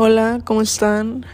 Hola, 0.00 0.38
¿cómo 0.44 0.62
están? 0.62 1.26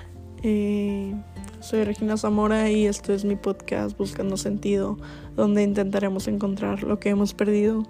Eh, 0.43 1.15
soy 1.61 1.85
Regina 1.85 2.17
Zamora 2.17 2.71
y 2.71 2.87
este 2.87 3.13
es 3.13 3.27
mi 3.27 3.37
podcast 3.37 3.95
Buscando 3.99 4.39
Sentido, 4.39 4.97
donde 5.37 5.63
intentaremos 5.63 6.29
encontrar 6.29 6.83
lo 6.83 6.99
que 6.99 7.11
hemos 7.11 7.35
perdido. 7.35 7.83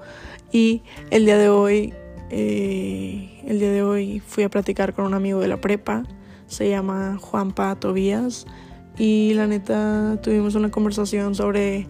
Y 0.50 0.82
el 1.12 1.26
día 1.26 1.38
de 1.38 1.48
hoy, 1.48 1.94
eh, 2.30 3.40
el 3.46 3.60
día 3.60 3.70
de 3.70 3.84
hoy 3.84 4.18
fui 4.18 4.42
a 4.42 4.50
platicar 4.50 4.94
con 4.94 5.04
un 5.04 5.14
amigo 5.14 5.38
de 5.38 5.46
la 5.46 5.60
prepa, 5.60 6.02
se 6.48 6.68
llama 6.68 7.18
Juanpa 7.20 7.76
Tobías, 7.76 8.44
y 8.98 9.32
la 9.34 9.46
neta 9.46 10.18
tuvimos 10.24 10.56
una 10.56 10.72
conversación 10.72 11.36
sobre 11.36 11.86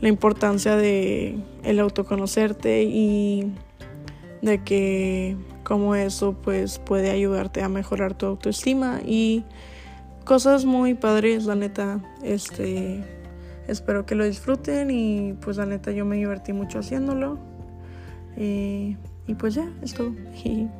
la 0.00 0.08
importancia 0.08 0.74
de 0.74 1.38
el 1.62 1.78
autoconocerte 1.78 2.82
y 2.82 3.52
de 4.42 4.64
que 4.64 5.36
como 5.70 5.94
eso 5.94 6.32
pues 6.32 6.80
puede 6.80 7.10
ayudarte 7.12 7.62
a 7.62 7.68
mejorar 7.68 8.14
tu 8.14 8.26
autoestima 8.26 8.98
y 9.06 9.44
cosas 10.24 10.64
muy 10.64 10.94
padres 10.94 11.44
la 11.44 11.54
neta 11.54 12.00
este 12.24 13.04
espero 13.68 14.04
que 14.04 14.16
lo 14.16 14.24
disfruten 14.24 14.90
y 14.90 15.34
pues 15.34 15.58
la 15.58 15.66
neta 15.66 15.92
yo 15.92 16.04
me 16.04 16.16
divertí 16.16 16.52
mucho 16.52 16.80
haciéndolo 16.80 17.38
y, 18.36 18.96
y 19.28 19.34
pues 19.38 19.54
ya 19.54 19.70
es 19.80 19.94
todo. 19.94 20.12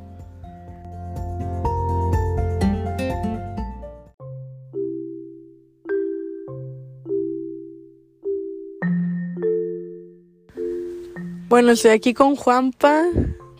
Bueno, 11.47 11.71
estoy 11.73 11.91
aquí 11.91 12.13
con 12.13 12.37
Juanpa 12.37 13.03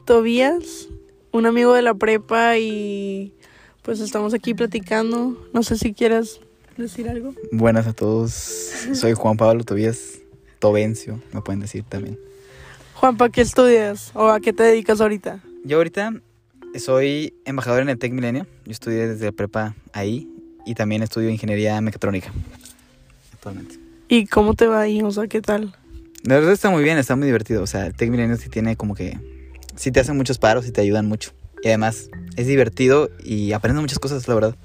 Tobías, 0.05 0.90
un 1.31 1.45
amigo 1.45 1.73
de 1.73 1.81
la 1.81 1.93
prepa 1.93 2.57
y 2.57 3.33
pues 3.81 3.99
estamos 3.99 4.33
aquí 4.33 4.53
platicando. 4.53 5.49
No 5.53 5.63
sé 5.63 5.77
si 5.77 5.93
quieras 5.93 6.39
decir 6.77 7.09
algo. 7.09 7.33
Buenas 7.51 7.87
a 7.87 7.93
todos, 7.93 8.31
soy 8.93 9.13
Juan 9.13 9.37
Pablo 9.37 9.63
Tobías 9.63 10.19
Tobencio, 10.59 11.21
me 11.33 11.41
pueden 11.41 11.61
decir 11.61 11.83
también. 11.83 12.19
Juanpa, 12.95 13.29
¿qué 13.29 13.41
estudias 13.41 14.11
o 14.13 14.29
a 14.29 14.39
qué 14.39 14.53
te 14.53 14.63
dedicas 14.63 15.01
ahorita? 15.01 15.43
Yo 15.63 15.77
ahorita 15.77 16.13
soy 16.77 17.33
embajador 17.45 17.81
en 17.81 17.89
el 17.89 17.97
Tec 17.97 18.13
Milenio, 18.13 18.45
yo 18.65 18.71
estudié 18.71 19.07
desde 19.07 19.25
la 19.25 19.31
prepa 19.31 19.75
ahí 19.93 20.29
y 20.65 20.75
también 20.75 21.01
estudio 21.03 21.29
ingeniería 21.29 21.81
mecatrónica 21.81 22.31
actualmente. 23.33 23.79
¿Y 24.07 24.27
cómo 24.27 24.53
te 24.53 24.67
va 24.67 24.81
ahí? 24.81 25.01
O 25.01 25.09
sea, 25.09 25.27
¿qué 25.27 25.41
tal? 25.41 25.73
La 26.23 26.35
verdad 26.35 26.51
está 26.51 26.69
muy 26.69 26.83
bien, 26.83 26.97
está 26.97 27.15
muy 27.15 27.25
divertido. 27.25 27.63
O 27.63 27.67
sea, 27.67 27.87
el 27.87 27.95
Tech 27.95 28.09
Milenio 28.09 28.35
sí 28.37 28.49
tiene 28.49 28.75
como 28.75 28.93
que. 28.93 29.17
Sí 29.75 29.91
te 29.91 29.99
hacen 29.99 30.17
muchos 30.17 30.37
paros 30.37 30.67
y 30.67 30.71
te 30.71 30.81
ayudan 30.81 31.07
mucho. 31.07 31.31
Y 31.63 31.67
además 31.67 32.09
es 32.35 32.47
divertido 32.47 33.09
y 33.23 33.51
aprendes 33.53 33.81
muchas 33.81 33.99
cosas, 33.99 34.27
la 34.27 34.35
verdad. 34.35 34.55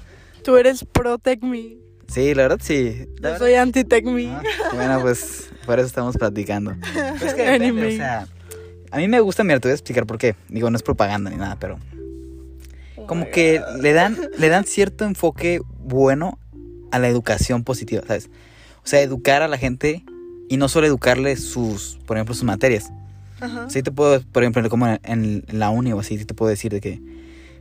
Tú 0.42 0.56
eres 0.56 0.84
pro 0.84 1.18
Tech 1.18 1.42
Me. 1.42 1.76
Sí, 2.08 2.34
la 2.34 2.42
verdad 2.42 2.58
sí. 2.62 2.94
La 2.98 3.04
Yo 3.04 3.20
verdad- 3.20 3.38
soy 3.38 3.54
anti 3.54 3.84
Tech 3.84 4.04
Me. 4.04 4.28
Ah, 4.28 4.42
bueno, 4.74 5.00
pues 5.02 5.50
por 5.66 5.78
eso 5.78 5.86
estamos 5.88 6.16
platicando. 6.16 6.74
Pues 7.18 7.22
es 7.22 7.34
que 7.34 7.42
depende, 7.42 7.86
o 7.88 7.90
sea, 7.96 8.26
a 8.90 8.98
mí 8.98 9.08
me 9.08 9.20
gusta, 9.20 9.42
mira, 9.44 9.58
te 9.60 9.68
voy 9.68 9.72
a 9.72 9.74
explicar 9.74 10.06
por 10.06 10.16
qué. 10.18 10.36
Digo, 10.48 10.70
no 10.70 10.76
es 10.76 10.82
propaganda 10.82 11.30
ni 11.30 11.36
nada, 11.36 11.56
pero 11.58 11.78
como 13.06 13.28
que 13.30 13.60
le 13.80 13.92
dan, 13.92 14.16
le 14.38 14.48
dan 14.48 14.64
cierto 14.64 15.04
enfoque 15.04 15.60
bueno 15.78 16.38
a 16.90 16.98
la 16.98 17.08
educación 17.08 17.62
positiva, 17.62 18.02
¿sabes? 18.06 18.30
O 18.84 18.86
sea, 18.88 19.00
educar 19.02 19.42
a 19.42 19.48
la 19.48 19.58
gente 19.58 20.04
y 20.48 20.56
no 20.56 20.68
solo 20.68 20.86
educarle 20.86 21.36
sus, 21.36 21.98
por 22.06 22.16
ejemplo, 22.16 22.34
sus 22.34 22.44
materias. 22.44 22.90
Ajá. 23.40 23.68
Sí 23.68 23.82
te 23.82 23.90
puedo, 23.90 24.20
por 24.20 24.42
ejemplo, 24.42 24.68
como 24.70 24.86
en, 24.86 25.00
en 25.04 25.44
la 25.58 25.70
uni 25.70 25.92
o 25.92 26.00
así, 26.00 26.18
sí 26.18 26.24
te 26.24 26.34
puedo 26.34 26.48
decir 26.48 26.72
de 26.72 26.80
que 26.80 27.00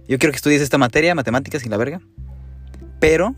yo 0.07 0.19
quiero 0.19 0.31
que 0.31 0.37
estudies 0.37 0.61
esta 0.61 0.77
materia, 0.77 1.15
matemáticas 1.15 1.65
y 1.65 1.69
la 1.69 1.77
verga, 1.77 2.01
pero 2.99 3.35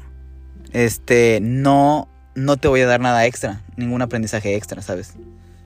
este 0.73 1.39
no 1.41 2.07
no 2.35 2.55
te 2.57 2.67
voy 2.67 2.81
a 2.81 2.87
dar 2.87 2.99
nada 2.99 3.25
extra, 3.25 3.63
ningún 3.77 4.01
aprendizaje 4.03 4.55
extra, 4.55 4.81
¿sabes? 4.83 5.15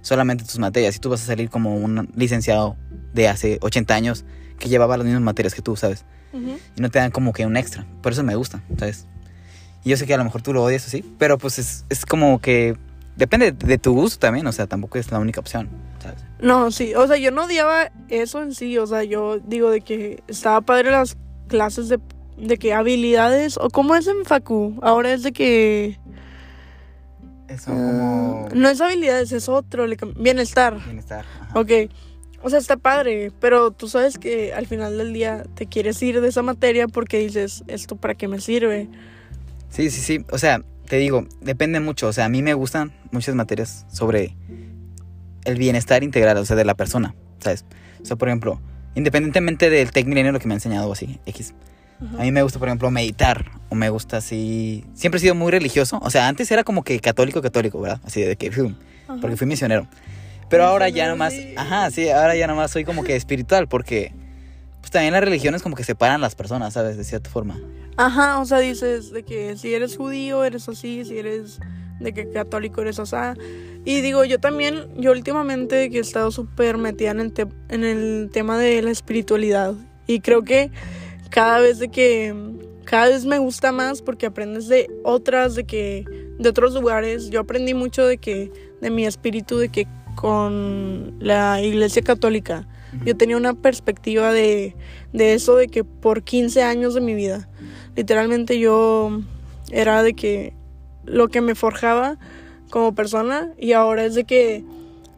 Solamente 0.01 0.45
tus 0.45 0.57
materias. 0.57 0.95
Y 0.95 0.99
tú 0.99 1.09
vas 1.09 1.21
a 1.21 1.25
salir 1.25 1.49
como 1.49 1.75
un 1.75 2.09
licenciado 2.15 2.77
de 3.13 3.27
hace 3.27 3.59
80 3.61 3.93
años 3.93 4.23
que 4.57 4.69
llevaba 4.69 4.95
las 4.95 5.05
mismas 5.05 5.21
materias 5.21 5.53
que 5.53 5.61
tú, 5.61 5.75
¿sabes? 5.75 6.05
Ujú. 6.31 6.57
Y 6.77 6.81
no 6.81 6.89
te 6.89 6.99
dan 6.99 7.11
como 7.11 7.33
que 7.33 7.45
un 7.45 7.57
extra. 7.57 7.85
Por 8.01 8.13
eso 8.13 8.23
me 8.23 8.35
gusta, 8.35 8.63
¿sabes? 8.77 9.05
Y 9.83 9.89
yo 9.89 9.97
sé 9.97 10.07
que 10.07 10.13
a 10.13 10.17
lo 10.17 10.23
mejor 10.23 10.41
tú 10.41 10.53
lo 10.53 10.63
odias 10.63 10.87
así, 10.87 11.03
pero 11.19 11.37
pues 11.37 11.59
es, 11.59 11.85
es 11.89 12.05
como 12.05 12.39
que 12.39 12.77
depende 13.17 13.51
de 13.51 13.77
tu 13.77 13.93
gusto 13.93 14.19
también, 14.19 14.47
o 14.47 14.51
sea, 14.53 14.65
tampoco 14.65 14.97
es 14.97 15.11
la 15.11 15.19
única 15.19 15.41
opción, 15.41 15.67
¿sabes? 16.01 16.23
No, 16.41 16.71
sí, 16.71 16.95
o 16.95 17.07
sea, 17.07 17.17
yo 17.17 17.31
no 17.31 17.45
odiaba 17.45 17.91
eso 18.09 18.41
en 18.41 18.53
sí, 18.55 18.77
o 18.77 18.87
sea, 18.87 19.03
yo 19.03 19.39
digo 19.39 19.69
de 19.69 19.81
que 19.81 20.23
estaba 20.27 20.61
padre 20.61 20.89
las 20.89 21.15
clases 21.47 21.87
de, 21.87 21.99
de 22.37 22.57
que 22.57 22.73
habilidades, 22.73 23.57
o 23.57 23.69
como 23.69 23.95
es 23.95 24.07
en 24.07 24.25
Facu, 24.25 24.77
ahora 24.81 25.13
es 25.13 25.21
de 25.21 25.31
que... 25.31 25.99
Eso 27.47 27.71
ah, 27.71 28.47
no 28.55 28.69
es 28.69 28.81
habilidades, 28.81 29.31
es 29.33 29.49
otro, 29.49 29.85
le 29.85 29.97
bienestar, 30.15 30.83
bienestar. 30.83 31.25
ajá. 31.41 31.59
ok. 31.59 31.71
O 32.43 32.49
sea, 32.49 32.57
está 32.57 32.75
padre, 32.75 33.31
pero 33.39 33.69
tú 33.69 33.87
sabes 33.87 34.17
que 34.17 34.51
al 34.53 34.65
final 34.65 34.97
del 34.97 35.13
día 35.13 35.43
te 35.53 35.67
quieres 35.67 36.01
ir 36.01 36.21
de 36.21 36.29
esa 36.29 36.41
materia 36.41 36.87
porque 36.87 37.19
dices, 37.19 37.63
¿esto 37.67 37.97
para 37.97 38.15
qué 38.15 38.27
me 38.27 38.41
sirve? 38.41 38.89
Sí, 39.69 39.91
sí, 39.91 40.01
sí. 40.01 40.25
O 40.31 40.39
sea, 40.39 40.63
te 40.87 40.95
digo, 40.95 41.27
depende 41.39 41.79
mucho. 41.79 42.07
O 42.07 42.13
sea, 42.13 42.25
a 42.25 42.29
mí 42.29 42.41
me 42.41 42.55
gustan 42.55 42.93
muchas 43.11 43.35
materias 43.35 43.85
sobre 43.91 44.35
el 45.45 45.57
bienestar 45.57 46.03
integral, 46.03 46.37
o 46.37 46.45
sea, 46.45 46.55
de 46.55 46.65
la 46.65 46.75
persona, 46.75 47.15
¿sabes? 47.39 47.65
O 48.01 48.05
sea, 48.05 48.15
por 48.15 48.29
ejemplo, 48.29 48.61
independientemente 48.95 49.69
del 49.69 49.91
Tec 49.91 50.05
Milenio, 50.07 50.31
lo 50.31 50.39
que 50.39 50.47
me 50.47 50.53
ha 50.53 50.57
enseñado 50.57 50.87
o 50.89 50.93
así, 50.93 51.19
X. 51.25 51.53
A 52.17 52.23
mí 52.23 52.31
me 52.31 52.41
gusta, 52.41 52.57
por 52.57 52.67
ejemplo, 52.67 52.89
meditar. 52.89 53.51
O 53.69 53.75
me 53.75 53.89
gusta 53.89 54.17
así. 54.17 54.83
Siempre 54.95 55.19
he 55.19 55.21
sido 55.21 55.35
muy 55.35 55.51
religioso. 55.51 55.99
O 56.01 56.09
sea, 56.09 56.27
antes 56.27 56.49
era 56.49 56.63
como 56.63 56.83
que 56.83 56.99
católico, 56.99 57.41
católico, 57.41 57.79
¿verdad? 57.79 58.01
Así 58.03 58.21
de 58.21 58.35
que, 58.35 58.47
Ajá. 58.49 59.21
porque 59.21 59.37
fui 59.37 59.45
misionero. 59.45 59.87
Pero 60.49 60.65
ahora 60.65 60.89
ya 60.89 61.07
nomás. 61.07 61.33
Ajá, 61.55 61.91
sí, 61.91 62.09
ahora 62.09 62.35
ya 62.35 62.47
nomás 62.47 62.71
soy 62.71 62.85
como 62.85 63.03
que 63.03 63.15
espiritual, 63.15 63.67
porque. 63.67 64.13
Pues 64.79 64.89
también 64.89 65.13
las 65.13 65.23
religiones 65.23 65.61
como 65.61 65.75
que 65.75 65.83
separan 65.83 66.21
las 66.21 66.33
personas, 66.33 66.73
¿sabes? 66.73 66.97
De 66.97 67.03
cierta 67.03 67.29
forma. 67.29 67.59
Ajá, 67.97 68.39
o 68.39 68.45
sea, 68.45 68.57
dices 68.57 69.11
de 69.11 69.23
que 69.23 69.55
si 69.55 69.75
eres 69.75 69.95
judío 69.95 70.43
eres 70.43 70.67
así, 70.67 71.05
si 71.05 71.19
eres 71.19 71.59
de 72.01 72.13
que 72.13 72.29
católico 72.29 72.81
eres 72.81 72.99
así. 72.99 73.15
Y 73.85 74.01
digo, 74.01 74.23
yo 74.25 74.39
también, 74.39 74.87
yo 74.97 75.11
últimamente 75.11 75.89
que 75.89 75.97
he 75.97 76.01
estado 76.01 76.31
súper 76.31 76.77
metida 76.77 77.11
en 77.11 77.19
el, 77.19 77.33
te- 77.33 77.47
en 77.69 77.83
el 77.83 78.29
tema 78.31 78.57
de 78.57 78.81
la 78.81 78.91
espiritualidad. 78.91 79.73
Y 80.07 80.19
creo 80.19 80.43
que 80.43 80.69
cada 81.29 81.59
vez 81.59 81.79
de 81.79 81.89
que, 81.89 82.35
cada 82.83 83.07
vez 83.07 83.25
me 83.25 83.39
gusta 83.39 83.71
más 83.71 84.01
porque 84.01 84.25
aprendes 84.27 84.67
de 84.67 84.87
otras, 85.03 85.55
de 85.55 85.63
que, 85.63 86.05
de 86.37 86.49
otros 86.49 86.73
lugares. 86.73 87.29
Yo 87.29 87.39
aprendí 87.39 87.73
mucho 87.73 88.05
de 88.05 88.17
que, 88.17 88.51
de 88.81 88.89
mi 88.89 89.05
espíritu, 89.05 89.57
de 89.57 89.69
que 89.69 89.87
con 90.15 91.15
la 91.19 91.61
iglesia 91.61 92.01
católica, 92.01 92.67
yo 93.05 93.15
tenía 93.15 93.37
una 93.37 93.53
perspectiva 93.53 94.33
de, 94.33 94.75
de 95.13 95.33
eso 95.33 95.55
de 95.55 95.69
que 95.69 95.83
por 95.85 96.23
15 96.23 96.61
años 96.63 96.93
de 96.93 96.99
mi 97.01 97.13
vida, 97.15 97.47
literalmente 97.95 98.59
yo 98.59 99.21
era 99.71 100.03
de 100.03 100.13
que 100.13 100.53
lo 101.05 101.27
que 101.29 101.41
me 101.41 101.55
forjaba 101.55 102.17
como 102.69 102.93
persona 102.95 103.51
y 103.57 103.73
ahora 103.73 104.05
es 104.05 104.15
de 104.15 104.23
que 104.23 104.63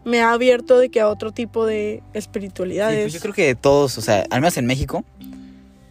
me 0.06 0.22
ha 0.22 0.32
abierto 0.34 0.78
de 0.80 0.90
que 0.90 1.00
a 1.00 1.08
otro 1.08 1.32
tipo 1.32 1.66
de 1.66 2.02
Sí, 2.14 2.18
espiritualidades. 2.20 3.04
pues 3.04 3.14
yo 3.14 3.20
creo 3.20 3.34
que 3.34 3.56
todos, 3.56 3.98
o 3.98 4.02
sea, 4.02 4.26
al 4.30 4.42
menos 4.42 4.58
en 4.58 4.66
México, 4.66 5.04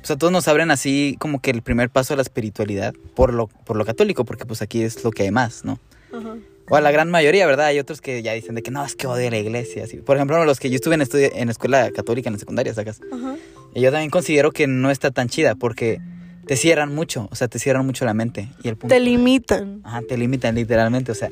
o 0.02 0.04
sea, 0.06 0.16
todos 0.16 0.32
nos 0.32 0.48
abren 0.48 0.70
así 0.70 1.16
como 1.20 1.40
que 1.40 1.50
el 1.50 1.62
primer 1.62 1.88
paso 1.88 2.12
a 2.14 2.16
la 2.16 2.22
espiritualidad 2.22 2.92
por 3.14 3.32
lo, 3.32 3.46
por 3.46 3.76
lo 3.76 3.84
católico, 3.84 4.24
porque 4.24 4.44
pues 4.44 4.60
aquí 4.60 4.82
es 4.82 5.04
lo 5.04 5.12
que 5.12 5.22
hay 5.22 5.30
más, 5.30 5.64
¿no? 5.64 5.78
Ajá. 6.12 6.36
O 6.68 6.76
a 6.76 6.80
la 6.80 6.90
gran 6.90 7.10
mayoría, 7.10 7.46
¿verdad? 7.46 7.66
Hay 7.66 7.78
otros 7.78 8.00
que 8.00 8.22
ya 8.22 8.32
dicen 8.32 8.54
de 8.54 8.62
que 8.62 8.70
no, 8.70 8.84
es 8.84 8.94
que 8.94 9.06
odio 9.06 9.28
la 9.30 9.38
iglesia. 9.38 9.84
Así. 9.84 9.96
Por 9.98 10.16
ejemplo, 10.16 10.42
los 10.44 10.58
que 10.60 10.70
yo 10.70 10.76
estuve 10.76 10.94
en, 10.94 11.02
en 11.40 11.48
escuela 11.50 11.90
católica 11.90 12.28
en 12.28 12.34
la 12.34 12.38
secundaria, 12.38 12.72
sacas. 12.72 13.00
Ajá. 13.12 13.34
Y 13.74 13.80
yo 13.80 13.90
también 13.90 14.10
considero 14.10 14.52
que 14.52 14.66
no 14.68 14.90
está 14.90 15.10
tan 15.10 15.28
chida 15.28 15.54
porque 15.54 16.00
te 16.46 16.56
cierran 16.56 16.94
mucho, 16.94 17.28
o 17.30 17.34
sea, 17.34 17.48
te 17.48 17.58
cierran 17.58 17.86
mucho 17.86 18.04
la 18.04 18.14
mente. 18.14 18.48
Y 18.62 18.68
el 18.68 18.76
punto, 18.76 18.94
Te 18.94 19.00
limitan. 19.00 19.80
Ajá, 19.84 20.02
te 20.08 20.16
limitan 20.16 20.54
literalmente, 20.54 21.12
o 21.12 21.14
sea, 21.14 21.30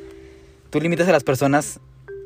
tú 0.69 0.79
limitas 0.79 1.07
a 1.07 1.11
las 1.11 1.23
personas 1.23 1.79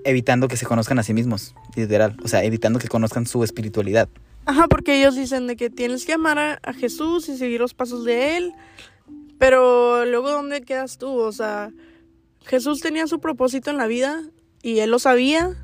evitando 0.03 0.47
que 0.47 0.57
se 0.57 0.65
conozcan 0.65 0.99
a 0.99 1.03
sí 1.03 1.13
mismos, 1.13 1.55
literal, 1.75 2.15
o 2.23 2.27
sea, 2.27 2.43
evitando 2.43 2.79
que 2.79 2.87
conozcan 2.87 3.25
su 3.25 3.43
espiritualidad. 3.43 4.07
Ajá, 4.45 4.67
porque 4.67 4.99
ellos 4.99 5.15
dicen 5.15 5.47
de 5.47 5.55
que 5.55 5.71
tienes 5.71 6.05
que 6.05 6.13
amar 6.13 6.37
a, 6.37 6.59
a 6.63 6.73
Jesús 6.73 7.27
y 7.29 7.37
seguir 7.37 7.59
los 7.59 7.73
pasos 7.73 8.05
de 8.05 8.37
él. 8.37 8.53
Pero 9.39 10.05
luego, 10.05 10.29
¿dónde 10.29 10.61
quedas 10.61 10.97
tú? 10.97 11.17
O 11.17 11.31
sea, 11.31 11.71
Jesús 12.45 12.79
tenía 12.79 13.07
su 13.07 13.19
propósito 13.19 13.71
en 13.71 13.77
la 13.77 13.87
vida 13.87 14.21
y 14.61 14.79
él 14.79 14.91
lo 14.91 14.99
sabía. 14.99 15.55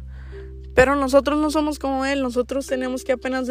Pero 0.74 0.96
nosotros 0.96 1.38
no 1.38 1.52
somos 1.52 1.80
como 1.80 2.06
él, 2.06 2.22
nosotros 2.22 2.66
tenemos 2.66 3.04
que 3.04 3.12
apenas 3.12 3.46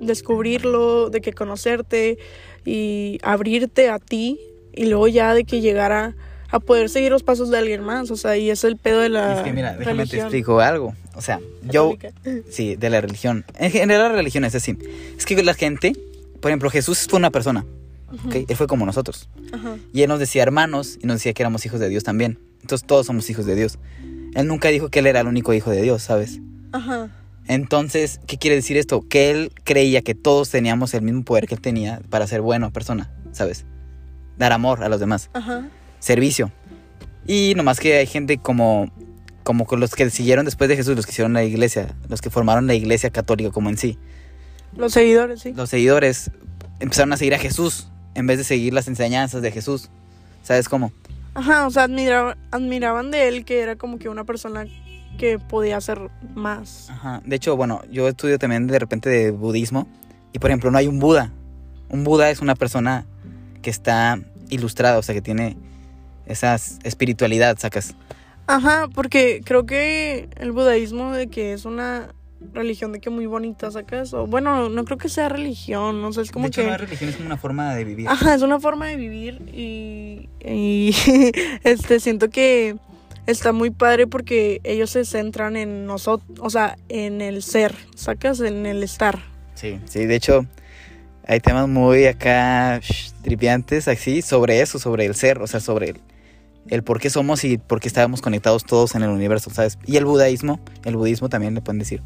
descubrirlo, 0.00 1.10
de 1.10 1.20
que 1.20 1.34
conocerte 1.34 2.18
y 2.64 3.18
abrirte 3.22 3.88
a 3.90 3.98
ti 3.98 4.38
y 4.72 4.86
luego 4.86 5.08
ya 5.08 5.34
de 5.34 5.44
que 5.44 5.60
llegara 5.60 6.14
a 6.50 6.60
poder 6.60 6.88
seguir 6.88 7.10
los 7.10 7.22
pasos 7.22 7.50
de 7.50 7.58
alguien 7.58 7.82
más, 7.82 8.10
o 8.10 8.16
sea, 8.16 8.36
y 8.36 8.50
es 8.50 8.62
el 8.64 8.76
pedo 8.76 9.00
de 9.00 9.08
la 9.08 9.38
es 9.38 9.42
que 9.42 9.52
mira, 9.52 9.76
déjame 9.76 9.84
te 9.84 10.02
religión 10.02 10.20
explico 10.26 10.60
algo. 10.60 10.94
O 11.16 11.20
sea, 11.20 11.40
yo, 11.62 11.94
sí, 12.50 12.76
de 12.76 12.90
la 12.90 13.00
religión. 13.00 13.44
En 13.58 13.70
general 13.70 14.12
la 14.12 14.16
religión 14.16 14.44
es 14.44 14.54
así. 14.54 14.76
Es 15.16 15.26
que 15.26 15.42
la 15.42 15.54
gente, 15.54 15.94
por 16.40 16.50
ejemplo, 16.50 16.70
Jesús 16.70 17.06
fue 17.08 17.18
una 17.18 17.30
persona. 17.30 17.64
¿ok? 18.26 18.46
Él 18.48 18.56
fue 18.56 18.66
como 18.66 18.86
nosotros. 18.86 19.28
Ajá. 19.52 19.76
Y 19.92 20.02
Él 20.02 20.08
nos 20.08 20.20
decía 20.20 20.42
hermanos 20.42 20.98
y 21.02 21.06
nos 21.06 21.16
decía 21.16 21.32
que 21.32 21.42
éramos 21.42 21.66
hijos 21.66 21.80
de 21.80 21.88
Dios 21.88 22.04
también. 22.04 22.38
Entonces 22.60 22.86
todos 22.86 23.06
somos 23.06 23.28
hijos 23.30 23.46
de 23.46 23.56
Dios. 23.56 23.78
Él 24.34 24.46
nunca 24.46 24.68
dijo 24.68 24.88
que 24.88 25.00
Él 25.00 25.06
era 25.06 25.20
el 25.20 25.26
único 25.26 25.54
hijo 25.54 25.70
de 25.70 25.82
Dios, 25.82 26.02
¿sabes? 26.02 26.40
Ajá. 26.72 27.10
Entonces, 27.46 28.20
¿qué 28.26 28.38
quiere 28.38 28.56
decir 28.56 28.76
esto? 28.76 29.06
Que 29.08 29.30
Él 29.30 29.52
creía 29.64 30.02
que 30.02 30.14
todos 30.14 30.50
teníamos 30.50 30.94
el 30.94 31.02
mismo 31.02 31.24
poder 31.24 31.46
que 31.46 31.54
Él 31.54 31.60
tenía 31.60 32.00
para 32.08 32.26
ser 32.26 32.40
buena 32.40 32.70
persona, 32.70 33.10
¿sabes? 33.32 33.66
Dar 34.38 34.52
amor 34.52 34.82
a 34.82 34.88
los 34.88 35.00
demás. 35.00 35.30
Ajá. 35.34 35.68
servicio. 36.00 36.50
Y 37.26 37.54
nomás 37.56 37.80
que 37.80 37.96
hay 37.96 38.06
gente 38.06 38.38
como, 38.38 38.90
como 39.42 39.66
con 39.66 39.80
los 39.80 39.94
que 39.94 40.10
siguieron 40.10 40.44
después 40.44 40.68
de 40.68 40.76
Jesús, 40.76 40.96
los 40.96 41.06
que 41.06 41.12
hicieron 41.12 41.32
la 41.32 41.44
iglesia, 41.44 41.94
los 42.08 42.20
que 42.20 42.30
formaron 42.30 42.66
la 42.66 42.74
iglesia 42.74 43.10
católica 43.10 43.50
como 43.50 43.70
en 43.70 43.78
sí. 43.78 43.98
Los 44.76 44.92
seguidores, 44.92 45.40
sí. 45.40 45.52
Los 45.52 45.70
seguidores 45.70 46.30
empezaron 46.80 47.12
a 47.12 47.16
seguir 47.16 47.34
a 47.34 47.38
Jesús 47.38 47.88
en 48.14 48.26
vez 48.26 48.38
de 48.38 48.44
seguir 48.44 48.74
las 48.74 48.88
enseñanzas 48.88 49.42
de 49.42 49.50
Jesús. 49.50 49.90
¿Sabes 50.42 50.68
cómo? 50.68 50.92
Ajá, 51.34 51.66
o 51.66 51.70
sea, 51.70 51.84
admiraban, 51.84 52.36
admiraban 52.50 53.10
de 53.10 53.28
él 53.28 53.44
que 53.44 53.60
era 53.60 53.76
como 53.76 53.98
que 53.98 54.08
una 54.08 54.24
persona 54.24 54.66
que 55.14 55.38
podía 55.38 55.76
hacer 55.76 56.10
más. 56.34 56.90
Ajá. 56.90 57.22
De 57.24 57.36
hecho, 57.36 57.56
bueno, 57.56 57.82
yo 57.90 58.08
estudio 58.08 58.38
también 58.38 58.66
de 58.66 58.78
repente 58.78 59.08
de 59.08 59.30
budismo. 59.30 59.86
Y 60.32 60.38
por 60.38 60.50
ejemplo, 60.50 60.70
no 60.70 60.78
hay 60.78 60.88
un 60.88 60.98
Buda. 60.98 61.32
Un 61.88 62.04
Buda 62.04 62.30
es 62.30 62.40
una 62.40 62.54
persona 62.54 63.06
que 63.62 63.70
está 63.70 64.18
ilustrada, 64.50 64.98
o 64.98 65.02
sea, 65.02 65.14
que 65.14 65.22
tiene 65.22 65.56
esa 66.26 66.54
espiritualidad, 66.54 67.58
sacas. 67.58 67.94
Ajá, 68.46 68.88
porque 68.94 69.40
creo 69.44 69.64
que 69.64 70.28
el 70.36 70.52
budaísmo 70.52 71.12
de 71.12 71.28
que 71.28 71.54
es 71.54 71.64
una 71.64 72.08
religión 72.52 72.92
de 72.92 73.00
que 73.00 73.08
muy 73.08 73.26
bonita, 73.26 73.70
¿sacas? 73.70 74.12
O 74.12 74.26
bueno, 74.26 74.68
no 74.68 74.84
creo 74.84 74.98
que 74.98 75.08
sea 75.08 75.28
religión, 75.28 76.04
o 76.04 76.12
sea, 76.12 76.22
es 76.22 76.30
como 76.30 76.44
de 76.44 76.48
hecho, 76.48 76.60
que... 76.60 76.66
no 76.66 76.74
es 76.74 76.80
religión, 76.80 77.10
es 77.10 77.16
como 77.16 77.26
una 77.26 77.36
forma 77.38 77.74
de 77.74 77.84
vivir. 77.84 78.08
Ajá, 78.08 78.34
es 78.34 78.42
una 78.42 78.60
forma 78.60 78.86
de 78.86 78.96
vivir 78.96 79.40
y, 79.54 80.28
y 80.44 80.94
este 81.64 82.00
siento 82.00 82.28
que 82.28 82.76
está 83.26 83.52
muy 83.52 83.70
padre 83.70 84.06
porque 84.06 84.60
ellos 84.64 84.90
se 84.90 85.04
centran 85.04 85.56
en 85.56 85.86
nosotros, 85.86 86.38
o 86.40 86.50
sea, 86.50 86.76
en 86.88 87.20
el 87.20 87.42
ser, 87.42 87.74
sacas 87.94 88.40
en 88.40 88.66
el 88.66 88.82
estar. 88.82 89.18
Sí, 89.54 89.80
sí, 89.86 90.06
de 90.06 90.14
hecho, 90.16 90.46
hay 91.26 91.40
temas 91.40 91.68
muy 91.68 92.06
acá 92.06 92.80
tripiantes, 93.22 93.88
así, 93.88 94.22
sobre 94.22 94.60
eso, 94.60 94.78
sobre 94.78 95.06
el 95.06 95.14
ser, 95.14 95.40
o 95.40 95.46
sea, 95.46 95.60
sobre 95.60 95.90
el, 95.90 96.00
el 96.68 96.82
por 96.82 97.00
qué 97.00 97.08
somos 97.10 97.44
y 97.44 97.58
por 97.58 97.80
qué 97.80 97.88
estábamos 97.88 98.20
conectados 98.20 98.64
todos 98.64 98.94
en 98.94 99.02
el 99.02 99.10
universo, 99.10 99.50
¿sabes? 99.50 99.78
Y 99.86 99.96
el 99.96 100.04
budaísmo, 100.04 100.60
el 100.84 100.96
budismo 100.96 101.28
también 101.28 101.54
le 101.54 101.60
pueden 101.60 101.78
decir, 101.78 102.02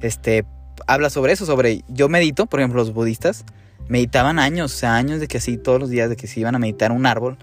este, 0.00 0.44
habla 0.86 1.10
sobre 1.10 1.32
eso, 1.32 1.44
sobre, 1.44 1.82
yo 1.88 2.08
medito, 2.08 2.46
por 2.46 2.60
ejemplo, 2.60 2.80
los 2.80 2.94
budistas 2.94 3.44
meditaban 3.88 4.38
años, 4.38 4.74
o 4.74 4.76
sea, 4.76 4.96
años 4.96 5.20
de 5.20 5.28
que 5.28 5.38
así, 5.38 5.58
todos 5.58 5.78
los 5.78 5.90
días, 5.90 6.08
de 6.08 6.16
que 6.16 6.26
se 6.26 6.40
iban 6.40 6.54
a 6.54 6.58
meditar 6.58 6.92
un 6.92 7.06
árbol 7.06 7.36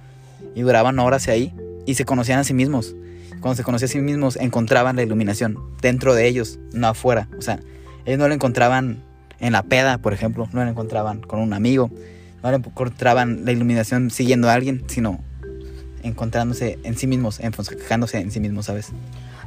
y 0.56 0.62
duraban 0.62 1.00
horas 1.00 1.28
ahí 1.28 1.54
y 1.86 1.96
se 1.96 2.06
conocían 2.06 2.40
a 2.40 2.44
sí 2.44 2.54
mismos. 2.54 2.96
Cuando 3.40 3.56
se 3.56 3.64
conocían 3.64 3.90
a 3.90 3.92
sí 3.92 4.00
mismos, 4.00 4.36
encontraban 4.38 4.96
la 4.96 5.04
iluminación 5.04 5.58
dentro 5.82 6.14
de 6.14 6.28
ellos, 6.28 6.60
no 6.74 6.88
afuera, 6.88 7.28
o 7.38 7.42
sea, 7.42 7.60
ellos 8.06 8.20
no 8.20 8.28
lo 8.28 8.34
encontraban 8.34 9.04
en 9.40 9.54
la 9.54 9.64
peda, 9.64 9.98
por 9.98 10.14
ejemplo, 10.14 10.48
no 10.54 10.64
la 10.64 10.70
encontraban 10.70 11.22
con 11.22 11.40
un 11.40 11.54
amigo, 11.54 11.90
no 12.42 12.52
la 12.52 12.58
encontraban 12.58 13.46
la 13.46 13.52
iluminación 13.52 14.10
siguiendo 14.10 14.50
a 14.50 14.54
alguien, 14.54 14.84
sino 14.88 15.20
encontrándose 16.04 16.80
en 16.84 16.98
sí 16.98 17.08
mismos, 17.08 17.40
enfocándose 17.40 18.20
en 18.20 18.32
sí 18.32 18.40
mismos, 18.40 18.66
¿sabes? 18.66 18.92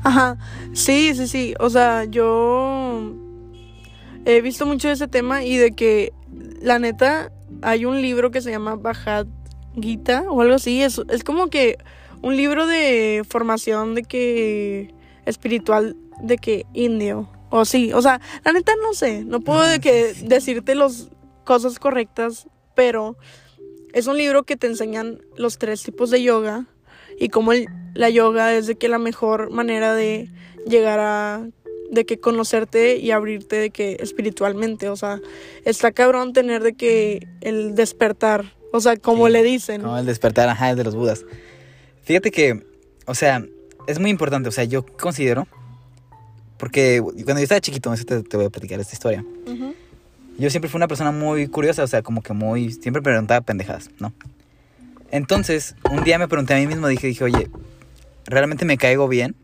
Ajá, 0.03 0.37
sí, 0.73 1.13
sí, 1.15 1.27
sí, 1.29 1.55
o 1.59 1.71
sea, 1.71 2.05
yo 2.05 3.15
he 4.25 4.41
visto 4.41 4.67
mucho 4.67 4.89
de 4.89 4.95
ese 4.95 5.09
tema 5.09 5.45
y 5.45 5.57
de 5.57 5.73
que 5.73 6.13
la 6.61 6.79
neta 6.79 7.33
hay 7.63 7.85
un 7.85 8.01
libro 8.01 8.31
que 8.31 8.41
se 8.41 8.51
llama 8.51 8.75
Bhagavad 8.75 9.27
Gita 9.81 10.25
o 10.29 10.41
algo 10.41 10.55
así, 10.55 10.83
es, 10.83 11.01
es 11.11 11.25
como 11.25 11.49
que 11.49 11.79
un 12.23 12.37
libro 12.37 12.67
de 12.67 13.23
formación 13.29 13.95
de 13.95 14.03
que 14.03 14.95
espiritual 15.27 15.97
de 16.23 16.39
que 16.39 16.67
indio 16.73 17.29
o 17.51 17.65
sí, 17.65 17.93
o 17.93 18.03
sea, 18.03 18.21
la 18.45 18.53
neta 18.53 18.73
no 18.83 18.93
sé, 18.95 19.25
no 19.25 19.41
puedo 19.41 19.63
de 19.67 19.81
que 19.81 20.15
decirte 20.25 20.75
las 20.75 21.09
cosas 21.45 21.79
correctas, 21.79 22.49
pero 22.75 23.17
es 23.93 24.07
un 24.09 24.17
libro 24.19 24.43
que 24.43 24.57
te 24.57 24.67
enseñan 24.67 25.21
los 25.37 25.59
tres 25.59 25.83
tipos 25.83 26.11
de 26.11 26.23
yoga 26.23 26.67
y 27.19 27.29
cómo 27.29 27.53
el- 27.53 27.67
la 27.95 28.11
yoga 28.11 28.53
es 28.55 28.67
de 28.67 28.75
que 28.77 28.89
la 28.89 28.99
mejor 28.99 29.51
manera 29.51 29.95
de 29.95 30.29
llegar 30.67 30.99
a 31.01 31.47
de 31.89 32.05
que 32.05 32.19
conocerte 32.19 32.97
y 32.97 33.13
abrirte 33.13 33.55
de 33.57 33.71
que 33.71 33.97
espiritualmente, 34.01 34.89
o 34.89 34.97
sea, 34.97 35.21
está 35.65 35.93
cabrón 35.93 36.33
tener 36.33 36.65
de 36.65 36.73
que 36.75 37.29
el 37.43 37.77
despertar, 37.77 38.55
o 38.73 38.81
sea, 38.81 38.97
como 38.97 39.29
Sí, 39.29 39.33
le 39.33 39.43
dicen. 39.45 39.83
Como 39.83 39.97
el 39.97 40.05
despertar, 40.05 40.49
ajá, 40.49 40.75
de 40.75 40.83
los 40.83 40.97
budas. 40.97 41.25
Fíjate 42.07 42.31
que, 42.31 42.65
o 43.05 43.15
sea, 43.15 43.45
es 43.87 43.99
muy 43.99 44.11
importante, 44.11 44.49
o 44.49 44.53
sea, 44.53 44.65
yo 44.65 44.87
considero, 44.87 45.47
porque 46.57 47.01
cuando 47.03 47.37
yo 47.39 47.43
estaba 47.43 47.61
chiquito, 47.61 47.93
eso 47.93 48.05
te, 48.05 48.23
te 48.23 48.37
voy 48.37 48.47
a 48.47 48.51
platicar 48.51 48.81
esta 48.81 48.95
historia. 48.95 49.25
Yo 50.39 50.51
siempre 50.51 50.71
fui 50.71 50.79
una 50.79 50.89
persona 50.89 51.13
muy 51.13 51.47
curiosa, 51.49 51.83
o 51.83 51.87
sea, 51.87 52.03
como 52.03 52.23
que 52.23 52.33
muy, 52.33 52.73
siempre 52.73 53.03
preguntaba 53.03 53.41
pendejadas, 53.41 53.91
¿no? 53.99 54.13
Entonces, 55.11 55.75
un 55.91 56.05
día 56.05 56.19
me 56.19 56.29
pregunté 56.29 56.55
a 56.55 56.59
mí 56.59 56.67
mismo, 56.67 56.89
dije, 56.89 57.07
dije, 57.07 57.25
oye, 57.25 57.51
¿realmente 58.27 58.65
me 58.65 58.77
caigo 58.77 59.09
bien? 59.09 59.35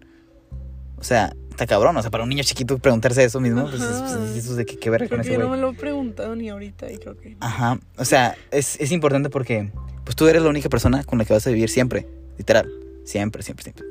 O 0.98 1.04
sea, 1.04 1.34
está 1.50 1.66
cabrón, 1.66 1.96
o 1.96 2.02
sea, 2.02 2.10
para 2.10 2.22
un 2.24 2.28
niño 2.30 2.42
chiquito 2.44 2.78
preguntarse 2.78 3.24
eso 3.24 3.40
mismo, 3.40 3.68
pues, 3.68 3.80
Ajá. 3.82 4.06
es- 4.06 4.12
pues, 4.12 4.36
eso 4.44 4.54
de 4.54 4.66
que 4.66 4.78
qué 4.78 4.90
Creo 4.90 5.08
con 5.08 5.20
ese 5.20 5.38
no 5.38 5.46
güey. 5.48 5.50
me 5.50 5.56
lo 5.56 5.70
he 5.70 5.74
preguntado 5.74 6.36
ni 6.36 6.48
ahorita 6.48 6.90
y 6.92 6.98
creo 6.98 7.16
que... 7.16 7.36
Ajá, 7.40 7.78
o 7.96 8.04
sea, 8.04 8.36
es, 8.50 8.76
es 8.80 8.92
importante 8.92 9.30
porque 9.30 9.72
pues 10.04 10.14
tú 10.16 10.26
eres 10.28 10.42
la 10.42 10.50
única 10.50 10.68
persona 10.68 11.04
con 11.04 11.18
la 11.18 11.24
que 11.24 11.32
vas 11.32 11.46
a 11.46 11.50
vivir 11.50 11.68
siempre, 11.70 12.06
literal, 12.42 12.68
siempre, 13.04 13.42
siempre, 13.42 13.62
siempre. 13.62 13.84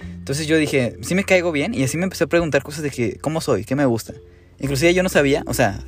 Entonces 0.00 0.46
yo 0.46 0.56
dije, 0.56 0.96
sí 1.02 1.14
me 1.14 1.24
caigo 1.24 1.52
bien 1.52 1.74
y 1.74 1.82
así 1.82 1.96
me 1.98 2.04
empecé 2.04 2.24
a 2.24 2.26
preguntar 2.26 2.62
cosas 2.62 2.82
de 2.82 2.90
que, 2.90 3.18
¿cómo 3.18 3.40
soy? 3.40 3.64
¿Qué 3.64 3.74
me 3.74 3.84
gusta? 3.84 4.14
Inclusive 4.58 4.94
yo 4.94 5.02
no 5.02 5.08
sabía, 5.08 5.42
o 5.46 5.54
sea, 5.54 5.84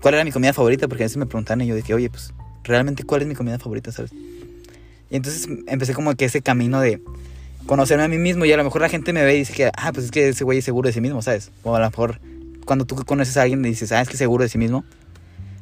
cuál 0.00 0.14
era 0.14 0.24
mi 0.24 0.32
comida 0.32 0.52
favorita 0.52 0.88
porque 0.88 1.04
a 1.04 1.06
veces 1.06 1.16
me 1.16 1.26
preguntaban 1.26 1.60
y 1.60 1.66
yo 1.66 1.74
dije, 1.74 1.94
oye, 1.94 2.10
pues, 2.10 2.34
¿realmente 2.64 3.04
cuál 3.04 3.22
es 3.22 3.28
mi 3.28 3.34
comida 3.34 3.58
favorita, 3.58 3.92
sabes? 3.92 4.12
Y 5.10 5.16
entonces 5.16 5.48
empecé 5.66 5.94
como 5.94 6.14
que 6.14 6.24
ese 6.24 6.42
camino 6.42 6.80
de 6.80 7.00
conocerme 7.66 8.04
a 8.04 8.08
mí 8.08 8.18
mismo 8.18 8.44
y 8.44 8.52
a 8.52 8.56
lo 8.56 8.64
mejor 8.64 8.82
la 8.82 8.88
gente 8.88 9.12
me 9.12 9.24
ve 9.24 9.36
y 9.36 9.38
dice 9.40 9.52
que, 9.52 9.70
ah, 9.76 9.92
pues 9.92 10.06
es 10.06 10.10
que 10.10 10.30
ese 10.30 10.44
güey 10.44 10.58
es 10.58 10.64
seguro 10.64 10.88
de 10.88 10.92
sí 10.92 11.00
mismo, 11.00 11.22
¿sabes? 11.22 11.50
O 11.62 11.76
a 11.76 11.80
lo 11.80 11.86
mejor 11.86 12.20
cuando 12.64 12.84
tú 12.84 12.96
conoces 13.04 13.36
a 13.36 13.42
alguien 13.42 13.64
y 13.64 13.68
dices, 13.68 13.92
ah, 13.92 14.00
es 14.00 14.08
que 14.08 14.14
es 14.14 14.18
seguro 14.18 14.42
de 14.42 14.48
sí 14.48 14.58
mismo. 14.58 14.84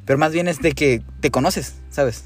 Pero 0.06 0.18
más 0.18 0.32
bien 0.32 0.48
es 0.48 0.60
de 0.60 0.72
que 0.72 1.02
te 1.20 1.30
conoces, 1.30 1.74
¿sabes? 1.90 2.24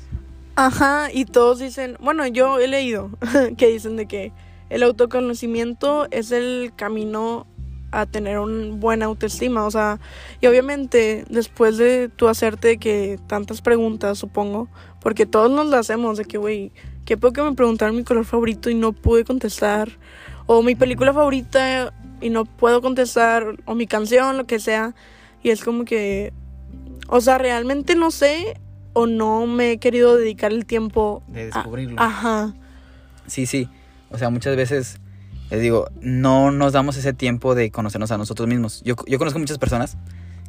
Ajá, 0.57 1.09
y 1.13 1.25
todos 1.25 1.59
dicen, 1.59 1.97
bueno, 2.01 2.27
yo 2.29 2.61
he 2.61 2.69
leído 2.69 3.11
que 3.57 3.69
dicen 3.69 3.97
de 3.97 4.07
que 4.07 4.33
el 4.71 4.85
autoconocimiento 4.85 6.07
es 6.13 6.31
el 6.31 6.73
camino 6.77 7.47
a 7.91 8.07
tener 8.07 8.39
un 8.39 8.79
buena 8.79 9.07
autoestima, 9.07 9.67
o 9.67 9.71
sea, 9.71 10.01
y 10.41 10.47
obviamente 10.47 11.25
después 11.29 11.77
de 11.77 12.09
tú 12.09 12.29
hacerte 12.29 12.79
que 12.79 13.19
tantas 13.27 13.63
preguntas, 13.63 14.19
supongo, 14.19 14.69
porque 15.01 15.27
todos 15.27 15.51
nos 15.51 15.67
las 15.67 15.81
hacemos 15.81 16.19
de 16.19 16.25
que, 16.25 16.39
güey, 16.39 16.73
qué 17.05 17.17
poco 17.17 17.35
que 17.35 17.43
me 17.43 17.53
preguntaron 17.55 17.97
mi 17.97 18.05
color 18.05 18.25
favorito 18.25 18.71
y 18.71 18.75
no 18.75 18.93
pude 18.93 19.25
contestar, 19.25 19.91
o 20.47 20.63
mi 20.63 20.77
película 20.77 21.13
favorita 21.13 21.93
y 22.21 22.31
no 22.31 22.45
puedo 22.45 22.81
contestar, 22.81 23.57
o 23.65 23.75
mi 23.75 23.89
canción, 23.89 24.37
lo 24.37 24.47
que 24.47 24.61
sea, 24.61 24.95
y 25.43 25.51
es 25.51 25.65
como 25.65 25.85
que, 25.85 26.33
o 27.09 27.21
sea, 27.21 27.39
realmente 27.39 27.97
no 27.97 28.13
sé 28.13 28.61
o 28.95 29.07
no 29.07 29.47
me 29.47 29.73
he 29.73 29.79
querido 29.79 30.17
dedicar 30.17 30.53
el 30.53 30.65
tiempo 30.67 31.23
De 31.29 31.43
a- 31.43 31.45
descubrirlo. 31.47 32.01
Ajá. 32.01 32.55
Sí, 33.27 33.45
sí. 33.47 33.69
O 34.11 34.17
sea, 34.19 34.31
muchas 34.31 34.57
veces, 34.57 34.99
les 35.51 35.61
digo, 35.61 35.87
no 36.01 36.51
nos 36.51 36.73
damos 36.73 36.97
ese 36.97 37.13
tiempo 37.13 37.55
de 37.55 37.71
conocernos 37.71 38.11
a 38.11 38.19
nosotros 38.19 38.49
mismos. 38.49 38.83
Yo, 38.85 38.95
yo 39.07 39.19
conozco 39.19 39.39
muchas 39.39 39.59
personas 39.59 39.97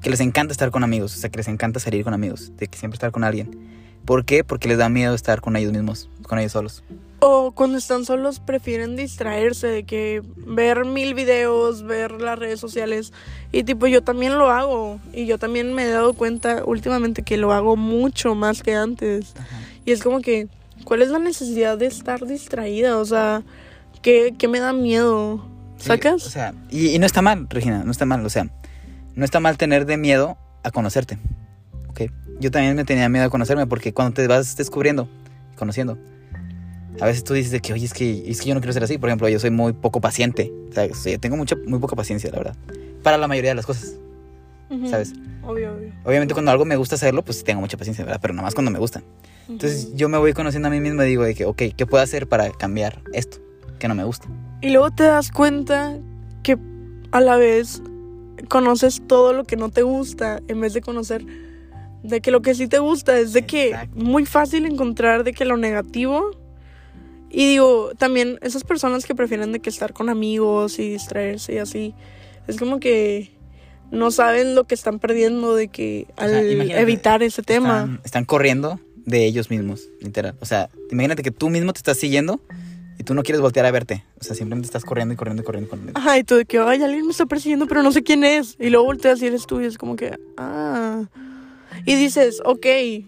que 0.01 0.09
les 0.09 0.19
encanta 0.19 0.51
estar 0.51 0.71
con 0.71 0.83
amigos, 0.83 1.15
o 1.15 1.19
sea, 1.19 1.29
que 1.29 1.37
les 1.37 1.47
encanta 1.47 1.79
salir 1.79 2.03
con 2.03 2.13
amigos, 2.13 2.51
de 2.57 2.67
que 2.67 2.77
siempre 2.77 2.95
estar 2.95 3.11
con 3.11 3.23
alguien. 3.23 3.49
¿Por 4.05 4.23
qué? 4.23 4.43
Porque 4.43 4.67
les 4.67 4.77
da 4.77 4.87
miedo 4.87 5.15
estar 5.15 5.41
con 5.41 5.55
ellos 5.55 5.71
mismos, 5.73 6.09
con 6.27 6.37
ellos 6.37 6.51
solos. 6.51 6.83
O 7.27 7.53
cuando 7.53 7.79
están 7.79 8.05
solos 8.05 8.39
prefieren 8.39 8.95
distraerse 8.95 9.65
de 9.65 9.83
que 9.83 10.21
ver 10.35 10.85
mil 10.85 11.15
videos, 11.15 11.81
ver 11.81 12.21
las 12.21 12.37
redes 12.37 12.59
sociales. 12.59 13.13
Y 13.51 13.63
tipo, 13.63 13.87
yo 13.87 14.03
también 14.03 14.37
lo 14.37 14.51
hago. 14.51 14.99
Y 15.11 15.25
yo 15.25 15.39
también 15.39 15.73
me 15.73 15.85
he 15.85 15.89
dado 15.89 16.13
cuenta 16.13 16.63
últimamente 16.63 17.23
que 17.23 17.37
lo 17.37 17.51
hago 17.51 17.77
mucho 17.77 18.35
más 18.35 18.61
que 18.61 18.75
antes. 18.75 19.33
Y 19.85 19.91
es 19.91 20.03
como 20.03 20.21
que, 20.21 20.49
¿cuál 20.83 21.01
es 21.01 21.09
la 21.09 21.17
necesidad 21.17 21.79
de 21.79 21.87
estar 21.87 22.27
distraída? 22.27 22.99
O 22.99 23.05
sea, 23.05 23.41
¿qué, 24.03 24.35
qué 24.37 24.47
me 24.47 24.59
da 24.59 24.71
miedo? 24.71 25.43
Sí, 25.77 25.87
¿Sacas? 25.87 26.27
o 26.27 26.29
sea, 26.29 26.53
y, 26.69 26.89
y 26.89 26.99
no 26.99 27.07
está 27.07 27.23
mal, 27.23 27.47
Regina, 27.49 27.83
no 27.83 27.89
está 27.89 28.05
mal. 28.05 28.23
O 28.23 28.29
sea, 28.29 28.51
no 29.15 29.25
está 29.25 29.39
mal 29.39 29.57
tener 29.57 29.87
de 29.87 29.97
miedo 29.97 30.37
a 30.61 30.69
conocerte. 30.69 31.17
¿Ok? 31.89 32.01
Yo 32.39 32.51
también 32.51 32.75
me 32.75 32.85
tenía 32.85 33.09
miedo 33.09 33.25
a 33.25 33.29
conocerme 33.31 33.65
porque 33.65 33.95
cuando 33.95 34.13
te 34.13 34.27
vas 34.27 34.55
descubriendo, 34.57 35.09
conociendo, 35.55 35.97
a 36.99 37.05
veces 37.05 37.23
tú 37.23 37.33
dices 37.33 37.51
de 37.51 37.59
que, 37.59 37.73
oye, 37.73 37.85
es 37.85 37.93
que, 37.93 38.23
es 38.29 38.41
que 38.41 38.49
yo 38.49 38.55
no 38.55 38.61
quiero 38.61 38.73
ser 38.73 38.83
así. 38.83 38.97
Por 38.97 39.09
ejemplo, 39.09 39.27
yo 39.29 39.39
soy 39.39 39.51
muy 39.51 39.73
poco 39.73 40.01
paciente. 40.01 40.51
O 40.69 40.95
sea, 40.95 41.17
tengo 41.17 41.37
mucha, 41.37 41.55
muy 41.65 41.79
poca 41.79 41.95
paciencia, 41.95 42.29
la 42.31 42.37
verdad. 42.37 42.55
Para 43.03 43.17
la 43.17 43.27
mayoría 43.27 43.51
de 43.51 43.55
las 43.55 43.65
cosas. 43.65 43.95
Ujú. 44.69 44.89
¿sabes? 44.89 45.13
Obvio, 45.43 45.73
obvio. 45.73 45.93
Obviamente 46.03 46.33
cuando 46.33 46.51
algo 46.51 46.65
me 46.65 46.75
gusta 46.75 46.95
hacerlo, 46.95 47.23
pues 47.23 47.43
tengo 47.43 47.61
mucha 47.61 47.77
paciencia, 47.77 48.03
¿verdad? 48.03 48.19
Pero 48.21 48.33
nada 48.33 48.43
más 48.45 48.55
cuando 48.55 48.71
me 48.71 48.79
gusta. 48.79 49.03
Entonces 49.47 49.95
yo 49.95 50.09
me 50.09 50.17
voy 50.17 50.33
conociendo 50.33 50.67
a 50.67 50.71
mí 50.71 50.79
mismo 50.79 51.03
y 51.03 51.07
digo 51.07 51.23
de 51.23 51.35
que, 51.35 51.45
ok, 51.45 51.61
¿qué 51.75 51.85
puedo 51.85 52.03
hacer 52.03 52.27
para 52.27 52.49
cambiar 52.49 53.01
esto 53.13 53.37
que 53.77 53.87
no 53.87 53.93
me 53.93 54.03
gusta? 54.03 54.27
Y 54.61 54.69
luego 54.69 54.89
te 54.91 55.03
das 55.03 55.31
cuenta 55.31 55.99
que 56.41 56.57
a 57.11 57.21
la 57.21 57.35
vez 57.35 57.81
conoces 58.49 59.03
todo 59.07 59.33
lo 59.33 59.43
que 59.43 59.55
no 59.55 59.69
te 59.69 59.83
gusta 59.83 60.41
en 60.47 60.61
vez 60.61 60.73
de 60.73 60.81
conocer 60.81 61.25
de 62.03 62.21
que 62.21 62.31
lo 62.31 62.41
que 62.41 62.53
sí 62.53 62.67
te 62.67 62.79
gusta 62.79 63.17
es 63.17 63.33
de 63.33 63.45
que 63.45 63.69
Exacto. 63.69 63.95
muy 63.97 64.25
fácil 64.25 64.65
encontrar 64.65 65.23
de 65.23 65.33
que 65.33 65.45
lo 65.45 65.57
negativo 65.57 66.31
y 67.35 67.47
digo 67.47 67.91
también 67.97 68.39
esas 68.41 68.63
personas 68.63 69.05
que 69.05 69.13
prefieren 69.13 69.51
de 69.51 69.59
que 69.59 69.69
estar 69.69 69.93
con 69.93 70.09
amigos 70.09 70.79
y 70.79 70.91
distraerse 70.91 71.55
y 71.55 71.57
así 71.57 71.93
es 72.47 72.57
como 72.57 72.79
que 72.79 73.31
no 73.91 74.09
saben 74.09 74.55
lo 74.55 74.63
que 74.63 74.73
están 74.73 74.99
perdiendo 74.99 75.55
de 75.55 75.67
que 75.67 76.07
O 76.17 76.21
al 76.21 76.29
sea, 76.29 76.79
evitar 76.79 77.23
ese 77.23 77.43
tema 77.43 77.79
Están, 77.79 78.01
están 78.03 78.25
corriendo 78.25 78.79
de 79.05 79.25
ellos 79.25 79.49
mismos, 79.49 79.89
literal. 80.01 80.35
O 80.39 80.45
sea, 80.45 80.69
imagínate 80.91 81.23
que 81.23 81.31
tú 81.31 81.49
mismo 81.49 81.73
te 81.73 81.77
estás 81.77 81.97
siguiendo 81.97 82.41
y 82.97 83.03
tú 83.03 83.13
no 83.13 83.23
quieres 83.23 83.41
voltear 83.41 83.65
a 83.65 83.71
verte. 83.71 84.03
O 84.19 84.23
sea, 84.23 84.35
simplemente 84.35 84.65
estás 84.65 84.83
corriendo 84.83 85.13
y 85.13 85.17
corriendo 85.17 85.43
y 85.43 85.45
corriendo. 85.45 85.69
corriendo. 85.69 85.99
Ajá, 85.99 86.17
y 86.17 86.23
tú 86.23 86.35
de 86.35 86.45
que, 86.45 86.57
ay, 86.59 86.81
alguien 86.81 87.05
me 87.05 87.11
está 87.11 87.25
persiguiendo, 87.25 87.67
pero 87.67 87.83
no 87.83 87.91
sé 87.91 88.03
quién 88.03 88.23
es. 88.23 88.55
Y 88.59 88.69
luego 88.69 88.85
volteas 88.85 89.21
y 89.21 89.27
eres 89.27 89.45
tú 89.45 89.61
y 89.61 89.65
es 89.65 89.77
como 89.77 89.95
que, 89.95 90.17
ah. 90.37 91.05
Y 91.85 91.95
dices, 91.95 92.41
ok, 92.43 92.65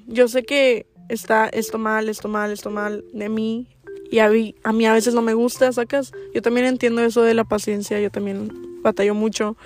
yo 0.07 0.27
sé 0.27 0.43
que 0.43 0.85
está 1.09 1.47
esto 1.47 1.77
mal, 1.77 2.09
esto 2.09 2.27
mal, 2.27 2.51
esto 2.51 2.69
mal 2.69 3.03
de 3.13 3.29
mí. 3.29 3.67
Y 4.11 4.19
a 4.19 4.29
mí, 4.29 4.55
a 4.63 4.71
mí 4.73 4.85
a 4.85 4.93
veces 4.93 5.13
no 5.13 5.21
me 5.21 5.33
gusta, 5.33 5.71
sacas. 5.71 6.11
Yo 6.33 6.41
también 6.41 6.65
entiendo 6.65 7.01
eso 7.03 7.21
de 7.21 7.33
la 7.33 7.43
paciencia. 7.43 7.99
Yo 7.99 8.09
también 8.09 8.51
batallo 8.81 9.13
mucho 9.13 9.57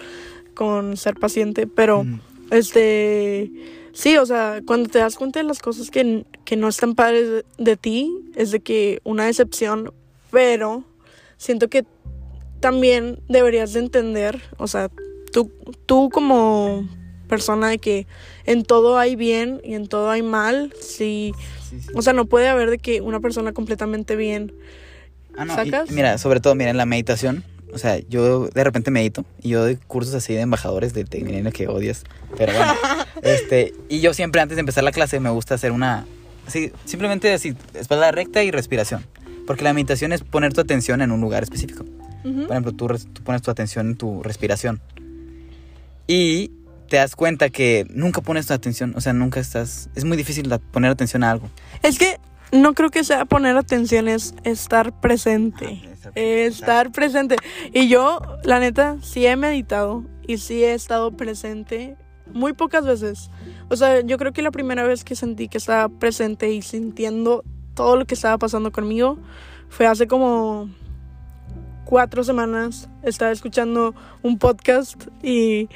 con 0.54 0.98
ser 0.98 1.16
paciente. 1.16 1.68
Pero, 1.68 2.04
Mm. 2.04 2.20
este. 2.52 3.52
Sí, 3.94 4.16
o 4.18 4.26
sea, 4.26 4.62
cuando 4.66 4.90
te 4.90 5.00
das 5.00 5.16
cuenta 5.18 5.40
de 5.40 5.46
las 5.46 5.60
cosas 5.60 5.92
que, 5.92 6.26
que 6.46 6.56
no 6.56 6.70
están 6.70 6.96
padres 6.96 7.30
de, 7.30 7.46
de 7.58 7.76
ti, 7.78 8.10
es 8.36 8.52
de 8.52 8.62
que 8.62 9.02
una 9.04 9.26
decepción. 9.26 9.94
Pero 10.32 10.86
siento 11.38 11.68
que 11.68 11.86
también 12.62 13.20
deberías 13.28 13.74
de 13.74 13.82
entender, 13.82 14.42
o 14.58 14.68
sea, 14.68 14.90
tú, 15.34 15.52
tú 15.86 16.10
como 16.10 16.88
persona 17.28 17.68
de 17.70 17.80
que 17.80 18.08
en 18.46 18.64
todo 18.64 18.98
hay 18.98 19.16
bien 19.18 19.60
y 19.64 19.74
en 19.74 19.88
todo 19.88 20.10
hay 20.10 20.22
mal, 20.22 20.74
sí, 20.80 21.34
Sí, 21.72 21.82
sí. 21.82 21.88
o 21.96 22.02
sea, 22.04 22.14
no 22.14 22.26
puede 22.26 22.48
haber 22.48 22.70
de 22.70 22.78
que 22.78 23.02
una 23.02 23.20
persona 23.20 23.52
completamente 23.54 24.16
bien. 24.16 24.54
Ah, 25.36 25.46
no, 25.46 25.54
y- 25.54 25.72
¿sacas? 25.72 25.90
mira, 25.92 26.18
sobre 26.20 26.40
todo, 26.40 26.54
mira, 26.54 26.70
en 26.70 26.78
la 26.78 26.86
meditación. 26.86 27.44
O 27.74 27.78
sea, 27.78 27.98
yo 28.10 28.48
de 28.50 28.64
repente 28.66 28.92
medito 28.92 29.24
y 29.42 29.50
yo 29.50 29.62
doy 29.62 29.78
cursos 29.78 30.14
así 30.14 30.34
de 30.34 30.42
embajadores 30.42 30.94
de 30.94 31.06
tecnología 31.06 31.52
que 31.52 31.68
odias. 31.70 32.04
Pero 32.38 32.52
bueno, 32.54 32.74
este, 33.24 33.74
y 33.88 34.02
yo 34.02 34.14
siempre 34.14 34.42
antes 34.42 34.58
de 34.58 34.60
empezar 34.60 34.84
la 34.84 34.92
clase 34.92 35.22
me 35.22 35.30
gusta 35.30 35.56
hacer 35.56 35.72
una, 35.72 36.06
así, 36.46 36.74
simplemente 36.84 37.32
así, 37.34 37.56
espalda 37.74 38.12
recta 38.12 38.44
y 38.44 38.52
respiración. 38.52 39.06
Porque 39.48 39.64
la 39.64 39.74
meditación 39.74 40.12
es 40.12 40.22
poner 40.22 40.52
tu 40.52 40.60
atención 40.60 41.02
en 41.02 41.12
un 41.12 41.22
lugar 41.22 41.44
específico. 41.44 41.86
Por 42.24 42.52
ejemplo, 42.52 42.74
tú 42.74 42.88
pones 43.24 43.42
tu 43.42 43.50
atención 43.50 43.88
en 43.88 43.96
tu 43.96 44.22
respiración. 44.22 44.82
Y 46.08 46.52
te 46.92 46.98
das 46.98 47.16
cuenta 47.16 47.50
que 47.50 47.88
nunca 47.90 48.20
pones 48.20 48.48
tu 48.48 48.54
atención, 48.54 48.92
o 48.98 49.00
sea, 49.00 49.14
nunca 49.14 49.40
estás... 49.40 49.90
Es 49.96 50.04
muy 50.04 50.18
difícil 50.18 50.50
poner 50.72 50.92
atención 50.92 51.24
a 51.24 51.32
algo. 51.32 51.50
Es 51.84 51.98
que 51.98 52.20
no 52.52 52.74
creo 52.74 52.90
que 52.90 53.06
sea 53.06 53.24
poner 53.24 53.56
atención, 53.56 54.10
es 54.10 54.36
estar 54.44 55.00
presente. 55.00 55.84
Ah, 56.04 56.10
Estar 56.16 56.92
presente. 56.92 57.38
Y 57.72 57.88
yo, 57.88 58.20
la 58.44 58.60
neta, 58.60 58.98
sí 59.02 59.26
he 59.26 59.38
meditado 59.38 60.04
y 60.28 60.40
sí 60.40 60.66
he 60.66 60.74
estado 60.74 61.16
presente 61.16 61.96
muy 62.34 62.52
pocas 62.52 62.86
veces. 62.86 63.32
O 63.70 63.78
sea, 63.78 64.02
yo 64.02 64.18
creo 64.18 64.34
que 64.34 64.42
la 64.42 64.52
primera 64.52 64.84
vez 64.84 65.06
que 65.06 65.16
sentí 65.16 65.48
que 65.48 65.60
estaba 65.60 65.88
presente 65.88 66.52
y 66.52 66.62
sintiendo 66.62 67.46
todo 67.74 67.96
lo 67.96 68.04
que 68.04 68.16
estaba 68.16 68.38
pasando 68.38 68.74
conmigo 68.74 69.18
fue 69.70 69.88
hace 69.88 70.08
como 70.08 70.70
cuatro 71.86 72.26
semanas. 72.26 72.90
Estaba 73.02 73.32
escuchando 73.32 73.96
un 74.24 74.38
podcast 74.38 75.08
y, 75.24 75.70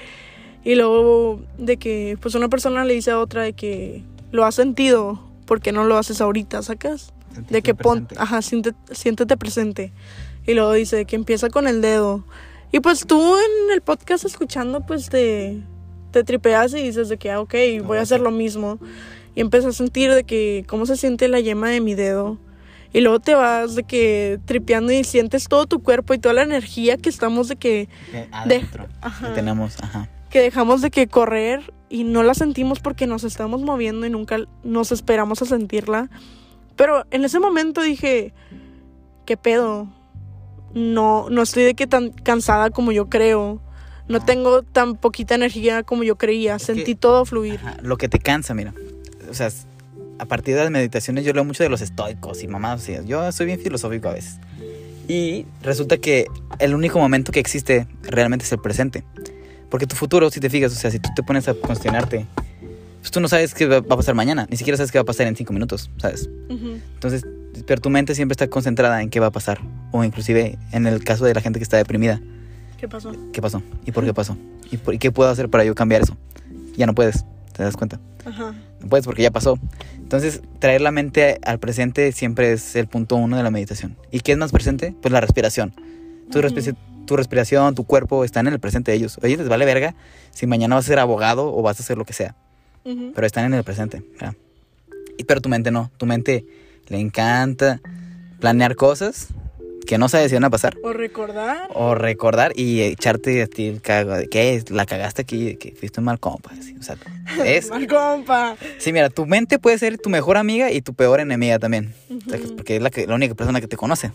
y 0.65 0.75
luego 0.75 1.39
de 1.57 1.77
que 1.77 2.17
pues 2.21 2.35
una 2.35 2.49
persona 2.49 2.83
le 2.83 2.93
dice 2.93 3.11
a 3.11 3.19
otra 3.19 3.43
de 3.43 3.53
que 3.53 4.03
lo 4.31 4.43
has 4.43 4.55
sentido, 4.55 5.21
porque 5.45 5.71
no 5.71 5.85
lo 5.85 5.97
haces 5.97 6.19
ahorita, 6.19 6.61
sacas? 6.63 7.13
De 7.49 7.61
que 7.61 7.73
pon, 7.75 8.07
ajá, 8.17 8.41
siente- 8.41 8.73
siéntete 8.91 9.37
presente. 9.37 9.93
Y 10.47 10.53
luego 10.53 10.73
dice 10.73 11.05
que 11.05 11.15
empieza 11.15 11.49
con 11.49 11.67
el 11.67 11.81
dedo. 11.81 12.23
Y 12.71 12.79
pues 12.81 13.05
tú 13.05 13.35
en 13.37 13.71
el 13.73 13.81
podcast 13.81 14.25
escuchando, 14.25 14.81
pues 14.85 15.09
te, 15.09 15.61
te 16.11 16.23
tripeas 16.23 16.73
y 16.73 16.81
dices 16.81 17.09
de 17.09 17.17
que, 17.17 17.31
ah, 17.31 17.39
ok, 17.41 17.53
voy 17.83 17.97
a 17.97 18.01
hacer 18.01 18.19
lo 18.21 18.31
mismo. 18.31 18.79
Y 19.35 19.41
empiezas 19.41 19.75
a 19.75 19.77
sentir 19.77 20.11
de 20.13 20.23
que 20.23 20.65
cómo 20.67 20.85
se 20.85 20.97
siente 20.97 21.27
la 21.27 21.39
yema 21.39 21.69
de 21.69 21.81
mi 21.81 21.93
dedo. 21.93 22.37
Y 22.93 23.01
luego 23.01 23.19
te 23.19 23.35
vas 23.35 23.75
de 23.75 23.83
que 23.83 24.39
tripeando 24.45 24.93
y 24.93 25.03
sientes 25.03 25.47
todo 25.49 25.65
tu 25.65 25.83
cuerpo 25.83 26.13
y 26.13 26.17
toda 26.19 26.33
la 26.33 26.43
energía 26.43 26.95
que 26.97 27.09
estamos 27.09 27.49
de 27.49 27.57
que, 27.57 27.89
Adentro. 28.31 28.87
ajá. 29.01 29.27
Que 29.29 29.35
tenemos, 29.35 29.75
ajá. 29.81 30.09
Que 30.35 30.41
dejamos 30.41 30.81
de 30.81 30.91
que 30.91 31.07
correr 31.07 31.71
y 31.87 32.03
no 32.03 32.21
la 32.21 32.33
sentimos 32.33 32.81
porque 32.81 33.07
nos 33.07 33.23
estamos 33.23 33.61
moviendo 33.61 34.05
y 34.05 34.09
nunca 34.09 34.37
nos 34.65 34.91
esperamos 34.91 35.41
a 35.41 35.45
sentirla. 35.45 36.09
Pero 36.75 37.05
en 37.11 37.23
ese 37.23 37.39
momento 37.39 37.81
dije, 37.81 38.33
¿qué 39.25 39.37
pedo? 39.37 39.87
No, 40.73 41.29
no 41.29 41.41
estoy 41.41 41.63
de 41.63 41.73
que 41.73 41.87
tan 41.87 42.09
cansada 42.09 42.69
como 42.69 42.91
yo 42.91 43.07
creo. 43.07 43.61
No 44.09 44.19
tengo 44.25 44.61
tan 44.61 44.97
poquita 44.97 45.35
energía 45.35 45.83
como 45.83 46.03
yo 46.03 46.17
creía. 46.17 46.55
Es 46.55 46.63
Sentí 46.63 46.83
que- 46.83 46.95
todo 46.95 47.23
fluir. 47.23 47.61
Ajá, 47.63 47.77
Lo 47.81 47.95
que 47.95 48.09
te 48.09 48.19
cansa, 48.19 48.53
mira. 48.53 48.73
O 49.29 49.33
sea, 49.33 49.47
a 50.19 50.25
partir 50.25 50.55
de 50.55 50.63
las 50.63 50.71
meditaciones 50.71 51.23
yo 51.23 51.31
leo 51.31 51.45
mucho 51.45 51.63
de 51.63 51.69
los 51.69 51.79
estoicos 51.79 52.43
y 52.43 52.49
mamás. 52.49 52.81
o 52.81 52.85
sea, 52.87 53.03
yo 53.03 53.31
soy 53.31 53.45
bien 53.45 53.61
filosófico 53.61 54.09
a 54.09 54.13
veces. 54.15 54.41
Y 55.07 55.45
resulta 55.61 55.95
que 55.95 56.25
el 56.59 56.75
único 56.75 56.99
momento 56.99 57.31
que 57.31 57.39
existe 57.39 57.87
realmente 58.01 58.43
es 58.43 58.51
el 58.51 58.59
presente. 58.59 59.05
Porque 59.75 59.87
tu 59.87 59.97
futuro, 59.97 60.29
si 60.29 60.39
te 60.39 60.49
fijas, 60.49 60.71
o 60.71 60.75
sea, 60.75 60.89
si 60.89 60.99
tú 60.99 61.09
te 61.13 61.21
pones 61.21 61.49
a 61.49 61.53
cuestionarte, 61.53 62.25
pues 63.01 63.11
tú 63.11 63.19
no 63.19 63.27
sabes 63.27 63.53
qué 63.53 63.65
va 63.65 63.75
a 63.79 63.81
pasar 63.81 64.15
mañana. 64.15 64.47
Ni 64.49 64.55
siquiera 64.55 64.77
sabes 64.77 64.89
qué 64.89 64.97
va 64.97 65.01
a 65.01 65.05
pasar 65.05 65.27
en 65.27 65.35
cinco 65.35 65.51
minutos, 65.51 65.91
¿sabes? 65.97 66.29
Ujú. 66.49 66.79
Entonces, 66.93 67.25
pero 67.67 67.81
tu 67.81 67.89
mente 67.89 68.15
siempre 68.15 68.31
está 68.31 68.47
concentrada 68.47 69.01
en 69.01 69.09
qué 69.09 69.19
va 69.19 69.25
a 69.27 69.31
pasar. 69.31 69.59
O 69.91 70.01
inclusive 70.05 70.57
en 70.71 70.87
el 70.87 71.03
caso 71.03 71.25
de 71.25 71.33
la 71.33 71.41
gente 71.41 71.59
que 71.59 71.63
está 71.63 71.75
deprimida. 71.75 72.21
¿Qué 72.79 72.87
pasó? 72.87 73.11
¿Qué 73.33 73.41
pasó? 73.41 73.61
¿Y 73.85 73.91
por 73.91 74.05
qué 74.05 74.13
pasó? 74.13 74.37
¿Y, 74.71 74.77
por- 74.77 74.93
y 74.93 74.97
qué 74.97 75.11
puedo 75.11 75.29
hacer 75.29 75.49
para 75.49 75.65
yo 75.65 75.75
cambiar 75.75 76.03
eso? 76.03 76.15
Ya 76.77 76.85
no 76.85 76.93
puedes, 76.95 77.25
¿te 77.51 77.61
das 77.61 77.75
cuenta? 77.75 77.99
Ajá. 78.23 78.55
No 78.79 78.87
puedes 78.87 79.05
porque 79.05 79.23
ya 79.23 79.31
pasó. 79.31 79.59
Entonces, 79.97 80.41
traer 80.59 80.79
la 80.79 80.91
mente 80.91 81.37
al 81.43 81.59
presente 81.59 82.13
siempre 82.13 82.53
es 82.53 82.77
el 82.77 82.87
punto 82.87 83.17
uno 83.17 83.35
de 83.35 83.43
la 83.43 83.51
meditación. 83.51 83.97
¿Y 84.09 84.21
qué 84.21 84.31
es 84.31 84.37
más 84.37 84.53
presente? 84.53 84.95
Pues 85.01 85.11
la 85.11 85.19
respiración. 85.19 85.73
Tu, 86.31 86.39
Ujú. 86.39 86.47
respi- 86.47 86.75
tu 87.05 87.15
respiración, 87.15 87.75
tu 87.75 87.85
cuerpo 87.85 88.23
están 88.23 88.47
en 88.47 88.53
el 88.53 88.59
presente 88.59 88.91
de 88.91 88.97
ellos. 88.97 89.19
Oye, 89.23 89.37
les 89.37 89.47
vale 89.47 89.65
verga 89.65 89.95
si 90.31 90.47
mañana 90.47 90.75
vas 90.75 90.85
a 90.85 90.87
ser 90.87 90.99
abogado 90.99 91.55
o 91.55 91.61
vas 91.61 91.79
a 91.79 91.83
hacer 91.83 91.97
lo 91.97 92.05
que 92.05 92.13
sea. 92.13 92.35
Ujú. 92.83 93.11
Pero 93.15 93.27
están 93.27 93.45
en 93.45 93.53
el 93.53 93.63
presente. 93.63 94.03
¿verdad? 94.13 94.35
Y, 95.17 95.23
pero 95.23 95.41
tu 95.41 95.49
mente 95.49 95.71
no. 95.71 95.91
Tu 95.97 96.05
mente 96.05 96.45
le 96.87 96.99
encanta 96.99 97.81
planear 98.39 98.75
cosas 98.75 99.29
que 99.85 99.97
no 99.97 100.09
sabes 100.09 100.29
si 100.29 100.35
van 100.35 100.43
a 100.43 100.49
pasar. 100.49 100.75
O 100.83 100.93
recordar. 100.93 101.69
O 101.73 101.95
recordar 101.95 102.51
y 102.55 102.81
echarte 102.81 103.41
a 103.43 103.47
ti 103.47 103.67
el 103.67 103.81
cago 103.81 104.15
de 104.15 104.27
que 104.27 104.63
la 104.69 104.85
cagaste 104.85 105.21
aquí, 105.21 105.55
que 105.57 105.73
fuiste 105.73 105.99
un 105.99 106.05
mal 106.05 106.19
compa. 106.19 106.51
así, 106.59 106.75
O 106.79 106.83
sea, 106.83 106.97
es, 107.45 107.69
Mal 107.69 107.87
compa. 107.87 108.55
Sí, 108.79 108.91
mira, 108.91 109.09
tu 109.09 109.25
mente 109.25 109.59
puede 109.59 109.77
ser 109.77 109.97
tu 109.97 110.09
mejor 110.09 110.37
amiga 110.37 110.71
y 110.71 110.81
tu 110.81 110.93
peor 110.93 111.19
enemiga 111.19 111.59
también. 111.59 111.93
Ujú. 112.09 112.29
¿sacas? 112.29 112.51
Porque 112.51 112.77
es 112.77 112.81
la, 112.81 112.89
que, 112.89 113.07
la 113.07 113.15
única 113.15 113.35
persona 113.35 113.61
que 113.61 113.67
te 113.67 113.77
conoce. 113.77 114.11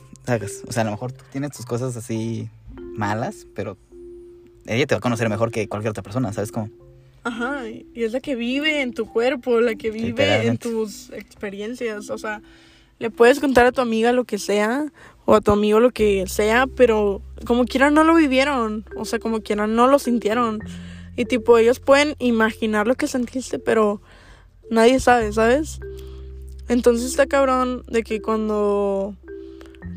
O 0.69 0.73
sea, 0.73 0.83
a 0.83 0.85
lo 0.85 0.91
mejor 0.91 1.13
tú 1.13 1.25
tienes 1.31 1.53
tus 1.53 1.65
cosas 1.67 1.97
así 1.97 2.49
malas, 2.93 3.47
pero 3.55 3.77
ella 4.67 4.87
te 4.87 4.95
va 4.95 4.99
a 4.99 5.03
conocer 5.03 5.29
mejor 5.29 5.51
que 5.51 5.69
cualquier 5.69 5.91
otra 5.91 6.03
persona, 6.03 6.33
¿sabes 6.33 6.53
cómo? 6.53 6.71
Ajá, 7.23 7.69
y 7.69 7.87
es 7.95 8.13
la 8.13 8.21
que 8.21 8.35
vive 8.35 8.81
en 8.81 8.95
tu 8.95 9.07
cuerpo, 9.07 9.61
la 9.61 9.75
que 9.75 9.91
vive 9.91 10.47
en 10.47 10.57
tus 10.57 11.11
experiencias. 11.11 12.09
O 12.09 12.17
sea, 12.17 12.41
le 12.99 13.11
puedes 13.11 13.41
contar 13.41 13.67
a 13.67 13.73
tu 13.73 13.83
amiga 13.83 14.13
lo 14.13 14.25
que 14.25 14.39
sea 14.39 14.87
o 15.27 15.35
a 15.35 15.41
tu 15.41 15.53
amigo 15.53 15.81
lo 15.81 15.91
que 15.91 16.25
sea, 16.27 16.67
pero 16.67 17.21
como 17.45 17.67
quiera 17.67 17.91
no 17.91 18.05
lo 18.05 18.15
vivieron. 18.15 18.87
O 18.97 19.05
sea, 19.05 19.19
como 19.19 19.43
quiera 19.43 19.67
no 19.67 19.87
lo 19.87 19.99
sintieron. 19.99 20.61
Y 21.17 21.27
tipo, 21.27 21.59
ellos 21.59 21.79
pueden 21.79 22.15
imaginar 22.19 22.87
lo 22.87 22.95
que 22.95 23.07
sentiste, 23.07 23.59
pero 23.59 24.01
nadie 24.71 24.99
sabe, 24.99 25.33
¿sabes? 25.33 25.79
Entonces 26.69 27.07
está 27.11 27.27
cabrón 27.27 27.83
de 27.89 28.03
que 28.03 28.23
cuando 28.23 29.15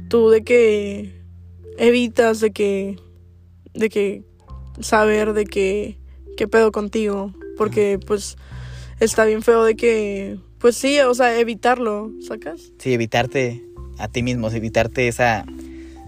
tú 0.09 0.29
de 0.29 0.43
que 0.43 1.22
evitas 1.77 2.39
de 2.39 2.51
que 2.51 2.97
de 3.73 3.89
que 3.89 4.23
saber 4.79 5.33
de 5.33 5.45
que 5.45 5.97
qué 6.37 6.47
pedo 6.47 6.71
contigo, 6.71 7.33
porque 7.57 7.99
pues 8.05 8.37
está 8.99 9.25
bien 9.25 9.41
feo 9.41 9.63
de 9.63 9.75
que 9.75 10.39
pues 10.59 10.77
sí, 10.77 10.97
o 11.01 11.13
sea, 11.13 11.37
evitarlo, 11.37 12.09
¿sacas? 12.25 12.71
Sí, 12.79 12.93
evitarte 12.93 13.61
a 13.99 14.07
ti 14.07 14.23
mismo, 14.23 14.49
evitarte 14.49 15.09
esa... 15.09 15.45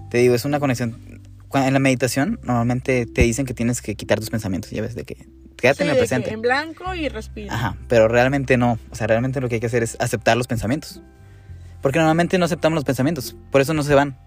Te 0.09 0.19
digo, 0.19 0.33
es 0.33 0.45
una 0.45 0.61
conexión... 0.61 1.21
En 1.53 1.73
la 1.73 1.79
meditación 1.79 2.39
normalmente 2.41 3.05
te 3.05 3.23
dicen 3.23 3.45
que 3.45 3.53
tienes 3.53 3.81
que 3.81 3.95
quitar 3.95 4.17
tus 4.19 4.29
pensamientos, 4.29 4.71
ya 4.71 4.81
ves, 4.81 4.95
de 4.95 5.03
que 5.03 5.27
quédate 5.57 5.79
Sí, 5.79 5.83
en 5.83 5.89
el 5.89 5.97
presente. 5.97 6.31
en 6.31 6.41
blanco 6.41 6.95
y 6.95 7.09
respira. 7.09 7.53
Ajá, 7.53 7.77
pero 7.89 8.07
realmente 8.07 8.55
no. 8.55 8.79
O 8.91 8.95
sea, 8.95 9.07
realmente 9.07 9.41
lo 9.41 9.49
que 9.49 9.55
hay 9.55 9.59
que 9.61 9.67
hacer 9.67 9.83
es 9.83 9.97
aceptar 9.99 10.37
los 10.37 10.47
pensamientos. 10.47 11.01
Porque 11.81 11.99
normalmente 11.99 12.37
no 12.37 12.45
aceptamos 12.45 12.75
los 12.75 12.85
pensamientos, 12.85 13.35
por 13.51 13.59
eso 13.59 13.73
no 13.73 13.83
se 13.83 13.93
van. 13.93 14.17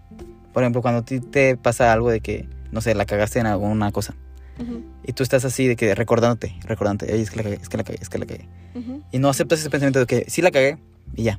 Por 0.58 0.64
ejemplo, 0.64 0.82
cuando 0.82 1.02
a 1.02 1.04
ti 1.04 1.20
te 1.20 1.56
pasa 1.56 1.92
algo 1.92 2.10
de 2.10 2.18
que, 2.18 2.48
no 2.72 2.80
sé, 2.80 2.92
la 2.96 3.04
cagaste 3.06 3.38
en 3.38 3.46
alguna 3.46 3.92
cosa. 3.92 4.16
Ujú, 4.60 4.82
Y 5.04 5.12
tú 5.12 5.22
estás 5.22 5.44
así 5.44 5.68
de 5.68 5.76
que 5.76 5.94
recordándote, 5.94 6.52
recordándote, 6.64 7.14
"Ey, 7.14 7.20
es 7.22 7.30
que 7.30 7.36
la 7.36 7.42
cagué, 7.44 7.58
es 7.62 7.68
que 7.68 7.76
la 7.76 7.84
cagué, 7.84 7.98
es 8.02 8.08
que 8.08 8.18
la 8.18 8.26
cagué. 8.26 8.48
ujú. 8.74 9.00
Y 9.12 9.20
no 9.20 9.28
aceptas 9.28 9.60
ese 9.60 9.70
pensamiento 9.70 10.00
de 10.00 10.06
que 10.06 10.24
sí 10.28 10.42
la 10.42 10.50
cagué 10.50 10.76
y 11.14 11.22
ya. 11.22 11.38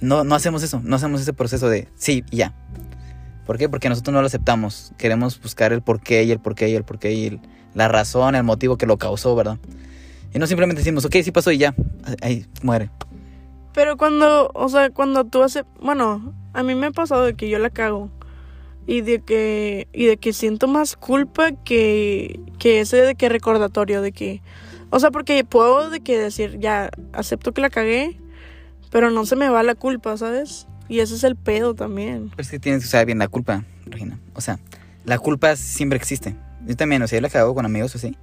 No, 0.00 0.24
no 0.24 0.34
hacemos 0.34 0.64
eso, 0.64 0.80
no 0.82 0.96
hacemos 0.96 1.20
ese 1.20 1.32
proceso 1.32 1.68
de 1.68 1.86
sí 1.94 2.24
y 2.32 2.38
ya. 2.38 2.54
¿Por 3.46 3.56
qué? 3.56 3.68
Porque 3.68 3.88
nosotros 3.88 4.12
no 4.12 4.20
lo 4.20 4.26
aceptamos. 4.26 4.92
Queremos 4.98 5.40
buscar 5.40 5.72
el 5.72 5.80
por 5.80 6.00
qué 6.00 6.24
y 6.24 6.32
el 6.32 6.40
por 6.40 6.56
qué 6.56 6.68
y 6.70 6.74
el 6.74 6.82
por 6.82 6.98
qué 6.98 7.12
y 7.12 7.26
el- 7.26 7.40
la 7.74 7.86
razón, 7.86 8.34
el 8.34 8.42
motivo 8.42 8.76
que 8.78 8.86
lo 8.86 8.96
causó, 8.98 9.36
¿verdad? 9.36 9.58
Y 10.34 10.40
no 10.40 10.48
simplemente 10.48 10.80
decimos, 10.80 11.04
ok, 11.04 11.14
sí 11.22 11.30
pasó 11.30 11.52
y 11.52 11.58
ya. 11.58 11.72
Ahí 12.20 12.46
muere. 12.64 12.90
Pero 13.74 13.96
cuando, 13.96 14.50
o 14.54 14.68
sea, 14.68 14.90
cuando 14.90 15.24
tú 15.24 15.44
haces, 15.44 15.62
bueno, 15.80 16.34
a 16.52 16.62
mí 16.62 16.74
me 16.74 16.86
ha 16.86 16.90
pasado 16.90 17.24
de 17.24 17.34
que 17.34 17.48
yo 17.48 17.58
la 17.58 17.70
cago 17.70 18.10
y 18.86 19.02
de 19.02 19.20
que 19.20 19.88
y 19.92 20.06
de 20.06 20.16
que 20.16 20.32
siento 20.32 20.66
más 20.66 20.96
culpa 20.96 21.52
que 21.52 22.40
que 22.58 22.80
ese 22.80 22.96
de 22.98 23.14
que 23.14 23.28
recordatorio 23.28 24.02
de 24.02 24.12
que, 24.12 24.40
o 24.90 24.98
sea, 25.00 25.10
porque 25.10 25.44
puedo 25.44 25.90
de 25.90 26.00
que 26.00 26.18
decir 26.18 26.58
ya 26.58 26.90
acepto 27.12 27.52
que 27.52 27.60
la 27.60 27.70
cagué, 27.70 28.18
pero 28.90 29.10
no 29.10 29.26
se 29.26 29.36
me 29.36 29.48
va 29.48 29.62
la 29.62 29.74
culpa, 29.74 30.16
¿sabes? 30.16 30.66
Y 30.88 31.00
ese 31.00 31.14
es 31.16 31.24
el 31.24 31.36
pedo 31.36 31.74
también. 31.74 32.30
Pero 32.30 32.42
es 32.42 32.50
que 32.50 32.58
tienes 32.58 32.82
que 32.82 32.86
usar 32.86 33.04
bien 33.04 33.18
la 33.18 33.28
culpa, 33.28 33.64
Regina. 33.84 34.18
O 34.34 34.40
sea, 34.40 34.58
la 35.04 35.18
culpa 35.18 35.54
siempre 35.56 35.98
existe. 35.98 36.34
Yo 36.66 36.76
también, 36.76 37.02
o 37.02 37.06
sea, 37.06 37.18
yo 37.18 37.22
la 37.22 37.28
cago 37.28 37.54
con 37.54 37.66
amigos 37.66 37.94
así. 37.94 38.16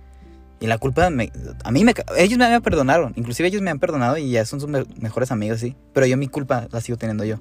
Y 0.59 0.67
la 0.67 0.79
culpa, 0.79 1.09
me, 1.11 1.31
a 1.63 1.71
mí 1.71 1.83
me... 1.83 1.93
Ellos 2.17 2.39
me 2.39 2.61
perdonaron. 2.61 3.13
Inclusive 3.17 3.49
ellos 3.49 3.61
me 3.61 3.69
han 3.69 3.77
perdonado 3.77 4.17
y 4.17 4.31
ya 4.31 4.45
son 4.45 4.59
sus 4.61 4.69
me- 4.69 4.85
mejores 4.99 5.31
amigos, 5.31 5.59
sí. 5.59 5.75
Pero 5.93 6.07
yo 6.07 6.17
mi 6.17 6.27
culpa 6.27 6.67
la 6.71 6.81
sigo 6.81 6.97
teniendo 6.97 7.23
yo. 7.23 7.37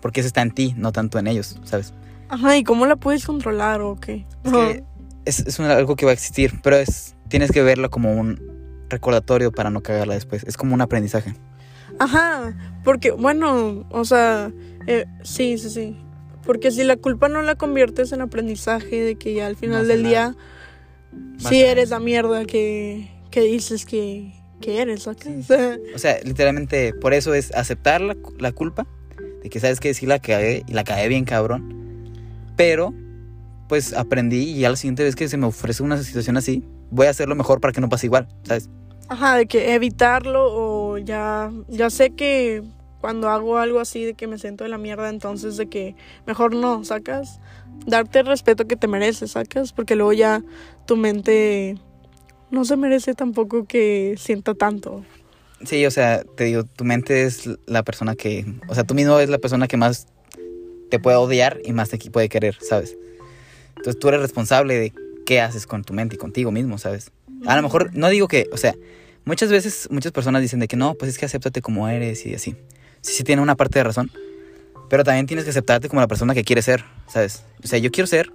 Porque 0.00 0.20
eso 0.20 0.28
está 0.28 0.42
en 0.42 0.52
ti, 0.52 0.74
no 0.76 0.92
tanto 0.92 1.18
en 1.18 1.26
ellos, 1.26 1.58
¿sabes? 1.64 1.92
Ajá, 2.28 2.56
¿y 2.56 2.64
cómo 2.64 2.86
la 2.86 2.96
puedes 2.96 3.24
controlar 3.24 3.80
o 3.80 3.96
qué? 3.96 4.26
Es 4.44 4.52
que 4.52 4.84
es, 5.24 5.60
algo 5.60 5.96
que 5.96 6.04
va 6.04 6.12
a 6.12 6.14
existir, 6.14 6.60
pero 6.62 6.76
es 6.76 7.14
tienes 7.28 7.52
que 7.52 7.62
verlo 7.62 7.90
como 7.90 8.14
un 8.14 8.86
recordatorio 8.88 9.52
para 9.52 9.70
no 9.70 9.82
cagarla 9.82 10.14
después. 10.14 10.44
Es 10.44 10.56
como 10.56 10.74
un 10.74 10.80
aprendizaje. 10.80 11.34
Ajá, 11.98 12.56
porque, 12.84 13.10
bueno, 13.10 13.86
o 13.90 14.04
sea, 14.04 14.52
eh, 14.86 15.06
sí, 15.22 15.58
sí, 15.58 15.70
sí. 15.70 15.96
Porque 16.44 16.70
si 16.70 16.84
la 16.84 16.96
culpa 16.96 17.28
no 17.28 17.42
la 17.42 17.54
conviertes 17.56 18.12
en 18.12 18.22
aprendizaje 18.22 19.02
de 19.02 19.16
que 19.16 19.34
ya 19.34 19.46
al 19.46 19.56
final 19.56 19.86
del 19.86 20.02
nada. 20.02 20.08
día 20.08 20.36
sí 21.38 21.60
eres 21.60 21.90
la 21.90 22.00
mierda 22.00 22.44
que, 22.46 23.10
que 23.30 23.42
dices 23.42 23.84
que, 23.84 24.32
que 24.60 24.80
eres, 24.80 25.02
sea, 25.46 25.78
O 25.94 25.98
sea, 25.98 26.18
literalmente 26.24 26.94
por 26.94 27.12
eso 27.12 27.34
es 27.34 27.54
aceptar 27.54 28.00
la, 28.00 28.16
la 28.38 28.52
culpa 28.52 28.86
de 29.42 29.50
que 29.50 29.60
sabes 29.60 29.80
que 29.80 29.94
sí 29.94 30.06
la 30.06 30.18
cagué 30.18 30.64
y 30.66 30.72
la 30.72 30.84
cagué 30.84 31.08
bien 31.08 31.24
cabrón. 31.24 32.12
Pero 32.56 32.92
pues 33.68 33.92
aprendí 33.92 34.50
y 34.50 34.60
ya 34.60 34.70
la 34.70 34.76
siguiente 34.76 35.04
vez 35.04 35.14
que 35.14 35.28
se 35.28 35.36
me 35.36 35.46
ofrece 35.46 35.82
una 35.82 36.02
situación 36.02 36.36
así, 36.36 36.64
voy 36.90 37.06
a 37.06 37.10
hacerlo 37.10 37.34
mejor 37.36 37.60
para 37.60 37.72
que 37.72 37.80
no 37.80 37.88
pase 37.88 38.06
igual, 38.06 38.26
¿sabes? 38.42 38.68
Ajá, 39.08 39.36
de 39.36 39.46
que 39.46 39.74
evitarlo 39.74 40.46
o 40.50 40.98
ya, 40.98 41.52
ya 41.68 41.90
sé 41.90 42.10
que 42.10 42.62
cuando 43.00 43.28
hago 43.28 43.58
algo 43.58 43.80
así 43.80 44.04
de 44.04 44.14
que 44.14 44.26
me 44.26 44.38
siento 44.38 44.64
de 44.64 44.70
la 44.70 44.78
mierda, 44.78 45.08
entonces 45.08 45.56
de 45.56 45.66
que 45.68 45.94
mejor 46.26 46.54
no, 46.54 46.84
¿sacas? 46.84 47.40
Darte 47.86 48.20
el 48.20 48.26
respeto 48.26 48.66
que 48.66 48.76
te 48.76 48.88
mereces, 48.88 49.32
¿sacas? 49.32 49.72
Porque 49.72 49.94
luego 49.94 50.12
ya 50.12 50.42
tu 50.86 50.96
mente 50.96 51.78
no 52.50 52.64
se 52.64 52.76
merece 52.76 53.14
tampoco 53.14 53.64
que 53.64 54.14
sienta 54.18 54.54
tanto. 54.54 55.04
Sí, 55.64 55.84
o 55.86 55.90
sea, 55.90 56.22
te 56.22 56.44
digo, 56.44 56.64
tu 56.64 56.84
mente 56.84 57.24
es 57.24 57.48
la 57.66 57.82
persona 57.82 58.14
que, 58.14 58.46
o 58.68 58.74
sea, 58.74 58.84
tú 58.84 58.94
mismo 58.94 59.18
es 59.18 59.28
la 59.28 59.38
persona 59.38 59.66
que 59.66 59.76
más 59.76 60.06
te 60.90 60.98
puede 60.98 61.16
odiar 61.16 61.58
y 61.64 61.72
más 61.72 61.88
te 61.88 61.98
puede 62.10 62.28
querer, 62.28 62.56
¿sabes? 62.60 62.96
Entonces 63.76 63.98
tú 63.98 64.08
eres 64.08 64.20
responsable 64.20 64.78
de 64.78 64.92
qué 65.26 65.40
haces 65.40 65.66
con 65.66 65.84
tu 65.84 65.92
mente 65.92 66.14
y 66.16 66.18
contigo 66.18 66.50
mismo, 66.50 66.78
¿sabes? 66.78 67.10
A 67.46 67.56
lo 67.56 67.62
mejor, 67.62 67.94
no 67.94 68.08
digo 68.08 68.28
que, 68.28 68.48
o 68.52 68.56
sea, 68.56 68.74
muchas 69.24 69.50
veces 69.50 69.88
muchas 69.90 70.12
personas 70.12 70.42
dicen 70.42 70.60
de 70.60 70.68
que 70.68 70.76
no, 70.76 70.94
pues 70.94 71.10
es 71.10 71.18
que 71.18 71.26
acéptate 71.26 71.60
como 71.60 71.88
eres 71.88 72.24
y 72.26 72.34
así. 72.34 72.56
Sí, 73.00 73.12
sí 73.12 73.24
tiene 73.24 73.42
una 73.42 73.54
parte 73.54 73.78
de 73.78 73.84
razón, 73.84 74.10
pero 74.88 75.04
también 75.04 75.26
tienes 75.26 75.44
que 75.44 75.50
aceptarte 75.50 75.88
como 75.88 76.00
la 76.00 76.08
persona 76.08 76.34
que 76.34 76.44
quieres 76.44 76.64
ser, 76.64 76.84
¿sabes? 77.06 77.44
O 77.62 77.66
sea, 77.66 77.78
yo 77.78 77.90
quiero 77.90 78.06
ser, 78.06 78.32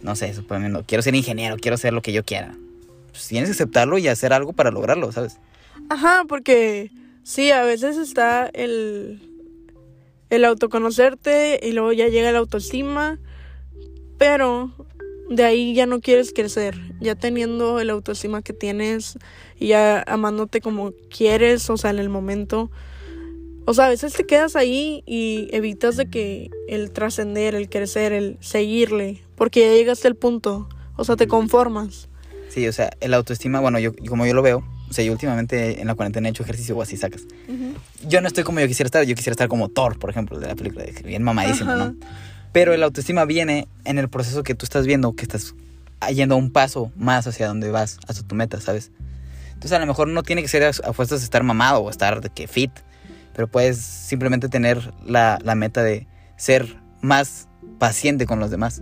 no 0.00 0.16
sé, 0.16 0.34
suponiendo, 0.34 0.84
quiero 0.86 1.02
ser 1.02 1.14
ingeniero, 1.14 1.56
quiero 1.56 1.76
ser 1.76 1.92
lo 1.92 2.02
que 2.02 2.12
yo 2.12 2.24
quiera. 2.24 2.54
Pues 3.10 3.26
tienes 3.28 3.48
que 3.48 3.54
aceptarlo 3.54 3.96
y 3.98 4.08
hacer 4.08 4.32
algo 4.32 4.52
para 4.52 4.70
lograrlo, 4.70 5.12
¿sabes? 5.12 5.38
Ajá, 5.88 6.24
porque 6.28 6.90
sí, 7.22 7.50
a 7.50 7.62
veces 7.64 7.96
está 7.96 8.50
el, 8.52 9.20
el 10.30 10.44
autoconocerte 10.44 11.60
y 11.62 11.72
luego 11.72 11.92
ya 11.92 12.08
llega 12.08 12.32
la 12.32 12.38
autoestima, 12.38 13.18
pero 14.18 14.72
de 15.28 15.44
ahí 15.44 15.74
ya 15.74 15.86
no 15.86 16.00
quieres 16.00 16.32
crecer, 16.32 16.76
ya 17.00 17.14
teniendo 17.14 17.80
el 17.80 17.90
autoestima 17.90 18.42
que 18.42 18.52
tienes 18.52 19.18
y 19.58 19.68
ya 19.68 20.02
amándote 20.06 20.60
como 20.60 20.92
quieres, 21.10 21.68
o 21.70 21.76
sea, 21.76 21.90
en 21.90 21.98
el 21.98 22.08
momento. 22.08 22.70
O 23.66 23.72
sea, 23.72 23.86
a 23.86 23.88
veces 23.88 24.12
te 24.12 24.26
quedas 24.26 24.56
ahí 24.56 25.02
y 25.06 25.48
evitas 25.52 25.96
de 25.96 26.10
que 26.10 26.50
el 26.68 26.90
trascender, 26.90 27.54
el 27.54 27.70
crecer, 27.70 28.12
el 28.12 28.36
seguirle, 28.40 29.22
porque 29.36 29.60
ya 29.60 29.72
llegaste 29.72 30.06
al 30.06 30.16
punto, 30.16 30.68
o 30.96 31.04
sea, 31.04 31.16
te 31.16 31.26
conformas. 31.26 32.08
Sí, 32.50 32.68
o 32.68 32.72
sea, 32.72 32.90
el 33.00 33.14
autoestima, 33.14 33.60
bueno, 33.60 33.78
yo 33.78 33.92
como 34.08 34.26
yo 34.26 34.34
lo 34.34 34.42
veo, 34.42 34.62
o 34.94 34.96
sea, 34.96 35.04
yo 35.04 35.10
últimamente 35.10 35.80
en 35.80 35.88
la 35.88 35.96
cuarentena 35.96 36.28
he 36.28 36.30
hecho 36.30 36.44
ejercicio 36.44 36.76
o 36.76 36.80
así 36.80 36.96
sacas. 36.96 37.22
Yo 38.06 38.20
no 38.20 38.28
estoy 38.28 38.44
como 38.44 38.60
yo 38.60 38.68
quisiera 38.68 38.86
estar, 38.86 39.02
yo 39.02 39.16
quisiera 39.16 39.32
estar 39.32 39.48
como 39.48 39.68
Thor, 39.68 39.98
por 39.98 40.08
ejemplo, 40.08 40.38
de 40.38 40.46
la 40.46 40.54
película, 40.54 40.84
bien 41.04 41.24
mamadísimo, 41.24 41.72
Ajá. 41.72 41.86
¿no? 41.86 41.96
Pero 42.52 42.72
el 42.72 42.80
autoestima 42.84 43.24
viene 43.24 43.66
en 43.84 43.98
el 43.98 44.08
proceso 44.08 44.44
que 44.44 44.54
tú 44.54 44.64
estás 44.64 44.86
viendo, 44.86 45.16
que 45.16 45.22
estás 45.22 45.56
yendo 46.14 46.36
un 46.36 46.52
paso 46.52 46.92
más 46.94 47.26
hacia 47.26 47.48
donde 47.48 47.72
vas, 47.72 47.98
hacia 48.06 48.22
tu 48.24 48.36
meta, 48.36 48.60
¿sabes? 48.60 48.92
Entonces 49.48 49.72
a 49.72 49.80
lo 49.80 49.86
mejor 49.86 50.06
no 50.06 50.22
tiene 50.22 50.42
que 50.42 50.48
ser 50.48 50.62
a, 50.62 50.68
a 50.68 50.92
fuerzas 50.92 51.24
estar 51.24 51.42
mamado 51.42 51.80
o 51.80 51.90
estar 51.90 52.20
de 52.20 52.30
que 52.30 52.46
fit, 52.46 52.70
pero 53.34 53.48
puedes 53.48 53.78
simplemente 53.78 54.48
tener 54.48 54.92
la, 55.04 55.40
la 55.42 55.56
meta 55.56 55.82
de 55.82 56.06
ser 56.36 56.76
más 57.00 57.48
paciente 57.80 58.26
con 58.26 58.38
los 58.38 58.52
demás. 58.52 58.80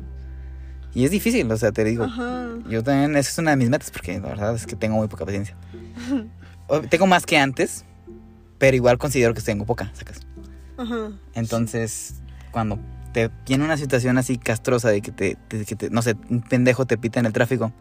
Y 0.95 1.07
es 1.07 1.11
difícil, 1.11 1.51
o 1.51 1.57
sea, 1.57 1.73
te 1.73 1.85
digo, 1.85 2.05
Ajá. 2.05 2.49
yo 2.69 2.83
también, 2.83 3.17
esa 3.17 3.31
es 3.31 3.39
una 3.39 3.53
de 3.53 3.57
mis 3.57 3.71
metas, 3.71 3.91
porque 3.91 4.21
la 4.21 4.29
verdad 4.29 4.55
es 4.55 4.67
que 4.67 4.77
tengo 4.77 4.97
muy 4.97 5.09
poca 5.09 5.25
paciencia. 5.25 5.57
Tengo 6.91 7.07
más 7.07 7.27
que 7.27 7.37
antes, 7.39 7.85
pero 8.59 8.77
igual 8.77 8.99
considero 8.99 9.35
que 9.35 9.41
tengo 9.43 9.67
poca, 9.67 9.91
sacas. 9.95 10.21
Ajá. 10.79 11.13
Entonces, 11.35 12.15
cuando 12.51 12.79
te 13.13 13.31
viene 13.47 13.65
una 13.65 13.77
situación 13.77 14.17
así 14.19 14.39
castrosa 14.39 14.89
de 14.89 15.03
que 15.03 15.13
te, 15.13 15.37
de 15.51 15.65
que 15.65 15.77
te- 15.77 15.91
no 15.91 16.01
sé, 16.03 16.17
un 16.31 16.41
pendejo 16.43 16.87
te 16.87 16.97
pita 16.97 17.21
en 17.21 17.27
el 17.27 17.33
tráfico, 17.33 17.73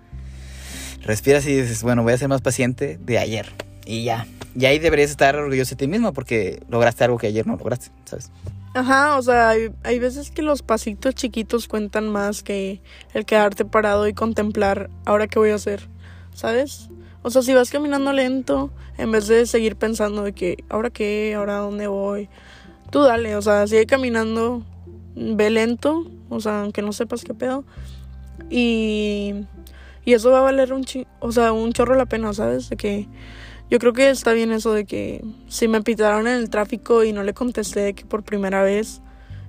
respiras 1.03 1.45
y 1.47 1.55
dices, 1.55 1.83
bueno, 1.83 2.03
voy 2.03 2.13
a 2.13 2.17
ser 2.17 2.27
más 2.27 2.41
paciente 2.41 2.99
de 3.01 3.17
ayer. 3.17 3.47
Y 3.85 4.03
ya. 4.03 4.25
Y 4.55 4.65
ahí 4.65 4.79
deberías 4.79 5.09
estar 5.09 5.35
orgulloso 5.35 5.71
de 5.71 5.75
ti 5.77 5.87
mismo 5.87 6.13
porque 6.13 6.61
lograste 6.69 7.03
algo 7.03 7.17
que 7.17 7.27
ayer 7.27 7.47
no 7.47 7.55
lograste, 7.55 7.89
¿sabes? 8.05 8.29
Ajá, 8.73 9.17
o 9.17 9.21
sea, 9.21 9.49
hay, 9.49 9.71
hay 9.83 9.99
veces 9.99 10.31
que 10.31 10.41
los 10.41 10.61
pasitos 10.61 11.15
chiquitos 11.15 11.67
cuentan 11.67 12.07
más 12.09 12.43
que 12.43 12.81
el 13.13 13.25
quedarte 13.25 13.65
parado 13.65 14.07
y 14.07 14.13
contemplar 14.13 14.89
ahora 15.05 15.27
qué 15.27 15.39
voy 15.39 15.49
a 15.49 15.55
hacer, 15.55 15.89
¿sabes? 16.33 16.89
O 17.23 17.29
sea, 17.29 17.41
si 17.41 17.53
vas 17.53 17.69
caminando 17.69 18.13
lento, 18.13 18.71
en 18.97 19.11
vez 19.11 19.27
de 19.27 19.45
seguir 19.45 19.75
pensando 19.75 20.23
de 20.23 20.33
que 20.33 20.63
ahora 20.69 20.89
qué, 20.89 21.35
ahora 21.35 21.57
dónde 21.57 21.87
voy, 21.87 22.29
tú 22.89 23.01
dale, 23.01 23.35
o 23.35 23.41
sea, 23.41 23.67
sigue 23.67 23.85
caminando, 23.85 24.63
ve 25.15 25.49
lento, 25.49 26.09
o 26.29 26.39
sea, 26.39 26.61
aunque 26.61 26.81
no 26.81 26.93
sepas 26.93 27.23
qué 27.23 27.33
pedo. 27.33 27.63
Y, 28.49 29.45
y 30.03 30.13
eso 30.13 30.31
va 30.31 30.39
a 30.39 30.41
valer 30.41 30.73
un 30.73 30.83
chi 30.83 31.05
o 31.19 31.31
sea, 31.31 31.53
un 31.53 31.73
chorro 31.73 31.95
la 31.95 32.05
pena, 32.05 32.33
¿sabes? 32.33 32.69
De 32.69 32.75
que 32.75 33.07
yo 33.69 33.79
creo 33.79 33.93
que 33.93 34.09
está 34.09 34.33
bien 34.33 34.51
eso 34.51 34.73
de 34.73 34.85
que 34.85 35.23
si 35.47 35.67
me 35.67 35.81
pitaron 35.81 36.27
en 36.27 36.35
el 36.35 36.49
tráfico 36.49 37.03
y 37.03 37.13
no 37.13 37.23
le 37.23 37.33
contesté 37.33 37.81
de 37.81 37.93
que 37.93 38.05
por 38.05 38.23
primera 38.23 38.63
vez, 38.63 39.01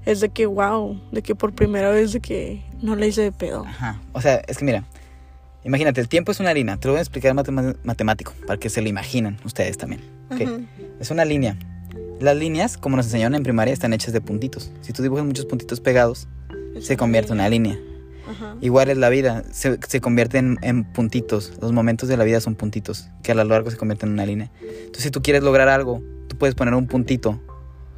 es 0.05 0.21
de 0.21 0.29
que 0.29 0.47
wow, 0.47 1.01
de 1.11 1.23
que 1.23 1.35
por 1.35 1.53
primera 1.53 1.91
vez 1.91 2.13
de 2.13 2.21
que 2.21 2.63
no 2.83 2.97
le 2.97 3.09
hice 3.09 3.23
de 3.23 3.33
pedo. 3.33 3.65
Ajá. 3.67 4.01
O 4.13 4.21
sea, 4.21 4.43
es 4.47 4.59
que 4.59 4.65
mira, 4.65 4.85
imagínate, 5.65 6.01
el 6.01 6.09
tiempo 6.09 6.33
es 6.33 6.41
una 6.41 6.53
línea. 6.55 6.77
Te 6.77 6.89
lo 6.89 6.93
voy 6.95 6.99
a 6.99 7.03
explicar 7.03 7.35
matem- 7.35 7.77
matemático 7.85 8.33
para 8.47 8.59
que 8.59 8.69
se 8.71 8.83
lo 8.83 8.89
imaginen 8.89 9.39
ustedes 9.45 9.79
también. 9.79 10.03
¿ok? 10.31 10.41
Ajá. 10.43 10.53
Es 11.01 11.11
una 11.11 11.25
línea. 11.25 11.57
Las 12.21 12.37
líneas, 12.37 12.77
como 12.79 12.97
nos 12.97 13.07
enseñaron 13.07 13.35
en 13.35 13.43
primaria, 13.43 13.73
están 13.75 13.93
hechas 13.93 14.13
de 14.13 14.21
puntitos. 14.21 14.71
Si 14.81 14.93
tú 14.93 15.03
dibujas 15.03 15.25
muchos 15.25 15.47
puntitos 15.47 15.81
pegados, 15.81 16.29
se 16.81 16.97
convierte 16.97 17.33
en 17.33 17.39
una 17.39 17.49
línea. 17.49 17.79
Ajá. 18.31 18.57
Igual 18.61 18.89
es 18.91 18.97
la 18.97 19.09
vida, 19.09 19.43
se, 19.51 19.79
se 19.89 20.01
convierte 20.01 20.39
en, 20.39 20.57
en 20.63 20.85
puntitos. 20.85 21.53
Los 21.61 21.73
momentos 21.73 22.09
de 22.09 22.17
la 22.17 22.25
vida 22.25 22.41
son 22.41 22.55
puntitos, 22.55 23.09
que 23.23 23.33
a 23.33 23.35
lo 23.35 23.43
largo 23.45 23.71
se 23.71 23.77
convierten 23.77 24.11
en 24.11 24.13
una 24.15 24.27
línea. 24.27 24.51
Entonces, 24.61 25.03
si 25.03 25.11
tú 25.11 25.21
quieres 25.21 25.43
lograr 25.43 25.69
algo, 25.69 26.01
tú 26.29 26.37
puedes 26.39 26.55
poner 26.55 26.75
un 26.75 26.87
puntito 26.87 27.41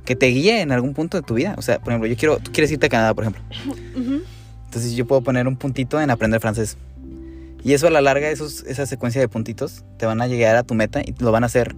que 0.06 0.16
te 0.16 0.26
guíe 0.26 0.60
en 0.62 0.72
algún 0.72 0.94
punto 0.94 1.18
de 1.18 1.22
tu 1.22 1.34
vida. 1.34 1.54
O 1.58 1.62
sea, 1.62 1.78
por 1.78 1.92
ejemplo, 1.92 2.08
yo 2.08 2.16
quiero, 2.16 2.38
tú 2.38 2.50
quieres 2.52 2.70
irte 2.72 2.86
a 2.86 2.88
Canadá, 2.88 3.14
por 3.14 3.24
ejemplo. 3.24 3.42
Ujú. 3.94 4.22
Entonces, 4.64 4.92
yo 4.94 5.06
puedo 5.06 5.20
poner 5.22 5.46
un 5.46 5.56
puntito 5.56 6.00
en 6.00 6.10
aprender 6.10 6.40
francés. 6.40 6.78
Y 7.64 7.72
eso 7.72 7.86
a 7.86 7.90
la 7.90 8.02
larga, 8.02 8.30
esos, 8.30 8.62
esa 8.64 8.84
secuencia 8.84 9.22
de 9.22 9.28
puntitos, 9.28 9.84
te 9.96 10.04
van 10.04 10.20
a 10.20 10.26
llegar 10.26 10.54
a 10.54 10.62
tu 10.62 10.74
meta 10.74 11.00
y 11.00 11.14
lo 11.18 11.32
van 11.32 11.44
a 11.44 11.46
hacer. 11.46 11.74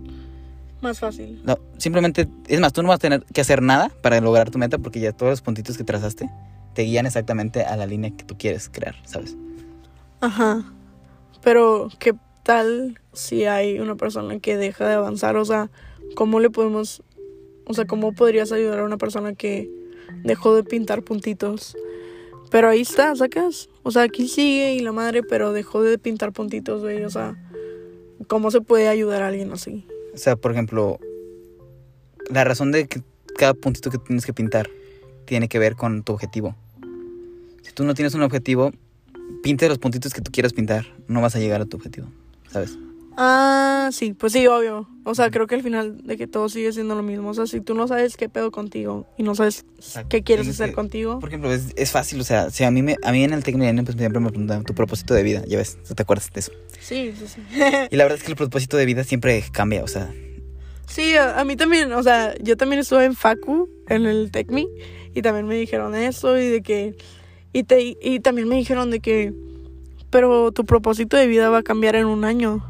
Más 0.82 0.98
fácil. 0.98 1.40
No, 1.44 1.58
simplemente, 1.78 2.28
es 2.48 2.60
más, 2.60 2.72
tú 2.72 2.82
no 2.82 2.88
vas 2.88 2.96
a 2.96 2.98
tener 2.98 3.24
que 3.32 3.40
hacer 3.40 3.62
nada 3.62 3.90
para 4.02 4.20
lograr 4.20 4.50
tu 4.50 4.58
meta 4.58 4.78
porque 4.78 4.98
ya 4.98 5.12
todos 5.12 5.30
los 5.30 5.42
puntitos 5.42 5.78
que 5.78 5.84
trazaste 5.84 6.28
te 6.74 6.82
guían 6.82 7.06
exactamente 7.06 7.64
a 7.64 7.76
la 7.76 7.86
línea 7.86 8.10
que 8.10 8.24
tú 8.24 8.36
quieres 8.36 8.68
crear, 8.68 8.96
¿sabes? 9.04 9.36
Ajá. 10.20 10.64
Pero, 11.42 11.88
¿qué 12.00 12.14
tal 12.42 13.00
si 13.12 13.44
hay 13.44 13.78
una 13.78 13.94
persona 13.94 14.40
que 14.40 14.56
deja 14.56 14.86
de 14.88 14.94
avanzar? 14.94 15.36
O 15.36 15.44
sea, 15.44 15.70
¿cómo 16.16 16.40
le 16.40 16.50
podemos... 16.50 17.02
O 17.64 17.74
sea, 17.74 17.86
¿cómo 17.86 18.12
podrías 18.12 18.52
ayudar 18.52 18.80
a 18.80 18.84
una 18.84 18.98
persona 18.98 19.34
que 19.34 19.70
dejó 20.24 20.54
de 20.54 20.64
pintar 20.64 21.02
puntitos? 21.02 21.76
Pero 22.50 22.68
ahí 22.68 22.82
está, 22.82 23.14
¿sacas? 23.16 23.68
O 23.82 23.90
sea, 23.90 24.02
aquí 24.02 24.28
sigue 24.28 24.74
y 24.74 24.80
la 24.80 24.92
madre, 24.92 25.22
pero 25.22 25.52
dejó 25.52 25.82
de 25.82 25.98
pintar 25.98 26.32
puntitos, 26.32 26.82
güey. 26.82 27.04
O 27.04 27.10
sea, 27.10 27.36
¿cómo 28.28 28.50
se 28.50 28.60
puede 28.60 28.88
ayudar 28.88 29.22
a 29.22 29.28
alguien 29.28 29.52
así? 29.52 29.86
O 30.14 30.18
sea, 30.18 30.36
por 30.36 30.52
ejemplo, 30.52 30.98
la 32.30 32.44
razón 32.44 32.72
de 32.72 32.86
que 32.86 33.02
cada 33.36 33.54
puntito 33.54 33.90
que 33.90 33.98
tienes 33.98 34.24
que 34.24 34.32
pintar 34.32 34.70
tiene 35.24 35.48
que 35.48 35.58
ver 35.58 35.76
con 35.76 36.02
tu 36.02 36.12
objetivo. 36.12 36.56
Si 37.62 37.72
tú 37.72 37.84
no 37.84 37.94
tienes 37.94 38.14
un 38.14 38.22
objetivo, 38.22 38.72
pinte 39.42 39.68
los 39.68 39.78
puntitos 39.78 40.14
que 40.14 40.20
tú 40.20 40.30
quieras 40.30 40.52
pintar. 40.52 40.86
No 41.08 41.20
vas 41.20 41.36
a 41.36 41.38
llegar 41.38 41.60
a 41.60 41.66
tu 41.66 41.76
objetivo, 41.76 42.08
¿sabes? 42.50 42.78
Ah, 43.18 43.88
sí, 43.92 44.12
pues 44.12 44.32
sí, 44.34 44.46
obvio. 44.46 44.88
O 45.04 45.14
sea, 45.14 45.30
creo 45.30 45.46
que 45.46 45.54
al 45.54 45.62
final 45.62 46.02
de 46.06 46.16
que 46.18 46.26
todo 46.26 46.48
sigue 46.50 46.70
siendo 46.72 46.94
lo 46.94 47.02
mismo. 47.02 47.30
O 47.30 47.34
sea, 47.34 47.46
si 47.46 47.60
tú 47.62 47.74
no 47.74 47.88
sabes 47.88 48.16
qué 48.16 48.28
pedo 48.28 48.50
contigo 48.50 49.06
y 49.16 49.22
no 49.22 49.34
sabes 49.34 49.64
Exacto. 49.76 50.08
qué 50.10 50.22
quieres 50.22 50.48
hacer 50.48 50.70
que- 50.70 50.74
contigo. 50.74 51.18
Por 51.18 51.30
ejemplo, 51.30 51.50
es, 51.52 51.68
es 51.76 51.90
fácil, 51.92 52.20
o 52.20 52.24
sea, 52.24 52.50
si 52.50 52.64
a 52.64 52.70
mí, 52.70 52.82
me, 52.82 52.96
a 53.02 53.12
mí 53.12 53.24
en 53.24 53.32
el 53.32 53.42
técnico 53.42 53.84
pues 53.84 53.96
siempre 53.96 54.20
me 54.20 54.28
preguntan 54.28 54.64
tu 54.64 54.74
propósito 54.74 55.14
de 55.14 55.22
vida, 55.22 55.42
ya 55.46 55.56
ves, 55.56 55.78
¿te 55.82 56.02
acuerdas 56.02 56.30
de 56.32 56.40
eso? 56.40 56.52
Sí, 56.80 57.12
sí, 57.18 57.26
sí. 57.26 57.40
Y 57.90 57.96
la 57.96 58.04
verdad 58.04 58.18
es 58.18 58.22
que 58.24 58.32
el 58.32 58.36
propósito 58.36 58.76
de 58.76 58.84
vida 58.84 59.02
siempre 59.04 59.42
cambia, 59.50 59.82
o 59.82 59.88
sea, 59.88 60.12
Sí, 60.86 61.14
a, 61.16 61.40
a 61.40 61.44
mí 61.44 61.56
también, 61.56 61.92
o 61.94 62.02
sea, 62.02 62.34
yo 62.40 62.56
también 62.56 62.80
estuve 62.80 63.06
en 63.06 63.14
Facu, 63.16 63.68
en 63.88 64.06
el 64.06 64.30
TECMI, 64.30 64.68
y 65.14 65.22
también 65.22 65.46
me 65.46 65.56
dijeron 65.56 65.94
eso 65.96 66.38
y 66.38 66.46
de 66.46 66.62
que, 66.62 66.96
y, 67.52 67.64
te, 67.64 67.96
y 68.00 68.20
también 68.20 68.46
me 68.46 68.54
dijeron 68.56 68.90
de 68.90 69.00
que, 69.00 69.32
pero 70.10 70.52
tu 70.52 70.64
propósito 70.64 71.16
de 71.16 71.26
vida 71.26 71.48
va 71.50 71.58
a 71.58 71.62
cambiar 71.62 71.96
en 71.96 72.06
un 72.06 72.24
año. 72.24 72.62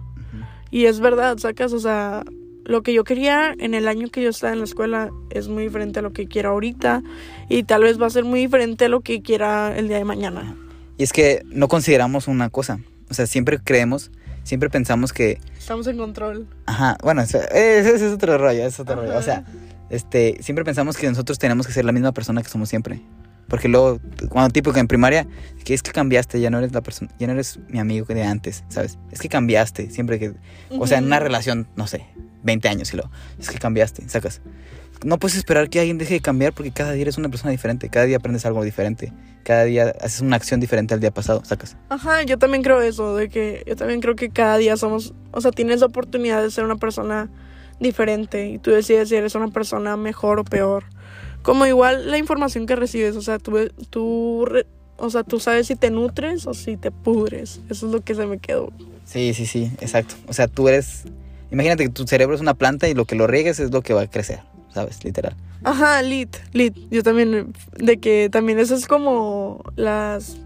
Y 0.71 0.87
es 0.87 1.01
verdad, 1.01 1.39
sacas, 1.39 1.73
o 1.73 1.81
sea, 1.81 2.25
lo 2.65 2.83
que 2.83 2.93
yo 2.93 3.05
quería 3.05 3.55
en 3.59 3.75
el 3.75 3.87
año 3.89 4.09
que 4.09 4.23
yo 4.23 4.31
estaba 4.31 4.53
en 4.53 4.59
la 4.59 4.65
escuela 4.65 5.11
es 5.31 5.49
muy 5.49 5.65
diferente 5.65 6.01
a 6.01 6.03
lo 6.03 6.13
que 6.13 6.27
quiero 6.27 6.51
ahorita, 6.51 7.03
y 7.49 7.63
tal 7.63 7.83
vez 7.83 8.01
va 8.01 8.07
a 8.07 8.11
ser 8.11 8.25
muy 8.25 8.41
diferente 8.41 8.87
a 8.87 8.89
lo 8.89 9.01
que 9.01 9.23
quiera 9.23 9.77
el 9.77 9.89
día 9.89 9.99
de 9.99 10.05
mañana. 10.05 10.57
y 10.99 11.03
es 11.03 11.13
que 11.13 11.43
no 11.47 11.69
consideramos 11.69 12.27
una 12.27 12.51
cosa, 12.51 12.81
o 13.11 13.15
sea, 13.15 13.27
siempre 13.27 13.61
creemos, 13.63 14.11
siempre 14.43 14.71
pensamos 14.71 15.13
que, 15.13 15.39
Estamos 15.59 15.87
en 15.87 15.97
control. 15.97 16.47
ajá, 16.67 16.97
bueno, 17.03 17.23
ese 17.23 17.47
es 17.95 18.03
otro 18.03 18.39
rollo, 18.39 18.67
es 18.67 18.81
otro 18.81 18.97
rollo, 18.97 19.17
o 19.17 19.23
sea, 19.23 19.45
este, 19.91 20.39
siempre 20.43 20.65
pensamos 20.65 20.97
que 20.97 21.09
nosotros 21.09 21.39
tenemos 21.39 21.67
que 21.67 21.73
ser 21.73 21.85
la 21.85 21.93
misma 21.93 22.13
persona 22.13 22.43
que 22.43 22.49
somos 22.49 22.69
siempre. 22.69 23.01
Porque 23.49 23.69
luego, 23.69 24.01
cuando 24.29 24.51
tipo 24.51 24.73
que 24.73 24.81
en 24.81 24.89
primaria, 24.89 25.27
que 25.65 25.75
es 25.75 25.83
que 25.83 25.93
cambiaste, 25.93 26.41
ya 26.41 26.51
no 26.51 26.59
eres 26.59 26.73
la 26.73 26.81
persona, 26.81 27.11
ya 27.19 27.27
no 27.27 27.35
eres 27.35 27.59
mi 27.69 27.79
amigo 27.79 28.07
que 28.07 28.15
de 28.15 28.25
antes, 28.25 28.65
¿sabes? 28.69 28.99
Es 29.13 29.21
que 29.21 29.29
cambiaste, 29.29 29.91
siempre 29.91 30.19
que, 30.19 30.35
o 30.71 30.87
sea, 30.87 30.99
en 30.99 31.05
una 31.05 31.21
relación, 31.21 31.69
no 31.77 31.87
sé, 31.87 32.07
20 32.43 32.69
años 32.69 32.93
y 32.93 32.97
luego, 32.97 33.11
es 33.39 33.51
que 33.51 33.59
cambiaste, 33.59 34.09
sacas. 34.09 34.41
No 35.05 35.19
puedes 35.19 35.37
esperar 35.37 35.69
que 35.69 35.79
alguien 35.79 35.99
deje 35.99 36.15
de 36.15 36.21
cambiar 36.21 36.53
porque 36.55 36.71
cada 36.71 36.93
día 36.93 37.03
eres 37.03 37.19
una 37.19 37.29
persona 37.29 37.51
diferente, 37.51 37.89
cada 37.89 38.07
día 38.07 38.17
aprendes 38.17 38.47
algo 38.47 38.65
diferente, 38.65 39.13
cada 39.45 39.65
día 39.65 39.95
haces 40.01 40.23
una 40.23 40.37
acción 40.37 40.59
diferente 40.59 40.95
al 40.95 41.01
día 41.01 41.11
pasado, 41.11 41.45
sacas. 41.45 41.77
Ajá, 41.89 42.23
yo 42.23 42.39
también 42.39 42.63
creo 42.63 42.81
eso, 42.81 43.15
de 43.15 43.29
que 43.29 43.63
yo 43.67 43.77
también 43.77 44.01
creo 44.01 44.17
que 44.17 44.31
cada 44.31 44.57
día 44.57 44.77
somos, 44.77 45.15
o 45.33 45.41
sea, 45.41 45.51
tienes 45.53 45.81
la 45.81 45.87
oportunidad 45.87 46.43
de 46.43 46.51
ser 46.51 46.65
una 46.65 46.77
persona 46.77 47.29
diferente 47.79 48.49
y 48.49 48.59
tú 48.59 48.71
decides 48.71 49.09
si 49.09 49.17
eres 49.17 49.35
una 49.35 49.49
persona 49.49 49.97
mejor 49.97 50.41
o 50.41 50.45
peor. 50.45 50.85
Como 51.47 51.65
igual 51.65 52.11
la 52.11 52.19
información 52.19 52.67
que 52.67 52.75
recibes, 52.75 53.15
o 53.15 53.23
sea, 53.23 53.39
tú, 53.39 53.57
tú, 53.89 54.45
o 54.97 55.11
sea, 55.11 55.23
tú 55.23 55.39
sabes 55.39 55.69
si 55.69 55.77
te 55.77 55.93
nutres 55.93 56.45
o 56.49 56.55
si 56.55 56.77
te 56.77 56.91
pudres. 56.91 57.61
Eso 57.71 57.87
es 57.87 57.93
lo 57.93 58.01
que 58.01 58.17
se 58.17 58.27
me 58.27 58.39
quedó. 58.39 58.73
Sí, 59.05 59.33
sí, 59.33 59.47
sí, 59.47 59.71
exacto. 59.81 60.17
O 60.27 60.33
sea, 60.33 60.49
tú 60.49 60.67
eres, 60.67 61.05
imagínate 61.53 61.85
que 61.85 61.91
tu 61.91 62.05
cerebro 62.05 62.35
es 62.35 62.41
una 62.41 62.55
planta 62.55 62.89
y 62.89 62.95
lo 62.95 63.05
que 63.05 63.15
lo 63.15 63.29
riegues 63.29 63.61
es 63.61 63.71
lo 63.71 63.83
que 63.83 63.95
va 63.95 64.01
a 64.01 64.11
crecer, 64.11 64.41
¿sabes? 64.75 65.05
Literal. 65.05 65.37
Ajá, 65.63 66.03
lit, 66.03 66.37
lit. 66.53 66.77
Yo 66.91 67.05
también, 67.05 67.53
de 67.77 67.99
que 67.99 68.29
también 68.29 68.59
eso 68.59 68.75
es 68.75 68.89
como 68.89 69.63
las 69.77 70.39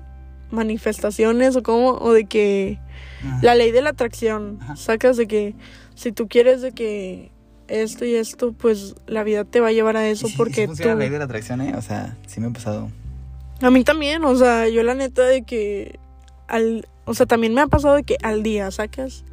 manifestaciones 0.50 1.56
o 1.56 1.62
como, 1.62 1.92
o 1.92 2.12
de 2.12 2.26
que 2.26 2.78
la 3.40 3.54
ley 3.54 3.70
de 3.70 3.80
la 3.80 3.88
atracción. 3.88 4.58
Ajá. 4.60 4.76
Sacas 4.76 5.16
de 5.16 5.26
que 5.26 5.54
si 5.94 6.12
tú 6.12 6.28
quieres 6.28 6.60
de 6.60 6.72
que 6.72 7.32
esto 7.70 8.04
y 8.04 8.14
esto, 8.14 8.52
pues 8.52 8.94
la 9.06 9.22
vida 9.24 9.44
te 9.44 9.60
va 9.60 9.68
a 9.68 9.72
llevar 9.72 9.96
a 9.96 10.08
eso 10.08 10.28
Y 10.28 10.32
porque 10.32 10.66
funciona 10.66 10.92
tú... 10.92 10.98
la 10.98 11.04
ley 11.04 11.10
de 11.10 11.18
la 11.18 11.24
atracción, 11.24 11.60
¿eh? 11.60 11.74
O 11.76 11.82
sea, 11.82 12.16
sí 12.26 12.40
me 12.40 12.48
ha 12.48 12.50
pasado. 12.50 12.90
A 13.62 13.70
mí 13.70 13.84
también, 13.84 14.24
o 14.24 14.34
sea, 14.36 14.68
yo 14.68 14.82
la 14.82 14.94
neta 14.94 15.22
de 15.24 15.42
que 15.42 15.98
al... 16.48 16.86
O 17.04 17.14
sea, 17.14 17.26
también 17.26 17.54
me 17.54 17.60
ha 17.60 17.66
pasado 17.66 17.94
de 17.94 18.02
que 18.04 18.16
al 18.22 18.42
día, 18.42 18.70
¿sacas? 18.70 19.24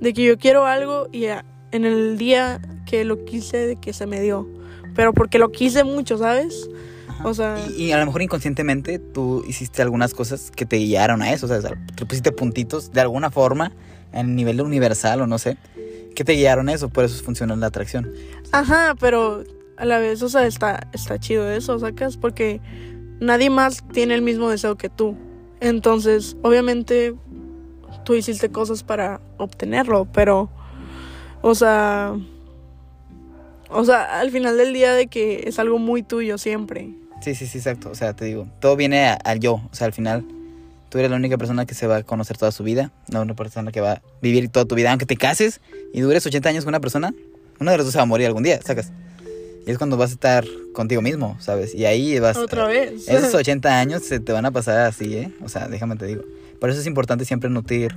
De 0.00 0.12
que 0.12 0.22
yo 0.24 0.38
quiero 0.38 0.66
algo 0.66 1.08
y 1.12 1.26
a- 1.26 1.44
en 1.70 1.84
el 1.84 2.18
día 2.18 2.60
que 2.86 3.04
lo 3.04 3.24
quise, 3.24 3.56
de 3.66 3.76
que 3.76 3.92
se 3.92 4.06
me 4.06 4.20
dio. 4.20 4.46
Pero 4.94 5.12
porque 5.14 5.38
lo 5.38 5.50
quise 5.50 5.84
mucho, 5.84 6.18
¿sabes? 6.18 6.68
Ajá. 7.08 7.26
O 7.26 7.32
sea... 7.34 7.56
Y, 7.76 7.84
y 7.84 7.92
a 7.92 7.98
lo 7.98 8.04
mejor 8.06 8.20
inconscientemente 8.22 8.98
tú 8.98 9.42
hiciste 9.48 9.80
algunas 9.80 10.12
cosas 10.12 10.50
que 10.50 10.66
te 10.66 10.76
guiaron 10.76 11.22
a 11.22 11.32
eso, 11.32 11.46
o 11.46 11.48
sea, 11.48 11.60
te 11.94 12.04
pusiste 12.06 12.32
puntitos 12.32 12.92
de 12.92 13.00
alguna 13.00 13.30
forma 13.30 13.72
en 14.12 14.34
nivel 14.36 14.60
universal 14.60 15.22
o 15.22 15.26
no 15.26 15.38
sé, 15.38 15.56
que 16.14 16.24
te 16.24 16.32
guiaron 16.32 16.68
eso, 16.68 16.88
por 16.88 17.04
eso 17.04 17.22
funciona 17.22 17.56
la 17.56 17.66
atracción. 17.66 18.10
Ajá, 18.52 18.94
pero 18.98 19.44
a 19.76 19.84
la 19.84 19.98
vez, 19.98 20.22
o 20.22 20.28
sea, 20.28 20.46
está, 20.46 20.88
está 20.92 21.18
chido 21.18 21.50
eso, 21.50 21.78
¿sacas? 21.78 22.16
Porque 22.16 22.60
nadie 23.20 23.50
más 23.50 23.82
tiene 23.92 24.14
el 24.14 24.22
mismo 24.22 24.48
deseo 24.50 24.76
que 24.76 24.88
tú. 24.88 25.16
Entonces, 25.60 26.36
obviamente, 26.42 27.14
tú 28.04 28.14
hiciste 28.14 28.50
cosas 28.50 28.82
para 28.82 29.20
obtenerlo, 29.38 30.06
pero, 30.12 30.50
o 31.40 31.54
sea, 31.54 32.16
o 33.68 33.84
sea, 33.84 34.20
al 34.20 34.30
final 34.30 34.56
del 34.56 34.72
día 34.72 34.92
de 34.92 35.06
que 35.06 35.44
es 35.46 35.58
algo 35.58 35.78
muy 35.78 36.02
tuyo 36.02 36.36
siempre. 36.38 36.94
Sí, 37.20 37.34
sí, 37.34 37.46
sí, 37.46 37.58
exacto, 37.58 37.90
o 37.90 37.94
sea, 37.94 38.14
te 38.14 38.24
digo, 38.24 38.48
todo 38.60 38.76
viene 38.76 39.16
al 39.24 39.38
yo, 39.38 39.54
o 39.54 39.74
sea, 39.74 39.86
al 39.86 39.92
final 39.92 40.24
tú 40.92 40.98
eres 40.98 41.10
la 41.10 41.16
única 41.16 41.38
persona 41.38 41.64
que 41.64 41.74
se 41.74 41.86
va 41.86 41.96
a 41.96 42.02
conocer 42.02 42.36
toda 42.36 42.52
su 42.52 42.62
vida, 42.64 42.92
no 43.08 43.22
una 43.22 43.34
persona 43.34 43.72
que 43.72 43.80
va 43.80 43.92
a 43.92 44.02
vivir 44.20 44.50
toda 44.50 44.66
tu 44.66 44.74
vida, 44.74 44.90
aunque 44.90 45.06
te 45.06 45.16
cases 45.16 45.62
y 45.94 46.02
dures 46.02 46.26
80 46.26 46.50
años 46.50 46.64
con 46.64 46.72
una 46.72 46.80
persona, 46.80 47.14
uno 47.58 47.70
de 47.70 47.78
los 47.78 47.86
dos 47.86 47.92
se 47.92 47.98
va 47.98 48.02
a 48.02 48.06
morir 48.06 48.26
algún 48.26 48.42
día, 48.42 48.60
sacas. 48.60 48.92
Y 49.66 49.70
es 49.70 49.78
cuando 49.78 49.96
vas 49.96 50.10
a 50.10 50.12
estar 50.12 50.44
contigo 50.74 51.00
mismo, 51.00 51.38
¿sabes? 51.40 51.74
Y 51.74 51.86
ahí 51.86 52.18
vas... 52.18 52.36
Otra 52.36 52.66
vez. 52.66 53.08
Esos 53.08 53.32
80 53.34 53.80
años 53.80 54.02
se 54.02 54.20
te 54.20 54.32
van 54.32 54.44
a 54.44 54.50
pasar 54.50 54.80
así, 54.80 55.16
¿eh? 55.16 55.32
O 55.42 55.48
sea, 55.48 55.66
déjame 55.66 55.96
te 55.96 56.04
digo. 56.04 56.24
Por 56.60 56.68
eso 56.68 56.78
es 56.78 56.86
importante 56.86 57.24
siempre 57.24 57.48
nutrir 57.48 57.96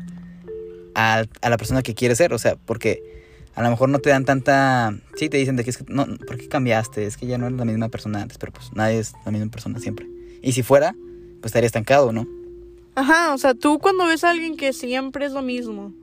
a, 0.93 1.25
a 1.41 1.49
la 1.49 1.57
persona 1.57 1.83
que 1.83 1.95
quieres 1.95 2.17
ser, 2.17 2.31
o 2.31 2.37
sea, 2.37 2.55
porque 2.55 3.03
a 3.55 3.61
lo 3.61 3.69
mejor 3.71 3.89
no 3.89 3.99
te 3.99 4.09
dan 4.09 4.23
tanta... 4.23 4.95
Sí, 5.17 5.27
te 5.27 5.35
dicen 5.35 5.57
de 5.57 5.65
que 5.65 5.71
es 5.71 5.77
que... 5.79 5.83
No, 5.89 6.05
¿por 6.25 6.37
qué 6.37 6.47
cambiaste? 6.47 7.05
Es 7.05 7.17
que 7.17 7.27
ya 7.27 7.37
no 7.37 7.47
eres 7.47 7.57
la 7.57 7.65
misma 7.65 7.89
persona 7.89 8.21
antes, 8.21 8.37
pero 8.37 8.53
pues 8.53 8.71
nadie 8.73 8.99
es 8.99 9.11
la 9.25 9.33
misma 9.33 9.51
persona 9.51 9.81
siempre. 9.81 10.07
Y 10.41 10.53
si 10.53 10.63
fuera, 10.63 10.95
pues 11.41 11.47
estaría 11.47 11.67
estancado, 11.67 12.13
¿no? 12.13 12.25
Ajá, 12.95 13.33
o 13.33 13.37
sea, 13.37 13.53
tú 13.53 13.79
cuando 13.79 14.05
ves 14.05 14.23
a 14.23 14.31
alguien 14.31 14.55
que 14.55 14.71
siempre 14.71 15.25
es 15.25 15.33
lo 15.33 15.41
mismo, 15.41 15.93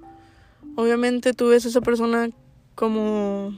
obviamente 0.76 1.33
tú 1.33 1.48
ves 1.48 1.64
a 1.64 1.68
esa 1.68 1.81
persona 1.81 2.31
como 2.74 3.55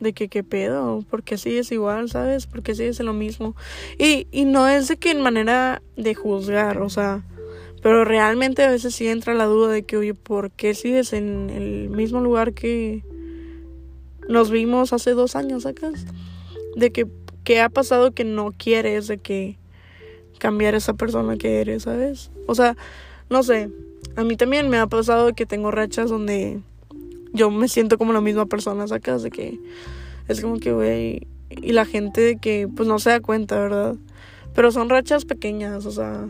de 0.00 0.12
que 0.14 0.28
qué 0.28 0.42
pedo, 0.42 1.04
porque 1.10 1.34
así 1.34 1.58
es 1.58 1.70
igual, 1.70 2.08
¿sabes? 2.08 2.46
Porque 2.46 2.72
así 2.72 2.84
es 2.84 3.00
lo 3.00 3.12
mismo. 3.12 3.54
Y, 3.98 4.26
y 4.30 4.46
no 4.46 4.68
es 4.68 4.88
de 4.88 4.96
que 4.96 5.10
en 5.10 5.20
manera 5.20 5.82
de 5.96 6.14
juzgar, 6.14 6.80
o 6.80 6.88
sea, 6.88 7.24
pero 7.82 8.04
realmente 8.04 8.62
a 8.62 8.70
veces 8.70 8.94
sí 8.94 9.06
entra 9.06 9.34
la 9.34 9.44
duda 9.44 9.70
de 9.70 9.82
que, 9.82 9.96
oye, 9.96 10.14
¿por 10.14 10.50
qué 10.50 10.74
sigues 10.74 11.12
en 11.12 11.50
el 11.50 11.90
mismo 11.90 12.20
lugar 12.20 12.54
que 12.54 13.04
nos 14.28 14.50
vimos 14.50 14.92
hace 14.92 15.12
dos 15.12 15.36
años, 15.36 15.64
sacas? 15.64 16.06
De 16.74 16.90
que, 16.90 17.06
¿qué 17.44 17.60
ha 17.60 17.68
pasado 17.68 18.12
que 18.12 18.24
no 18.24 18.52
quieres 18.56 19.08
de 19.08 19.18
que 19.18 19.58
cambiar 20.38 20.74
esa 20.74 20.94
persona 20.94 21.36
que 21.36 21.60
eres, 21.60 21.84
¿sabes? 21.84 22.30
O 22.46 22.54
sea, 22.54 22.76
no 23.30 23.42
sé, 23.42 23.70
a 24.16 24.24
mí 24.24 24.36
también 24.36 24.68
me 24.68 24.78
ha 24.78 24.86
pasado 24.86 25.34
que 25.34 25.46
tengo 25.46 25.70
rachas 25.70 26.10
donde 26.10 26.60
yo 27.32 27.50
me 27.50 27.68
siento 27.68 27.98
como 27.98 28.12
la 28.12 28.20
misma 28.20 28.46
persona, 28.46 28.86
sacas 28.88 29.22
de 29.22 29.30
que 29.30 29.58
es 30.28 30.40
como 30.40 30.58
que, 30.58 30.72
güey, 30.72 31.26
y 31.50 31.72
la 31.72 31.84
gente 31.84 32.38
que 32.40 32.68
pues 32.74 32.88
no 32.88 32.98
se 32.98 33.10
da 33.10 33.20
cuenta, 33.20 33.58
¿verdad? 33.58 33.96
Pero 34.54 34.72
son 34.72 34.88
rachas 34.88 35.24
pequeñas, 35.24 35.86
o 35.86 35.90
sea, 35.90 36.26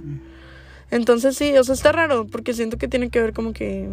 entonces 0.91 1.37
sí, 1.37 1.57
o 1.57 1.65
sea, 1.65 1.75
está 1.75 1.93
raro 1.93 2.27
porque 2.27 2.55
siento 2.55 2.79
que 2.79 2.89
tiene 2.89 3.11
que 3.11 3.21
ver 3.21 3.33
como 3.33 3.53
que 3.53 3.89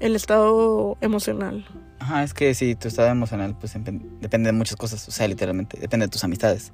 el 0.00 0.16
estado 0.16 0.96
emocional. 1.00 1.64
Ajá, 1.98 2.24
es 2.24 2.32
que 2.32 2.54
si 2.54 2.74
tu 2.74 2.88
estado 2.88 3.10
emocional, 3.10 3.56
pues 3.60 3.74
depende 4.20 4.48
de 4.48 4.52
muchas 4.52 4.76
cosas, 4.76 5.06
o 5.06 5.10
sea, 5.10 5.28
literalmente, 5.28 5.78
depende 5.78 6.06
de 6.06 6.10
tus 6.10 6.24
amistades, 6.24 6.72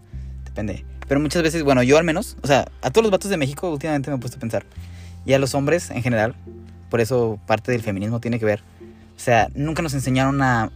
depende. 0.57 0.85
Pero 1.07 1.21
muchas 1.21 1.43
veces, 1.43 1.63
bueno, 1.63 1.83
yo 1.83 1.99
al 1.99 2.05
menos, 2.05 2.37
o 2.43 2.47
sea, 2.47 2.67
a 2.83 2.91
todos 2.91 3.05
los 3.05 3.13
vatos 3.13 3.31
de 3.31 3.37
México 3.37 3.71
últimamente 3.71 4.11
me 4.11 4.17
he 4.17 4.19
puesto 4.19 4.39
a 4.39 4.41
pensar, 4.41 4.65
Y 5.25 5.35
a 5.35 5.39
los 5.39 5.55
hombres 5.55 5.91
en 5.91 6.03
general, 6.03 6.35
por 6.91 7.01
eso 7.01 7.39
parte 7.47 7.73
del 7.73 7.83
feminismo 7.83 8.21
tiene 8.21 8.39
que 8.39 8.45
ver. 8.45 8.63
O 9.17 9.21
sea, 9.21 9.49
nunca 9.55 9.83
nos 9.83 9.95
enseñaron 9.95 10.41
a, 10.43 10.71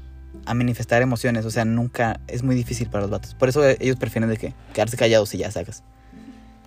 a 0.47 0.55
manifestar 0.55 1.03
emociones. 1.03 1.45
O 1.45 1.51
sea, 1.51 1.65
nunca 1.65 2.21
es 2.27 2.43
muy 2.43 2.55
difícil 2.55 2.89
para 2.89 3.03
los 3.03 3.11
vatos. 3.11 3.35
Por 3.35 3.49
eso 3.49 3.67
ellos 3.67 3.97
prefieren 3.97 4.31
de 4.31 4.37
que 4.37 4.55
quedarse 4.73 4.97
callados 4.97 5.35
y 5.35 5.39
ya 5.39 5.51
sacas. 5.51 5.83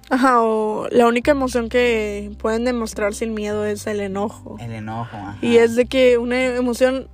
Ajá, 0.09 0.41
o 0.41 0.87
la 0.91 1.07
única 1.07 1.31
emoción 1.31 1.69
que 1.69 2.31
pueden 2.37 2.65
demostrar 2.65 3.13
sin 3.13 3.33
miedo 3.33 3.65
es 3.65 3.87
el 3.87 4.01
enojo. 4.01 4.57
El 4.59 4.73
enojo, 4.73 5.15
ajá. 5.15 5.37
Y 5.41 5.57
es 5.57 5.75
de 5.75 5.85
que 5.85 6.17
una 6.17 6.43
emoción 6.43 7.07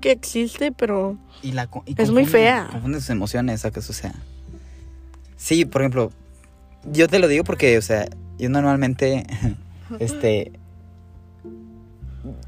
que 0.00 0.10
existe, 0.10 0.72
pero 0.72 1.16
Y 1.42 1.52
la 1.52 1.68
y 1.86 1.94
Es 2.00 2.10
muy 2.10 2.26
fea. 2.26 2.68
Confunden 2.70 3.00
sus 3.00 3.10
emociones, 3.10 3.60
sacas, 3.60 3.88
o 3.90 3.92
sea. 3.92 4.14
Sí, 5.40 5.64
por 5.64 5.80
ejemplo, 5.80 6.12
yo 6.92 7.08
te 7.08 7.18
lo 7.18 7.26
digo 7.26 7.44
porque, 7.44 7.78
o 7.78 7.82
sea, 7.82 8.06
yo 8.38 8.50
normalmente, 8.50 9.24
este, 9.98 10.52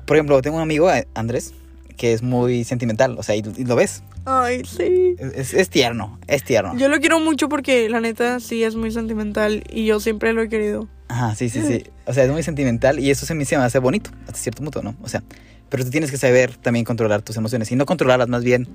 por 0.05 0.18
ejemplo, 0.18 0.42
tengo 0.42 0.59
un 0.59 0.62
amigo, 0.62 0.92
eh, 0.92 1.09
Andrés, 1.14 1.55
que 1.96 2.12
es 2.12 2.22
muy 2.22 2.64
sentimental, 2.64 3.16
o 3.18 3.22
sea, 3.22 3.35
y, 3.35 3.42
y 3.57 3.64
lo 3.64 3.76
ves, 3.76 4.02
Ay, 4.26 4.62
sí. 4.66 5.16
es 5.18 5.70
tierno, 5.70 6.20
es 6.26 6.44
tierno. 6.44 6.76
Yo 6.76 6.88
lo 6.88 7.00
quiero 7.00 7.18
mucho 7.18 7.48
porque 7.48 7.88
la 7.88 8.00
neta 8.00 8.40
sí 8.40 8.62
es 8.62 8.76
muy 8.76 8.90
sentimental 8.90 9.64
y 9.70 9.87
yo 9.87 9.98
siempre 9.98 10.35
lo 10.35 10.42
he 10.42 10.50
querido. 10.50 10.87
Ajá, 11.09 11.35
sí, 11.35 11.48
sí, 11.48 11.62
sí, 11.62 11.85
o 12.05 12.12
sea, 12.12 12.24
es 12.24 12.31
muy 12.31 12.42
sentimental 12.42 13.00
y 13.00 13.11
eso 13.11 13.24
se 13.24 13.35
me, 13.35 13.46
se 13.46 13.57
me 13.57 13.64
hace 13.64 13.78
bonito, 13.78 14.11
hasta 14.26 14.35
cierto 14.35 14.62
punto, 14.62 14.83
¿no? 14.83 14.96
O 15.00 15.09
sea, 15.09 15.22
pero 15.70 15.83
tú 15.83 15.90
tienes 15.90 16.11
que 16.11 16.18
saber 16.18 16.57
también 16.59 16.85
controlar 16.85 17.22
tus 17.22 17.38
emociones 17.38 17.72
y 17.72 17.74
no 17.76 17.87
controlarlas, 17.87 18.28
más 18.28 18.44
bien 18.44 18.68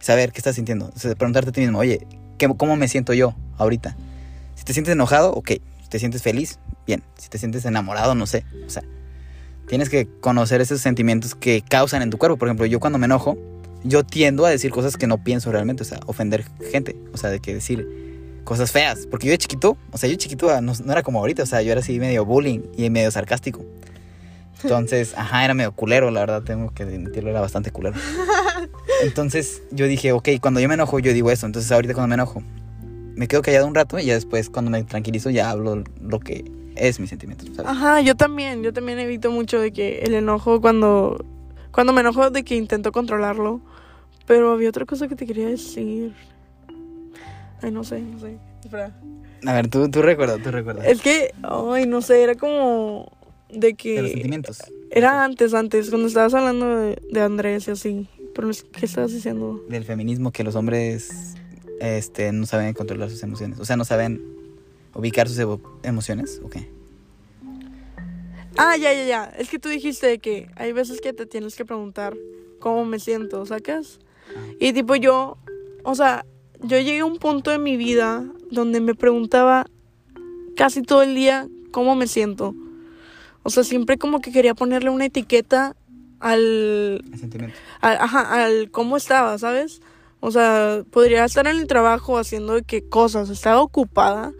saber 0.00 0.32
qué 0.32 0.38
estás 0.38 0.54
sintiendo, 0.56 0.90
o 0.94 0.98
sea, 0.98 1.14
preguntarte 1.14 1.50
a 1.50 1.52
ti 1.52 1.60
mismo, 1.60 1.78
oye, 1.78 2.06
¿qué- 2.38 2.48
¿cómo 2.56 2.76
me 2.76 2.88
siento 2.88 3.12
yo 3.14 3.34
ahorita? 3.56 3.96
Si 4.54 4.64
te 4.64 4.72
sientes 4.72 4.92
enojado, 4.92 5.32
ok. 5.32 5.52
Si 5.82 5.88
te 5.88 5.98
sientes 5.98 6.22
feliz, 6.22 6.58
bien. 6.86 7.02
Si 7.16 7.28
te 7.28 7.38
sientes 7.38 7.64
enamorado, 7.64 8.14
no 8.14 8.26
sé. 8.26 8.44
O 8.66 8.70
sea, 8.70 8.82
tienes 9.68 9.88
que 9.88 10.06
conocer 10.20 10.60
esos 10.60 10.80
sentimientos 10.80 11.34
que 11.34 11.62
causan 11.62 12.02
en 12.02 12.10
tu 12.10 12.18
cuerpo. 12.18 12.36
Por 12.36 12.48
ejemplo, 12.48 12.66
yo 12.66 12.80
cuando 12.80 12.98
me 12.98 13.06
enojo, 13.06 13.38
yo 13.84 14.04
tiendo 14.04 14.44
a 14.44 14.50
decir 14.50 14.70
cosas 14.70 14.96
que 14.96 15.06
no 15.06 15.22
pienso 15.22 15.50
realmente. 15.52 15.82
O 15.82 15.86
sea, 15.86 16.00
ofender 16.06 16.44
gente. 16.70 16.96
O 17.12 17.16
sea, 17.16 17.30
de 17.30 17.40
que 17.40 17.54
decir 17.54 17.86
cosas 18.44 18.70
feas. 18.72 19.06
Porque 19.10 19.26
yo 19.28 19.30
de 19.30 19.38
chiquito, 19.38 19.76
o 19.92 19.96
sea, 19.98 20.08
yo 20.08 20.14
de 20.14 20.18
chiquito 20.18 20.50
ah, 20.50 20.60
no, 20.60 20.72
no 20.84 20.92
era 20.92 21.02
como 21.02 21.20
ahorita. 21.20 21.44
O 21.44 21.46
sea, 21.46 21.62
yo 21.62 21.72
era 21.72 21.80
así 21.80 21.98
medio 21.98 22.24
bullying 22.24 22.60
y 22.76 22.90
medio 22.90 23.10
sarcástico. 23.10 23.64
Entonces, 24.62 25.14
ajá, 25.16 25.44
era 25.44 25.54
medio 25.54 25.72
culero, 25.72 26.10
la 26.10 26.20
verdad, 26.20 26.42
tengo 26.42 26.72
que 26.72 26.84
admitirlo, 26.84 27.30
era 27.30 27.40
bastante 27.40 27.70
culero. 27.70 27.96
Entonces, 29.02 29.62
yo 29.70 29.86
dije, 29.86 30.12
ok, 30.12 30.28
cuando 30.40 30.60
yo 30.60 30.68
me 30.68 30.74
enojo, 30.74 30.98
yo 30.98 31.12
digo 31.12 31.30
eso. 31.30 31.46
Entonces, 31.46 31.70
ahorita 31.70 31.94
cuando 31.94 32.08
me 32.08 32.14
enojo, 32.14 32.42
me 33.14 33.28
quedo 33.28 33.42
callado 33.42 33.66
un 33.66 33.74
rato 33.74 33.98
y 33.98 34.06
ya 34.06 34.14
después, 34.14 34.50
cuando 34.50 34.70
me 34.70 34.82
tranquilizo, 34.84 35.30
ya 35.30 35.50
hablo 35.50 35.82
lo 36.00 36.20
que 36.20 36.44
es 36.76 37.00
mi 37.00 37.06
sentimiento, 37.06 37.44
¿sabes? 37.54 37.70
Ajá, 37.70 38.00
yo 38.00 38.14
también, 38.14 38.62
yo 38.62 38.72
también 38.72 38.98
evito 38.98 39.30
mucho 39.30 39.60
de 39.60 39.72
que 39.72 40.00
el 40.00 40.14
enojo 40.14 40.60
cuando 40.60 41.24
cuando 41.72 41.92
me 41.92 42.00
enojo 42.00 42.30
de 42.30 42.44
que 42.44 42.56
intento 42.56 42.92
controlarlo, 42.92 43.60
pero 44.26 44.52
había 44.52 44.68
otra 44.68 44.84
cosa 44.84 45.08
que 45.08 45.16
te 45.16 45.26
quería 45.26 45.46
decir. 45.46 46.12
Ay, 47.62 47.70
no 47.70 47.84
sé, 47.84 48.00
no 48.00 48.18
sé. 48.18 48.38
Espera. 48.64 48.92
A 49.46 49.52
ver, 49.52 49.68
tú, 49.68 49.88
tú 49.90 50.02
recuerda, 50.02 50.38
tú 50.42 50.50
recuerda. 50.50 50.84
Es 50.84 51.00
que, 51.00 51.32
ay, 51.42 51.86
no 51.86 52.02
sé, 52.02 52.22
era 52.22 52.34
como 52.34 53.12
de 53.50 53.58
De 53.58 53.68
los 53.70 53.76
que 53.76 54.08
sentimientos. 54.10 54.58
era 54.90 55.24
antes, 55.24 55.54
antes, 55.54 55.90
cuando 55.90 56.08
estabas 56.08 56.34
hablando 56.34 56.78
de, 56.78 56.98
de 57.10 57.20
Andrés 57.20 57.68
y 57.68 57.70
así. 57.72 58.08
Pero 58.34 58.50
¿qué 58.72 58.86
estabas 58.86 59.12
diciendo? 59.12 59.64
Del 59.68 59.84
feminismo, 59.84 60.30
que 60.30 60.44
los 60.44 60.54
hombres 60.54 61.34
este, 61.80 62.32
no 62.32 62.46
saben 62.46 62.74
controlar 62.74 63.10
sus 63.10 63.22
emociones. 63.22 63.58
O 63.58 63.64
sea, 63.64 63.76
no 63.76 63.84
saben 63.84 64.22
ubicar 64.94 65.28
sus 65.28 65.58
emociones. 65.82 66.40
Ok. 66.44 66.56
Ah, 68.56 68.76
ya, 68.76 68.92
ya, 68.92 69.04
ya. 69.04 69.24
Es 69.38 69.48
que 69.50 69.58
tú 69.58 69.68
dijiste 69.68 70.18
que 70.18 70.48
hay 70.56 70.72
veces 70.72 71.00
que 71.00 71.12
te 71.12 71.26
tienes 71.26 71.54
que 71.54 71.64
preguntar 71.64 72.16
cómo 72.58 72.84
me 72.84 72.98
siento, 72.98 73.46
¿sacas? 73.46 74.00
Y 74.58 74.72
tipo 74.72 74.96
yo, 74.96 75.38
o 75.84 75.94
sea, 75.94 76.26
yo 76.60 76.76
llegué 76.78 77.00
a 77.00 77.04
un 77.04 77.18
punto 77.18 77.50
de 77.50 77.58
mi 77.58 77.76
vida 77.76 78.24
donde 78.50 78.80
me 78.80 78.94
preguntaba 78.94 79.66
casi 80.56 80.82
todo 80.82 81.02
el 81.02 81.14
día 81.14 81.48
cómo 81.70 81.94
me 81.94 82.08
siento. 82.08 82.54
O 83.42 83.50
sea, 83.50 83.64
siempre 83.64 83.98
como 83.98 84.20
que 84.20 84.32
quería 84.32 84.54
ponerle 84.54 84.90
una 84.90 85.06
etiqueta 85.06 85.76
al, 86.20 87.04
El 87.12 87.18
sentimiento. 87.18 87.56
al, 87.80 87.96
ajá, 87.96 88.44
al 88.44 88.70
cómo 88.70 88.96
estaba, 88.96 89.38
¿sabes? 89.38 89.80
O 90.20 90.30
sea, 90.30 90.82
podría 90.90 91.24
estar 91.24 91.46
en 91.46 91.56
el 91.56 91.66
trabajo 91.66 92.18
haciendo 92.18 92.54
de 92.54 92.62
que 92.62 92.82
cosas, 92.82 93.30
estaba 93.30 93.60
ocupada 93.60 94.32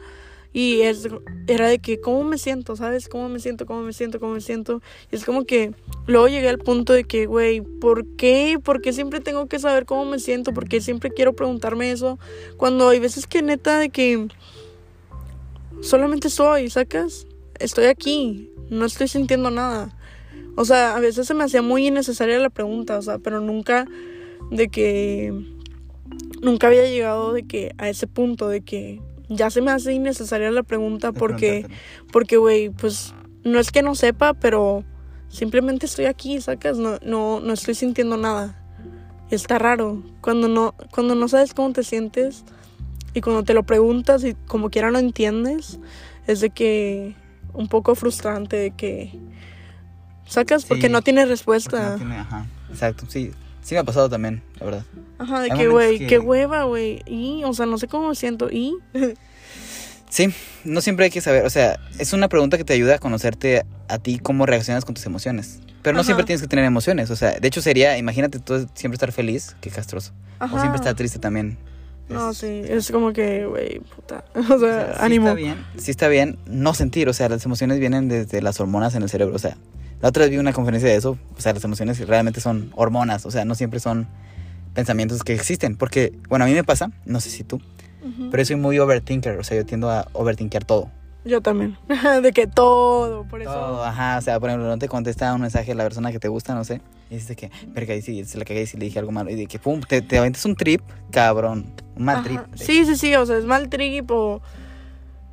y 0.52 0.80
es, 0.80 1.08
era 1.46 1.68
de 1.68 1.78
que 1.78 2.00
cómo 2.00 2.24
me 2.24 2.37
siento, 2.37 2.74
¿sabes? 2.74 3.08
¿Cómo 3.08 3.28
me 3.28 3.38
siento? 3.38 3.64
¿Cómo 3.64 3.82
me 3.82 3.92
siento? 3.92 4.18
¿Cómo 4.18 4.32
me 4.34 4.40
siento? 4.40 4.82
Y 5.12 5.16
es 5.16 5.24
como 5.24 5.44
que 5.44 5.72
luego 6.06 6.26
llegué 6.26 6.48
al 6.48 6.58
punto 6.58 6.92
de 6.92 7.04
que, 7.04 7.26
güey, 7.26 7.61
¿por 7.61 8.06
qué? 8.16 8.58
¿Por 8.62 8.80
qué 8.80 8.92
siempre 8.92 9.20
tengo 9.20 9.46
que 9.46 9.58
saber 9.61 9.84
cómo 9.84 10.04
me 10.04 10.18
siento? 10.18 10.52
¿Por 10.52 10.68
qué 10.68 10.80
siempre 10.80 11.11
quiero 11.11 11.34
preguntarme 11.34 11.92
eso? 11.92 12.18
Cuando 12.56 12.88
hay 12.88 12.98
veces 12.98 13.26
que 13.26 13.42
neta 13.42 13.78
de 13.78 13.90
que 13.90 14.26
solamente 15.80 16.28
soy, 16.28 16.70
¿sacas? 16.70 17.26
Estoy 17.61 17.84
aquí, 17.84 18.50
no 18.70 18.85
estoy 18.85 19.09
sintiendo 19.09 19.50
nada. 19.50 19.94
O 20.57 20.64
sea, 20.64 20.96
a 20.96 21.00
veces 21.00 21.26
se 21.26 21.35
me 21.35 21.44
hacía 21.44 21.62
muy 21.62 21.87
innecesaria 21.87 22.38
la 22.38 22.50
pregunta, 22.50 22.98
o 22.98 23.02
sea, 23.02 23.18
pero 23.18 23.40
nunca 23.40 23.87
de 24.50 24.68
que 24.68 25.33
nunca 26.42 26.68
había 26.68 26.88
llegado 26.88 27.33
de 27.33 27.44
que 27.44 27.74
a 27.78 27.88
ese 27.88 28.07
punto 28.07 28.48
de 28.48 28.62
que 28.62 29.00
ya 29.28 29.50
se 29.50 29.61
me 29.61 29.70
hace 29.70 29.92
innecesaria 29.92 30.50
la 30.50 30.62
pregunta 30.62 31.12
porque 31.12 31.66
porque 32.12 32.37
güey, 32.38 32.70
pues 32.70 33.14
no 33.44 33.59
es 33.59 33.70
que 33.70 33.83
no 33.83 33.94
sepa, 33.94 34.35
pero 34.35 34.85
simplemente 35.28 35.87
estoy 35.87 36.07
aquí, 36.07 36.40
sacas, 36.40 36.78
no 36.78 36.98
no 37.02 37.40
no 37.40 37.52
estoy 37.52 37.74
sintiendo 37.74 38.16
nada. 38.16 38.64
Está 39.31 39.59
raro 39.59 40.02
cuando 40.22 40.48
no 40.48 40.74
cuando 40.90 41.14
no 41.14 41.28
sabes 41.28 41.54
cómo 41.54 41.72
te 41.72 41.85
sientes 41.85 42.44
y 43.14 43.20
cuando 43.20 43.44
te 43.44 43.54
lo 43.54 43.64
preguntas 43.64 44.24
y 44.24 44.35
como 44.46 44.70
quiera 44.70 44.90
no 44.90 44.98
entiendes, 44.98 45.78
es 46.26 46.40
de 46.40 46.50
que 46.50 47.14
un 47.54 47.68
poco 47.68 47.94
frustrante 47.94 48.56
de 48.56 48.70
que 48.72 49.12
sacas 50.26 50.64
porque 50.64 50.88
no 50.88 51.02
tienes 51.02 51.28
respuesta. 51.28 51.90
no 51.90 51.96
tiene- 51.96 52.16
ajá. 52.18 52.46
Exacto, 52.70 53.06
sí. 53.08 53.32
Sí 53.62 53.74
me 53.74 53.80
ha 53.80 53.84
pasado 53.84 54.08
también, 54.08 54.42
la 54.61 54.64
verdad. 54.66 54.84
Ajá, 55.18 55.40
de 55.40 55.50
Hay 55.52 55.58
que, 55.58 55.68
güey, 55.68 55.98
que- 55.98 56.06
qué 56.06 56.18
hueva, 56.18 56.64
güey. 56.64 57.02
Y, 57.06 57.42
o 57.44 57.52
sea, 57.52 57.66
no 57.66 57.76
sé 57.78 57.87
cómo 57.88 58.08
me 58.08 58.14
siento. 58.14 58.48
Y, 58.50 58.74
Sí, 60.11 60.32
no 60.64 60.80
siempre 60.80 61.04
hay 61.04 61.11
que 61.11 61.20
saber, 61.20 61.44
o 61.44 61.50
sea, 61.50 61.78
es 61.98 62.14
una 62.14 62.28
pregunta 62.30 62.56
que 62.56 62.64
te 62.64 62.72
ayuda 62.72 62.94
a 62.94 62.98
conocerte 62.98 63.66
a 63.88 63.98
ti 63.98 64.18
cómo 64.18 64.46
reaccionas 64.46 64.87
con 64.87 64.94
tus 64.94 65.04
emociones. 65.04 65.61
Pero 65.82 65.94
no 65.94 66.00
Ajá. 66.00 66.06
siempre 66.06 66.24
tienes 66.24 66.40
que 66.40 66.48
tener 66.48 66.64
emociones, 66.64 67.11
o 67.11 67.16
sea, 67.16 67.38
de 67.38 67.46
hecho 67.46 67.61
sería, 67.61 67.98
imagínate 67.98 68.38
tú 68.38 68.66
siempre 68.72 68.94
estar 68.94 69.12
feliz, 69.12 69.54
qué 69.61 69.68
castroso. 69.68 70.12
ajá. 70.38 70.54
O 70.56 70.58
siempre 70.61 70.76
estar 70.76 70.94
triste 70.94 71.18
también. 71.18 71.58
No, 72.08 72.30
Es- 72.30 72.38
sí, 72.38 72.62
es 72.66 72.90
como 72.90 73.12
que, 73.12 73.46
güey, 73.46 73.80
puta. 73.80 74.24
O 74.54 74.58
sea, 74.58 74.94
sí 74.94 75.00
ánimo. 75.00 75.26
está 75.28 75.34
bien, 75.34 75.66
sí 75.76 75.90
está 75.90 76.08
bien 76.08 76.38
no 76.46 76.74
sentir, 76.74 77.08
o 77.08 77.12
sea, 77.12 77.28
las 77.28 77.44
emociones 77.44 77.78
vienen 77.78 78.08
desde 78.08 78.40
las 78.42 78.60
hormonas 78.60 78.94
en 78.94 79.02
el 79.02 79.08
cerebro, 79.08 79.36
o 79.36 79.38
sea, 79.38 79.56
la 80.00 80.08
otra 80.08 80.22
vez 80.22 80.30
vi 80.30 80.38
una 80.38 80.52
conferencia 80.52 80.88
de 80.88 80.96
eso, 80.96 81.18
o 81.36 81.40
sea, 81.40 81.52
las 81.52 81.64
emociones 81.64 81.98
realmente 82.06 82.40
son 82.40 82.72
hormonas, 82.76 83.26
o 83.26 83.30
sea, 83.30 83.44
no 83.44 83.54
siempre 83.54 83.80
son 83.80 84.06
pensamientos 84.74 85.24
que 85.24 85.34
existen, 85.34 85.76
porque, 85.76 86.12
bueno, 86.28 86.44
a 86.44 86.48
mí 86.48 86.54
me 86.54 86.64
pasa, 86.64 86.90
no 87.04 87.20
sé 87.20 87.30
si 87.30 87.42
tú, 87.44 87.60
pero 88.30 88.40
yo 88.42 88.46
soy 88.46 88.56
muy 88.56 88.78
overthinker, 88.78 89.38
o 89.38 89.44
sea, 89.44 89.56
yo 89.56 89.66
tiendo 89.66 89.90
a 89.90 90.06
overthinkear 90.12 90.64
todo. 90.64 90.90
Yo 91.24 91.40
también. 91.40 91.76
de 92.22 92.33
que 92.33 92.46
todo, 92.46 93.24
por 93.24 93.42
eso. 93.42 93.52
Todo, 93.52 93.85
ajá, 93.85 94.18
o 94.18 94.20
sea, 94.22 94.38
por 94.40 94.48
ejemplo, 94.48 94.68
no 94.68 94.78
te 94.78 94.88
contesta 94.88 95.35
un 95.35 95.40
mensaje 95.40 95.72
a 95.72 95.74
la 95.74 95.83
persona 95.85 96.12
que 96.12 96.18
te 96.18 96.28
gusta, 96.28 96.54
no 96.54 96.64
sé, 96.64 96.81
y 97.11 97.14
dices 97.14 97.28
de 97.28 97.37
que, 97.37 97.50
verga, 97.68 97.94
y 97.94 98.02
si 98.02 98.24
se 98.24 98.38
la 98.38 98.44
cagué 98.44 98.62
y 98.62 98.66
si 98.66 98.76
le 98.76 98.87
dije 98.87 98.98
algo 98.98 99.12
malo, 99.12 99.31
y 99.31 99.35
de 99.35 99.46
que, 99.46 99.59
pum, 99.59 99.81
te, 99.81 100.00
te 100.00 100.18
aventas 100.18 100.44
un 100.44 100.54
trip, 100.54 100.81
cabrón, 101.11 101.72
un 101.96 102.04
mal 102.04 102.16
Ajá. 102.16 102.24
trip. 102.24 102.40
Sí, 102.54 102.85
sí, 102.87 102.96
sí, 102.96 103.14
o 103.14 103.26
sea, 103.26 103.37
es 103.37 103.44
mal 103.44 103.68
trip 103.68 104.11
o. 104.11 104.40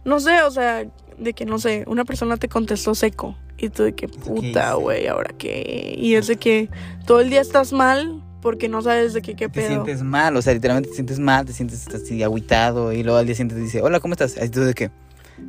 No 0.03 0.19
sé, 0.19 0.43
o 0.43 0.51
sea, 0.51 0.85
de 1.17 1.33
que, 1.33 1.45
no 1.45 1.59
sé, 1.59 1.83
una 1.87 2.05
persona 2.05 2.37
te 2.37 2.47
contestó 2.47 2.93
seco. 2.93 3.35
Y 3.57 3.69
tú 3.69 3.83
de 3.83 3.93
que, 3.95 4.07
puta, 4.07 4.73
güey, 4.73 5.07
¿ahora 5.07 5.33
qué? 5.37 5.95
Y 5.97 6.15
es 6.15 6.27
de 6.27 6.35
que 6.35 6.69
todo 7.05 7.21
el 7.21 7.29
día 7.29 7.39
estás 7.41 7.71
mal 7.71 8.21
porque 8.41 8.67
no 8.69 8.81
sabes 8.81 9.13
de 9.13 9.21
qué, 9.21 9.35
qué 9.35 9.47
te 9.47 9.61
pedo. 9.61 9.67
sientes 9.67 10.03
mal, 10.03 10.35
o 10.35 10.41
sea, 10.41 10.53
literalmente 10.53 10.89
te 10.89 10.95
sientes 10.95 11.19
mal, 11.19 11.45
te 11.45 11.53
sientes 11.53 11.87
así 11.87 12.21
agüitado 12.21 12.91
y 12.93 13.01
luego 13.01 13.17
al 13.17 13.25
día 13.25 13.33
siguiente 13.33 13.55
te 13.55 13.61
dice, 13.61 13.81
hola, 13.81 13.99
¿cómo 13.99 14.13
estás? 14.13 14.37
Así 14.37 14.49
tú 14.49 14.59
de 14.61 14.73
que, 14.73 14.91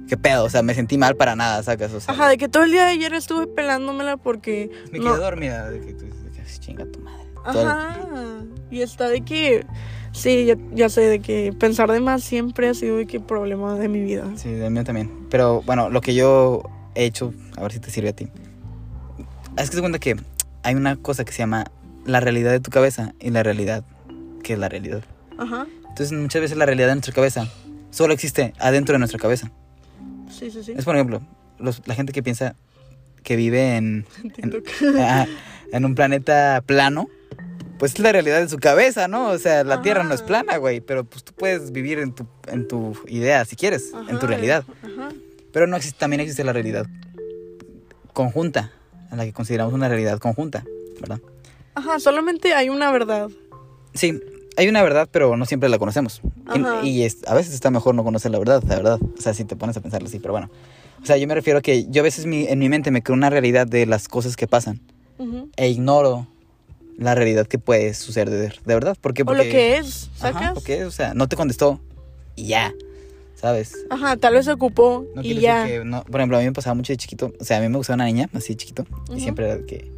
¿qué 0.09 0.17
pedo? 0.17 0.45
O 0.45 0.51
sea, 0.51 0.63
me 0.63 0.75
sentí 0.75 0.99
mal 0.99 1.17
para 1.17 1.37
nada, 1.37 1.63
sacas, 1.63 1.93
o 1.93 2.01
sea, 2.01 2.15
Ajá, 2.15 2.29
de 2.29 2.39
que 2.39 2.49
todo 2.49 2.65
el 2.65 2.71
día 2.71 2.85
de 2.85 2.93
ayer 2.93 3.13
estuve 3.15 3.47
pelándomela 3.47 4.17
porque. 4.17 4.71
me 4.93 4.99
no- 4.99 5.13
quedé 5.15 5.23
dormida, 5.25 5.71
de 5.71 5.81
que 5.81 5.93
tú 5.95 6.05
dices, 6.05 6.23
de 6.35 6.61
chinga 6.61 6.87
tu 6.87 7.01
madre. 7.01 7.25
Todo 7.45 7.63
el- 7.63 7.69
Ajá. 7.69 7.97
Y 8.71 8.81
está 8.83 9.09
de 9.09 9.21
que. 9.23 9.65
Sí, 10.13 10.47
ya, 10.47 10.57
ya 10.73 10.89
sé, 10.89 11.03
de 11.03 11.21
que 11.21 11.53
pensar 11.53 11.93
de 11.93 12.01
más 12.01 12.23
siempre 12.25 12.69
ha 12.69 12.75
sido 12.75 12.97
de 12.97 13.07
que 13.07 13.21
problema 13.21 13.75
de 13.75 13.89
mi 13.89 14.01
vida. 14.01 14.25
Sí, 14.37 14.51
del 14.51 14.71
mío 14.71 14.83
también. 14.83 15.11
Pero 15.31 15.61
bueno, 15.63 15.91
lo 15.91 16.01
que 16.01 16.15
yo 16.15 16.63
he 16.95 17.05
hecho, 17.05 17.35
a 17.59 17.63
ver 17.63 17.73
si 17.73 17.81
te 17.81 17.91
sirve 17.91 18.09
a 18.09 18.13
ti. 18.15 18.29
Es 19.59 19.69
que 19.71 19.77
se 19.77 19.81
cuenta 19.83 19.99
que 19.99 20.17
hay 20.63 20.75
una 20.75 20.97
cosa 20.97 21.25
que 21.25 21.33
se 21.33 21.39
llama 21.39 21.67
la 22.07 22.21
realidad 22.21 22.51
de 22.51 22.61
tu 22.61 22.71
cabeza 22.71 23.13
y 23.21 23.31
la 23.31 23.43
realidad 23.43 23.85
que 24.43 24.55
es 24.55 24.59
la 24.59 24.69
realidad. 24.71 25.03
Ajá. 25.39 25.67
Entonces 25.89 26.13
muchas 26.13 26.41
veces 26.41 26.57
la 26.57 26.65
realidad 26.67 26.89
de 26.89 26.95
nuestra 26.95 27.13
cabeza 27.15 27.47
solo 27.91 28.15
existe 28.15 28.55
adentro 28.59 28.95
de 28.95 28.99
nuestra 29.01 29.19
cabeza. 29.19 29.51
Sí, 30.39 30.51
sí, 30.51 30.63
sí. 30.63 30.75
Es 30.77 30.85
por 30.85 30.95
ejemplo, 30.95 31.23
los- 31.59 31.83
la 31.87 31.95
gente 31.95 32.13
que 32.13 32.23
piensa 32.23 32.55
que 33.23 33.37
vive 33.37 33.77
en, 33.77 34.07
en, 35.73 35.85
un 35.85 35.95
planeta 35.95 36.63
plano, 36.65 37.09
pues 37.79 37.95
es 37.95 37.99
la 37.99 38.13
realidad 38.13 38.41
de 38.41 38.49
su 38.49 38.59
cabeza, 38.59 39.09
¿no? 39.09 39.29
O 39.31 39.39
sea, 39.39 39.65
la 39.65 39.83
Tierra 39.83 40.05
no 40.05 40.15
es 40.15 40.23
plana, 40.23 40.57
güey, 40.59 40.81
pero 40.81 41.05
pues 41.05 41.25
tú 41.25 41.33
puedes 41.33 41.73
vivir 41.73 41.99
en 41.99 42.13
tu, 42.13 42.27
en 42.47 42.69
tu 42.69 42.97
idea 43.09 43.45
si 43.45 43.57
quieres, 43.57 43.93
en 44.09 44.19
tu 44.19 44.27
realidad. 44.27 44.65
Ajá. 44.83 45.09
Pero 45.53 45.67
no 45.67 45.77
existe, 45.77 45.99
también 45.99 46.21
existe 46.21 46.45
la 46.45 46.53
realidad 46.53 46.87
conjunta, 48.13 48.73
en 49.11 49.19
la 49.19 49.25
que 49.25 49.33
consideramos 49.33 49.75
una 49.75 49.89
realidad 49.89 50.19
conjunta, 50.19 50.65
¿verdad? 51.01 51.21
Ajá, 51.75 51.99
solamente 51.99 52.55
hay 52.55 52.69
una 52.69 52.91
verdad. 52.91 53.29
Sí, 53.95 54.21
hay 54.57 54.69
una 54.69 54.83
verdad, 54.83 55.09
pero 55.11 55.37
no 55.37 55.45
siempre 55.47 55.69
la 55.69 55.79
conocemos. 55.79 56.21
Y- 56.55 56.59
Ajá. 56.61 56.83
Y, 56.83 57.03
es- 57.03 57.19
a 57.27 57.35
veces 57.35 57.55
está 57.55 57.71
mejor 57.71 57.95
no 57.95 58.05
conocer 58.05 58.31
la 58.31 58.39
verdad, 58.39 58.63
la 58.67 58.77
verdad. 58.77 58.99
O 59.19 59.21
sea, 59.21 59.35
si 59.35 59.45
te 59.45 59.57
pones 59.57 59.77
a 59.77 59.81
pensarlo 59.81 60.09
así, 60.09 60.19
pero 60.19 60.33
bueno. 60.33 60.51
O 61.03 61.07
sea, 61.07 61.17
yo 61.17 61.27
me 61.29 61.35
refiero 61.35 61.59
a 61.59 61.63
que 61.63 61.87
yo 61.89 62.01
a 62.01 62.05
veces 62.05 62.27
mi- 62.27 62.47
en 62.47 62.59
mi 62.59 62.69
mente 62.69 62.91
me 62.91 63.03
creo 63.03 63.15
una 63.15 63.31
realidad 63.31 63.67
de 63.67 63.87
las 63.87 64.09
cosas 64.09 64.37
que 64.37 64.47
pasan 64.47 64.81
Ujú. 65.19 65.51
e 65.57 65.69
ignoro 65.69 66.27
la 66.99 67.15
realidad 67.15 67.47
que 67.47 67.59
puede 67.59 67.93
suceder 67.95 68.31
de, 68.31 68.53
verdad. 68.65 68.97
¿Por 69.01 69.13
qué? 69.15 69.23
O 69.23 69.27
Porque, 69.27 69.45
lo 69.45 69.51
que 69.51 69.77
es, 69.77 70.09
Ajá, 70.21 70.33
¿sacas? 70.33 70.55
porque, 70.55 70.85
o 70.87 70.91
sea, 70.91 71.13
no 71.15 71.29
te 71.29 71.37
contestó 71.37 71.79
y 72.35 72.47
ya, 72.47 72.73
¿sabes? 73.35 73.75
Ajá, 73.91 74.17
tal 74.17 74.33
vez 74.35 74.47
se 74.47 74.53
ocupó 74.53 75.05
No 75.15 75.23
y 75.23 75.35
ya. 75.41 75.65
decir 75.65 75.81
que, 75.81 75.85
no, 75.85 76.03
por 76.05 76.21
ejemplo, 76.21 76.39
a 76.39 76.41
mí 76.41 76.47
me 76.47 76.53
pasaba 76.53 76.75
mucho 76.75 76.93
de 76.95 76.97
chiquito, 76.97 77.33
o 77.39 77.45
sea, 77.45 77.59
a 77.59 77.61
mí 77.61 77.69
me 77.69 77.77
gustaba 77.77 77.97
una 77.97 78.07
niña 78.07 78.31
así 78.33 78.55
de 78.55 78.57
chiquito 78.57 78.87
Ujú. 79.05 79.15
y 79.17 79.21
siempre 79.21 79.45
era 79.45 79.57
de 79.59 79.67
que, 79.67 79.91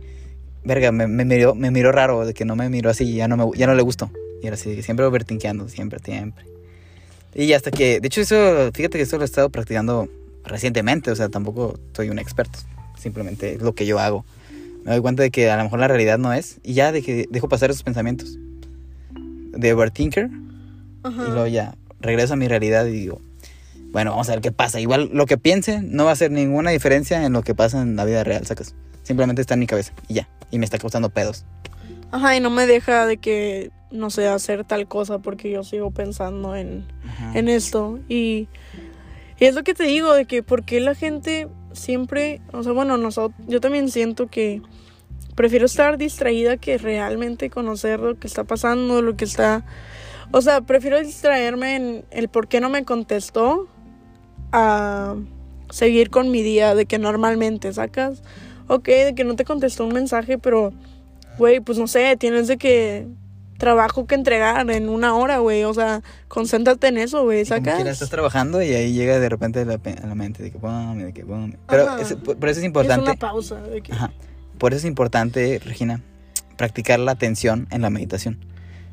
verga, 0.64 0.90
me, 0.90 1.06
me 1.06 1.24
miró, 1.24 1.54
me 1.54 1.70
miró 1.70 1.92
raro, 1.92 2.26
de 2.26 2.34
que 2.34 2.44
no 2.44 2.56
me 2.56 2.68
miró 2.68 2.90
así 2.90 3.04
y 3.04 3.14
ya 3.14 3.28
no, 3.28 3.36
me, 3.36 3.56
ya 3.56 3.66
no 3.68 3.74
le 3.76 3.82
gustó. 3.82 4.10
Y 4.42 4.46
era 4.46 4.54
así, 4.54 4.82
siempre 4.82 5.04
overtinkeando, 5.04 5.68
siempre, 5.68 5.98
siempre. 6.04 6.44
Y 7.34 7.52
hasta 7.52 7.70
que, 7.70 8.00
de 8.00 8.06
hecho 8.06 8.20
eso, 8.20 8.70
fíjate 8.72 8.98
que 8.98 9.02
eso 9.02 9.16
lo 9.16 9.22
he 9.22 9.26
estado 9.26 9.50
practicando 9.50 10.08
recientemente, 10.44 11.10
o 11.10 11.16
sea, 11.16 11.28
tampoco 11.28 11.78
soy 11.92 12.10
un 12.10 12.18
experto, 12.18 12.58
simplemente 12.98 13.54
es 13.54 13.62
lo 13.62 13.74
que 13.74 13.86
yo 13.86 13.98
hago. 13.98 14.24
Me 14.84 14.92
doy 14.92 15.00
cuenta 15.00 15.22
de 15.22 15.30
que 15.30 15.50
a 15.50 15.56
lo 15.56 15.64
mejor 15.64 15.80
la 15.80 15.88
realidad 15.88 16.18
no 16.18 16.32
es 16.32 16.58
y 16.62 16.74
ya 16.74 16.92
de 16.92 17.02
que 17.02 17.26
dejo 17.30 17.48
pasar 17.48 17.70
esos 17.70 17.82
pensamientos 17.82 18.38
de 19.12 19.72
overthinker 19.72 20.30
Ajá. 21.02 21.22
y 21.22 21.30
luego 21.30 21.46
ya 21.46 21.76
regreso 22.00 22.34
a 22.34 22.36
mi 22.36 22.48
realidad 22.48 22.86
y 22.86 22.92
digo, 22.92 23.20
bueno, 23.92 24.12
vamos 24.12 24.28
a 24.28 24.32
ver 24.32 24.40
qué 24.40 24.52
pasa. 24.52 24.80
Igual 24.80 25.10
lo 25.12 25.26
que 25.26 25.38
piense 25.38 25.80
no 25.82 26.04
va 26.04 26.10
a 26.10 26.12
hacer 26.12 26.30
ninguna 26.30 26.70
diferencia 26.70 27.24
en 27.24 27.32
lo 27.32 27.42
que 27.42 27.54
pasa 27.54 27.82
en 27.82 27.96
la 27.96 28.04
vida 28.04 28.24
real, 28.24 28.46
sacas. 28.46 28.74
Simplemente 29.02 29.40
está 29.40 29.54
en 29.54 29.60
mi 29.60 29.66
cabeza 29.66 29.92
y 30.08 30.14
ya. 30.14 30.28
Y 30.50 30.58
me 30.58 30.64
está 30.64 30.78
causando 30.78 31.10
pedos. 31.10 31.44
Ajá, 32.10 32.36
y 32.36 32.40
no 32.40 32.50
me 32.50 32.66
deja 32.66 33.06
de 33.06 33.18
que, 33.18 33.70
no 33.90 34.10
sé, 34.10 34.26
hacer 34.28 34.64
tal 34.64 34.88
cosa 34.88 35.18
porque 35.18 35.50
yo 35.50 35.62
sigo 35.62 35.90
pensando 35.90 36.56
en, 36.56 36.86
en 37.34 37.48
esto. 37.48 37.98
Y, 38.08 38.48
y 39.38 39.44
es 39.44 39.54
lo 39.54 39.62
que 39.62 39.74
te 39.74 39.84
digo, 39.84 40.14
de 40.14 40.24
que 40.24 40.42
por 40.42 40.64
qué 40.64 40.80
la 40.80 40.94
gente 40.94 41.48
siempre, 41.72 42.40
o 42.52 42.62
sea, 42.62 42.72
bueno, 42.72 42.96
nosotros, 42.96 43.38
yo 43.46 43.60
también 43.60 43.90
siento 43.90 44.28
que 44.28 44.62
prefiero 45.34 45.66
estar 45.66 45.98
distraída 45.98 46.56
que 46.56 46.78
realmente 46.78 47.50
conocer 47.50 48.00
lo 48.00 48.18
que 48.18 48.26
está 48.26 48.44
pasando, 48.44 49.02
lo 49.02 49.16
que 49.16 49.24
está... 49.24 49.64
O 50.30 50.42
sea, 50.42 50.60
prefiero 50.60 51.00
distraerme 51.00 51.76
en 51.76 52.04
el 52.10 52.28
por 52.28 52.48
qué 52.48 52.60
no 52.60 52.68
me 52.68 52.84
contestó 52.84 53.66
a 54.52 55.14
seguir 55.70 56.10
con 56.10 56.30
mi 56.30 56.42
día 56.42 56.74
de 56.74 56.86
que 56.86 56.98
normalmente 56.98 57.72
sacas. 57.72 58.22
Ok, 58.66 58.88
de 58.88 59.14
que 59.14 59.24
no 59.24 59.36
te 59.36 59.44
contestó 59.44 59.86
un 59.86 59.94
mensaje, 59.94 60.38
pero, 60.38 60.72
güey, 61.38 61.60
pues 61.60 61.78
no 61.78 61.86
sé, 61.86 62.16
tienes 62.16 62.48
de 62.48 62.56
que 62.58 63.06
trabajo 63.58 64.06
que 64.06 64.14
entregar 64.14 64.70
en 64.70 64.88
una 64.88 65.14
hora, 65.16 65.38
güey. 65.38 65.64
O 65.64 65.74
sea, 65.74 66.02
concéntrate 66.28 66.88
en 66.88 66.98
eso, 66.98 67.24
güey, 67.24 67.44
sacas. 67.44 67.84
estás 67.86 68.10
trabajando 68.10 68.62
y 68.62 68.72
ahí 68.72 68.92
llega 68.92 69.18
de 69.18 69.28
repente 69.28 69.60
a 69.60 69.64
la, 69.64 69.74
a 70.02 70.06
la 70.06 70.14
mente 70.14 70.42
de 70.42 70.50
que 70.50 70.58
pum, 70.58 70.98
de 70.98 71.12
que 71.12 71.24
pum. 71.24 71.52
Pero 71.68 71.98
es- 71.98 72.14
por, 72.14 72.36
por 72.36 72.48
eso 72.48 72.58
es 72.60 72.64
Es 72.64 72.64
importante. 72.64 73.02
una 73.10 73.14
pausa. 73.18 73.60
De 73.62 73.80
que, 73.80 73.92
Ajá. 73.92 74.12
Por 74.58 74.72
eso 74.72 74.78
es 74.80 74.84
importante, 74.88 75.60
Regina, 75.64 76.00
practicar 76.56 76.98
la 76.98 77.12
atención 77.12 77.66
en 77.70 77.82
la 77.82 77.90
meditación. 77.90 78.38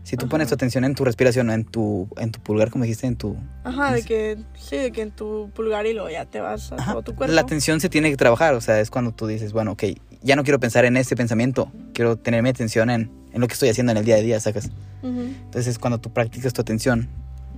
Si 0.03 0.17
tú 0.17 0.25
Ajá. 0.25 0.31
pones 0.31 0.47
tu 0.49 0.53
atención 0.53 0.83
en 0.85 0.93
tu 0.93 1.03
respiración, 1.03 1.49
en 1.49 1.63
tu, 1.65 2.07
en 2.17 2.31
tu 2.31 2.39
pulgar, 2.39 2.69
como 2.69 2.83
dijiste, 2.83 3.07
en 3.07 3.15
tu... 3.15 3.35
Ajá, 3.63 3.91
de 3.93 3.99
es- 4.01 4.05
que, 4.05 4.37
sí, 4.55 4.77
de 4.77 4.91
que 4.91 5.01
en 5.01 5.09
tu 5.09 5.49
pulgar 5.55 5.87
y 5.87 5.93
luego 5.93 6.09
ya 6.11 6.25
te 6.25 6.41
vas 6.41 6.71
a 6.71 6.75
Ajá, 6.75 6.91
todo 6.91 7.01
tu 7.01 7.15
cuerpo. 7.15 7.33
La 7.33 7.41
atención 7.41 7.79
se 7.81 7.89
tiene 7.89 8.11
que 8.11 8.17
trabajar, 8.17 8.53
o 8.53 8.61
sea, 8.61 8.79
es 8.79 8.91
cuando 8.91 9.11
tú 9.13 9.25
dices, 9.25 9.51
bueno, 9.51 9.71
ok, 9.71 9.83
ya 10.25 10.35
no 10.35 10.43
quiero 10.43 10.59
pensar 10.59 10.85
en 10.85 10.97
este 10.97 11.15
pensamiento, 11.15 11.71
quiero 11.93 12.17
tener 12.17 12.41
mi 12.41 12.49
atención 12.49 12.89
en, 12.89 13.11
en 13.31 13.41
lo 13.41 13.47
que 13.47 13.53
estoy 13.53 13.69
haciendo 13.69 13.91
en 13.91 13.99
el 13.99 14.05
día 14.05 14.15
a 14.15 14.19
día, 14.19 14.39
sacas. 14.39 14.71
Ujú. 15.03 15.21
Entonces 15.21 15.67
es 15.67 15.79
cuando 15.79 15.99
tú 15.99 16.11
practicas 16.11 16.51
tu 16.51 16.61
atención 16.61 17.07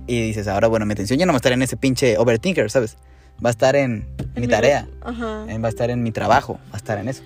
y 0.06 0.20
dices, 0.20 0.46
ahora, 0.48 0.68
bueno, 0.68 0.84
mi 0.84 0.92
atención 0.92 1.18
ya 1.18 1.24
no 1.26 1.32
va 1.32 1.36
a 1.36 1.38
estar 1.38 1.52
en 1.52 1.62
ese 1.62 1.76
pinche 1.78 2.18
overthinker, 2.18 2.70
¿sabes? 2.70 2.96
Va 3.44 3.48
a 3.48 3.52
estar 3.52 3.74
en, 3.74 4.06
En 4.34 4.40
mi 4.42 4.48
tarea, 4.48 4.86
Ajá. 5.00 5.46
eh, 5.48 5.58
va 5.58 5.68
a 5.68 5.70
estar 5.70 5.88
en 5.90 6.02
mi 6.02 6.12
trabajo, 6.12 6.54
va 6.70 6.74
a 6.74 6.76
estar 6.76 6.98
en 6.98 7.08
eso. 7.08 7.22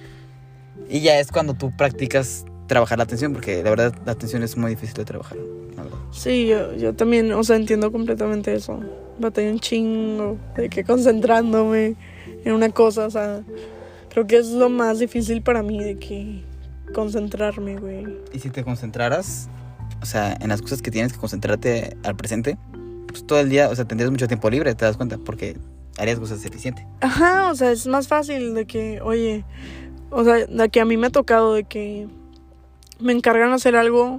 Y 0.88 1.00
ya 1.00 1.18
es 1.18 1.32
cuando 1.32 1.54
tú 1.54 1.76
practicas 1.76 2.44
trabajar 2.68 2.98
la 2.98 3.04
atención, 3.04 3.32
porque 3.32 3.62
la 3.64 3.70
verdad 3.70 3.94
la 4.06 4.12
atención 4.12 4.42
es 4.44 4.56
muy 4.56 4.70
difícil 4.70 4.94
de 4.94 5.04
trabajar, 5.04 5.36
la 5.76 5.82
verdad. 5.82 5.98
Sí, 6.12 6.46
yo, 6.46 6.74
yo 6.76 6.94
también, 6.94 7.32
o 7.32 7.42
sea, 7.42 7.56
entiendo 7.56 7.90
completamente 7.90 8.54
eso. 8.54 8.80
Batalla 9.18 9.50
un 9.50 9.58
chingo 9.60 10.38
de 10.56 10.68
que 10.68 10.84
concentrándome 10.84 11.96
en 12.44 12.52
una 12.52 12.68
cosa, 12.70 13.06
o 13.06 13.10
sea, 13.10 13.42
creo 14.12 14.26
que 14.26 14.36
es 14.36 14.50
lo 14.50 14.68
más 14.68 14.98
difícil 14.98 15.40
para 15.42 15.62
mí 15.62 15.82
de 15.82 15.98
que 15.98 16.44
concentrarme, 16.94 17.76
güey. 17.78 18.06
Y 18.32 18.38
si 18.38 18.50
te 18.50 18.62
concentraras, 18.62 19.48
o 20.02 20.06
sea, 20.06 20.36
en 20.38 20.48
las 20.50 20.60
cosas 20.60 20.82
que 20.82 20.90
tienes 20.90 21.12
que 21.14 21.18
concentrarte 21.18 21.96
al 22.04 22.14
presente, 22.16 22.58
pues 23.08 23.26
todo 23.26 23.40
el 23.40 23.48
día, 23.48 23.70
o 23.70 23.74
sea, 23.74 23.86
tendrías 23.86 24.10
mucho 24.10 24.28
tiempo 24.28 24.50
libre, 24.50 24.74
te 24.74 24.84
das 24.84 24.96
cuenta, 24.98 25.16
porque 25.18 25.56
harías 25.98 26.18
cosas 26.18 26.44
eficientes. 26.44 26.84
Ajá, 27.00 27.50
o 27.50 27.54
sea, 27.54 27.72
es 27.72 27.86
más 27.86 28.06
fácil 28.08 28.54
de 28.54 28.66
que, 28.66 29.00
oye, 29.00 29.44
o 30.10 30.24
sea, 30.24 30.46
de 30.46 30.68
que 30.68 30.80
a 30.80 30.84
mí 30.84 30.96
me 30.98 31.06
ha 31.06 31.10
tocado 31.10 31.54
de 31.54 31.64
que 31.64 32.06
me 33.00 33.12
encargan 33.12 33.52
hacer 33.52 33.76
algo 33.76 34.18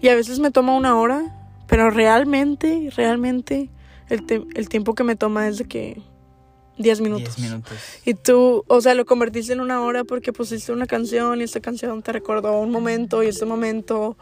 y 0.00 0.08
a 0.08 0.14
veces 0.16 0.40
me 0.40 0.50
toma 0.50 0.76
una 0.76 0.98
hora, 0.98 1.34
pero 1.68 1.90
realmente, 1.90 2.90
realmente 2.96 3.70
el, 4.08 4.26
te- 4.26 4.44
el 4.54 4.68
tiempo 4.68 4.94
que 4.94 5.04
me 5.04 5.14
toma 5.16 5.46
es 5.48 5.58
de 5.58 5.64
que 5.64 6.02
10 6.78 7.00
minutos. 7.00 7.36
10 7.36 7.50
minutos. 7.50 7.72
Y 8.04 8.14
tú, 8.14 8.64
o 8.66 8.80
sea, 8.80 8.94
lo 8.94 9.04
convertiste 9.04 9.52
en 9.52 9.60
una 9.60 9.80
hora 9.82 10.04
porque 10.04 10.32
pusiste 10.32 10.72
una 10.72 10.86
canción 10.86 11.40
y 11.40 11.44
esta 11.44 11.60
canción 11.60 12.02
te 12.02 12.12
recordó 12.12 12.58
un 12.60 12.70
momento 12.70 13.22
y 13.22 13.26
este 13.26 13.44
momento 13.44 14.16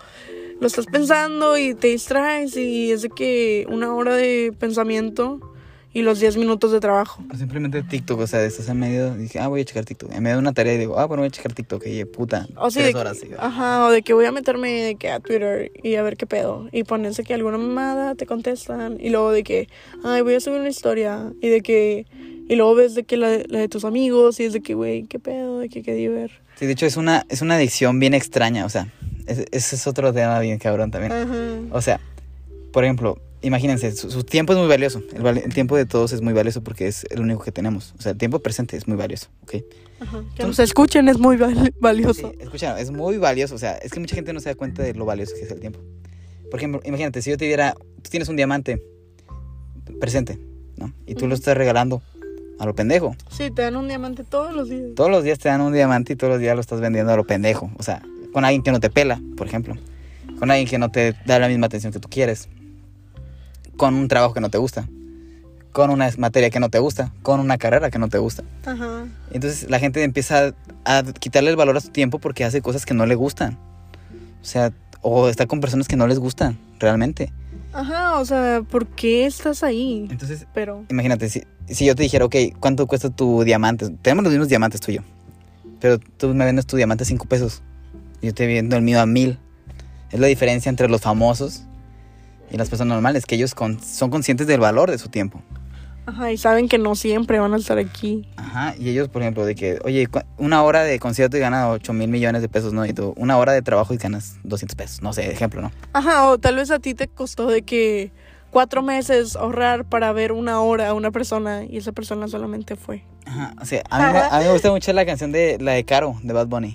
lo 0.61 0.67
estás 0.67 0.87
pensando 0.87 1.59
y 1.59 1.75
te 1.75 1.89
distraes 1.89 2.57
y 2.57 2.91
es 2.91 3.03
de 3.03 3.11
que 3.11 3.67
una 3.69 3.95
hora 3.95 4.15
de 4.17 4.55
pensamiento 4.59 5.53
y 5.93 6.03
los 6.03 6.21
10 6.21 6.37
minutos 6.37 6.73
de 6.73 6.81
trabajo. 6.81 7.23
O 7.33 7.37
simplemente 7.39 7.83
TikTok, 7.83 8.21
o 8.21 8.27
sea, 8.27 8.45
estás 8.45 8.69
en 8.69 8.79
medio, 8.79 9.15
dije, 9.15 9.39
ah, 9.39 9.49
voy 9.49 9.63
a 9.63 9.65
checar 9.65 9.87
TikTok. 9.87 10.13
En 10.13 10.23
medio 10.23 10.37
de 10.37 10.41
una 10.41 10.53
tarea 10.53 10.75
y 10.75 10.79
digo, 10.79 10.99
ah, 10.99 11.07
bueno, 11.07 11.23
voy 11.23 11.29
a 11.29 11.31
checar 11.31 11.55
TikTok. 11.55 11.87
Y 11.87 12.05
puta, 12.05 12.47
O 12.57 12.69
sí, 12.71 12.75
tres 12.81 12.87
de 12.89 12.93
que- 12.93 12.99
horas. 12.99 13.19
yo, 13.23 13.37
Ajá, 13.41 13.87
o 13.87 13.91
de 13.91 14.03
que 14.03 14.13
voy 14.13 14.27
a 14.27 14.33
meterme 14.33 14.71
de 14.83 14.97
que 14.97 15.11
a 15.11 15.21
Twitter 15.21 15.73
y 15.83 15.95
a 15.95 16.03
ver 16.03 16.19
qué 16.19 16.27
pedo. 16.27 16.69
Y 16.71 16.85
ponerse 16.85 17.25
que 17.25 17.33
alguna 17.33 17.57
mamada 17.57 18.15
te 18.15 18.27
contestan. 18.27 18.99
Y 19.01 19.09
luego 19.09 19.31
de 19.31 19.43
que, 19.43 19.69
ay, 20.05 20.21
voy 20.21 20.35
a 20.35 20.41
subir 20.41 20.61
una 20.61 20.69
historia. 20.69 21.33
Y 21.41 21.49
de 21.49 21.63
que, 21.63 22.05
y 22.49 22.57
luego 22.57 22.75
ves 22.75 22.95
de 22.95 23.05
que 23.05 23.17
la, 23.17 23.39
la 23.49 23.59
de 23.59 23.69
tus 23.69 23.85
amigos 23.85 24.39
y 24.41 24.45
es 24.45 24.53
de 24.53 24.61
que, 24.61 24.75
güey, 24.75 25.05
qué 25.05 25.19
pedo, 25.19 25.59
de 25.61 25.69
que 25.69 25.83
qué 25.83 25.95
diver. 25.95 26.31
Sí, 26.59 26.67
de 26.67 26.73
hecho 26.73 26.87
es 26.87 26.97
una, 26.97 27.27
es 27.29 27.43
una 27.43 27.57
adicción 27.57 27.99
bien 28.01 28.15
extraña, 28.15 28.65
o 28.65 28.69
sea, 28.69 28.93
es- 29.27 29.45
ese 29.51 29.77
es 29.77 29.87
otro 29.87 30.13
tema 30.13 30.39
bien 30.41 30.59
cabrón 30.59 30.91
también. 30.91 31.13
Ajá. 31.13 31.35
O 31.73 31.81
sea, 31.83 32.01
por 32.73 32.85
ejemplo, 32.85 33.19
imagínense, 33.43 33.93
su, 33.95 34.11
su 34.11 34.25
tiempo 34.25 34.53
es 34.53 34.59
muy 34.59 34.69
valioso. 34.69 35.03
El, 35.15 35.53
tiempo 35.55 35.77
de 35.77 35.87
todos 35.87 36.13
es 36.13 36.21
muy 36.23 36.33
valioso 36.33 36.63
porque 36.63 36.87
es 36.89 37.07
el 37.11 37.21
único 37.21 37.43
que 37.43 37.53
tenemos. 37.53 37.95
O 37.99 38.03
sea, 38.03 38.13
el 38.13 38.19
tiempo 38.19 38.39
presente 38.41 38.77
es 38.77 38.87
muy 38.89 38.97
valioso, 38.97 39.29
¿ok? 39.43 39.57
Ajá. 40.01 40.25
Que 40.37 40.43
nos 40.45 40.59
escuchen 40.59 41.09
es 41.09 41.19
muy 41.19 41.37
val- 41.37 41.55
Sí, 41.65 41.71
valioso. 41.81 42.33
escucha, 42.39 42.79
es 42.81 42.91
muy 42.91 43.19
valioso. 43.19 43.55
O 43.55 43.59
sea, 43.59 43.77
es 43.79 43.93
que 43.93 44.01
mucha 44.01 44.15
gente 44.15 44.33
no 44.33 44.41
se 44.41 44.49
da 44.51 44.55
cuenta 44.55 44.83
de 44.83 44.95
lo 44.95 45.05
valioso 45.05 45.35
que 45.39 45.43
es 45.45 45.51
el 45.51 45.61
tiempo. 45.61 45.81
Por 46.51 46.61
ejemplo, 46.61 46.81
imagínate, 46.85 47.23
si 47.23 47.31
yo 47.31 47.37
te 47.39 47.45
diera, 47.47 47.75
tú 48.03 48.11
tienes 48.11 48.29
un 48.29 48.37
diamante 48.37 48.83
presente, 50.01 50.39
¿no? 50.77 50.93
Y 51.07 51.15
tú 51.15 51.27
lo 51.27 51.35
estás 51.35 51.57
regalando 51.57 52.03
a 52.59 52.67
lo 52.67 52.75
pendejo. 52.75 53.17
Sí, 53.31 53.51
te 53.51 53.63
dan 53.63 53.77
un 53.77 53.89
diamante 53.89 54.25
todos 54.25 54.55
los 54.55 54.69
días. 54.69 54.95
Todos 54.95 55.11
los 55.11 55.25
días 55.25 55.39
te 55.39 55.49
dan 55.49 55.61
un 55.61 55.73
diamante 55.73 56.15
y 56.15 56.17
todos 56.17 56.33
los 56.33 56.41
días 56.41 56.55
lo 56.55 56.61
estás 56.61 56.81
vendiendo 56.81 57.13
a 57.13 57.17
lo 57.17 57.25
pendejo. 57.25 57.71
O 57.79 57.83
sea, 57.83 58.03
con 58.33 58.45
alguien 58.45 58.63
que 58.63 58.73
no 58.73 58.81
te 58.81 58.91
pela, 58.91 59.21
por 59.37 59.47
ejemplo. 59.47 59.75
Con 60.39 60.51
alguien 60.51 60.69
que 60.69 60.79
no 60.79 60.91
te 60.91 61.15
da 61.27 61.39
la 61.39 61.49
misma 61.49 61.67
atención 61.67 61.93
que 61.93 61.99
tú 61.99 62.09
quieres. 62.09 62.49
Con 63.77 63.95
un 63.95 64.09
trabajo 64.09 64.35
que 64.35 64.41
no 64.41 64.51
te 64.51 64.59
gusta. 64.59 64.89
Con 65.73 65.91
una 65.91 66.11
materia 66.19 66.51
que 66.51 66.61
no 66.61 66.71
te 66.71 66.79
gusta. 66.79 67.13
Con 67.23 67.41
una 67.41 67.59
carrera 67.59 67.91
que 67.91 67.99
no 67.99 68.09
te 68.09 68.19
gusta. 68.19 68.43
Ajá. 68.65 69.07
Entonces 69.31 69.71
la 69.71 69.79
gente 69.79 70.03
empieza 70.03 70.55
a, 70.85 70.99
a 70.99 71.03
quitarle 71.05 71.51
el 71.51 71.57
valor 71.57 71.77
a 71.77 71.81
su 71.81 71.89
tiempo 71.89 72.19
porque 72.19 72.45
hace 72.45 72.63
cosas 72.63 72.87
que 72.87 72.95
no 72.95 73.07
le 73.07 73.15
gustan. 73.15 73.59
O 74.41 74.45
sea, 74.45 74.73
o 75.03 75.29
está 75.29 75.47
con 75.47 75.61
personas 75.61 75.89
que 75.89 75.97
no 75.97 76.07
les 76.07 76.19
gustan, 76.19 76.59
realmente. 76.79 77.33
Ajá, 77.73 78.19
o 78.19 78.25
sea, 78.25 78.63
¿por 78.69 78.87
qué 78.87 79.27
estás 79.27 79.63
ahí? 79.63 80.09
Entonces, 80.11 80.47
Pero, 80.55 80.85
imagínate, 80.89 81.29
si, 81.29 81.43
si 81.69 81.85
yo 81.87 81.95
te 81.95 82.03
dijera, 82.03 82.25
ok, 82.25 82.37
¿cuánto 82.61 82.87
cuesta 82.87 83.11
tu 83.11 83.43
diamante? 83.45 83.91
Tenemos 84.03 84.25
los 84.25 84.33
mismos 84.33 84.49
diamantes 84.49 84.81
tú 84.81 84.93
y 84.93 84.97
yo. 84.97 85.03
Pero 85.81 85.99
tú 85.99 86.29
me 86.35 86.45
vendes 86.45 86.67
tu 86.67 86.77
diamante 86.77 87.05
a 87.05 87.07
5 87.07 87.27
pesos. 87.27 87.63
Yo 88.23 88.33
te 88.35 88.47
vendo 88.47 88.77
el 88.77 88.83
mío 88.83 89.01
a 89.01 89.07
mil. 89.07 89.39
Es 90.11 90.21
la 90.21 90.27
diferencia 90.27 90.71
entre 90.71 90.89
los 90.89 91.01
famosos 91.01 91.65
y 92.51 92.57
las 92.57 92.69
personas 92.69 92.95
normales, 92.95 93.27
que 93.27 93.35
ellos 93.35 93.55
con- 93.55 93.81
son 93.83 94.11
conscientes 94.11 94.47
del 94.47 94.61
valor 94.61 94.91
de 94.91 94.99
su 94.99 95.09
tiempo. 95.09 95.43
Ajá, 96.07 96.31
y 96.31 96.39
saben 96.39 96.69
que 96.69 96.79
no 96.79 96.95
siempre 96.95 97.41
van 97.41 97.53
a 97.53 97.57
estar 97.57 97.79
aquí. 97.79 98.29
Ajá, 98.37 98.77
y 98.79 98.89
ellos, 98.91 99.09
por 99.09 99.23
ejemplo, 99.23 99.45
de 99.45 99.57
que, 99.57 99.81
oye, 99.85 100.09
una 100.39 100.63
hora 100.63 100.85
de 100.85 101.01
concierto 101.01 101.37
y 101.37 101.41
ganas 101.41 101.67
8 101.69 101.93
mil 101.93 102.09
millones 102.09 102.43
de 102.43 102.49
pesos, 102.49 102.73
¿no? 102.73 102.87
Y 102.87 102.93
tú, 102.93 103.13
una 103.17 103.37
hora 103.39 103.51
de 103.53 103.61
trabajo 103.63 103.93
y 103.93 103.97
ganas 103.97 104.37
200 104.45 104.77
pesos, 104.77 105.03
no 105.03 105.13
sé, 105.13 105.29
ejemplo, 105.33 105.61
¿no? 105.61 105.73
Ajá, 105.93 106.29
o 106.29 106.39
tal 106.39 106.55
vez 106.55 106.71
a 106.71 106.79
ti 106.79 106.95
te 106.95 107.09
costó 107.09 107.49
de 107.49 107.63
que 107.63 108.13
cuatro 108.57 108.81
meses 108.83 109.37
ahorrar 109.37 109.85
para 109.85 110.11
ver 110.15 110.33
una 110.33 110.63
hora 110.63 110.89
a 110.89 110.95
una 110.95 111.11
persona 111.11 111.65
y 111.69 111.77
esa 111.77 111.93
persona 111.93 112.27
solamente 112.27 112.75
fue. 112.75 113.03
Ajá, 113.27 113.55
o 113.61 113.67
sea, 113.67 113.83
a 113.91 113.99
mí, 114.07 114.13
me- 114.15 114.19
a 114.19 114.39
mí 114.39 114.45
me 114.47 114.53
gusta 114.55 114.71
mucho 114.71 114.91
la 114.95 115.05
canción 115.05 115.31
de 115.31 115.59
la 115.61 115.73
de 115.73 115.85
Caro, 115.85 116.17
de 116.23 116.33
Bad 116.33 116.47
Bunny. 116.47 116.75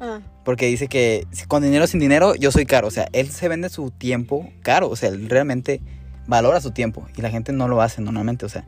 Ah. 0.00 0.18
Porque 0.44 0.66
dice 0.66 0.88
que 0.88 1.24
con 1.46 1.62
dinero 1.62 1.84
o 1.84 1.86
sin 1.86 2.00
dinero, 2.00 2.34
yo 2.34 2.50
soy 2.50 2.66
caro. 2.66 2.88
O 2.88 2.90
sea, 2.90 3.06
él 3.12 3.30
se 3.30 3.46
vende 3.46 3.68
su 3.68 3.92
tiempo 3.92 4.50
caro. 4.62 4.88
O 4.90 4.96
sea, 4.96 5.10
él 5.10 5.28
realmente 5.30 5.80
valora 6.26 6.60
su 6.60 6.72
tiempo. 6.72 7.06
Y 7.16 7.22
la 7.22 7.30
gente 7.30 7.52
no 7.52 7.68
lo 7.68 7.80
hace 7.82 8.02
normalmente. 8.02 8.44
O 8.44 8.48
sea, 8.48 8.64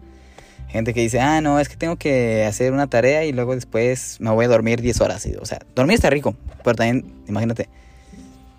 gente 0.69 0.95
que 0.95 1.01
dice, 1.01 1.19
ah, 1.19 1.41
no, 1.41 1.59
es 1.59 1.69
que 1.69 1.75
tengo 1.75 1.97
que 1.97 2.45
hacer 2.45 2.73
una 2.73 2.87
tarea 2.87 3.25
y 3.25 3.33
luego 3.33 3.57
después 3.57 4.19
me 4.21 4.31
voy 4.31 4.45
a 4.45 4.49
dormir 4.49 4.81
10 4.81 5.01
horas. 5.01 5.27
O 5.43 5.45
sea, 5.45 5.59
dormir 5.75 5.97
está 5.97 6.09
rico. 6.09 6.37
Pero 6.63 6.77
también, 6.77 7.13
imagínate, 7.27 7.69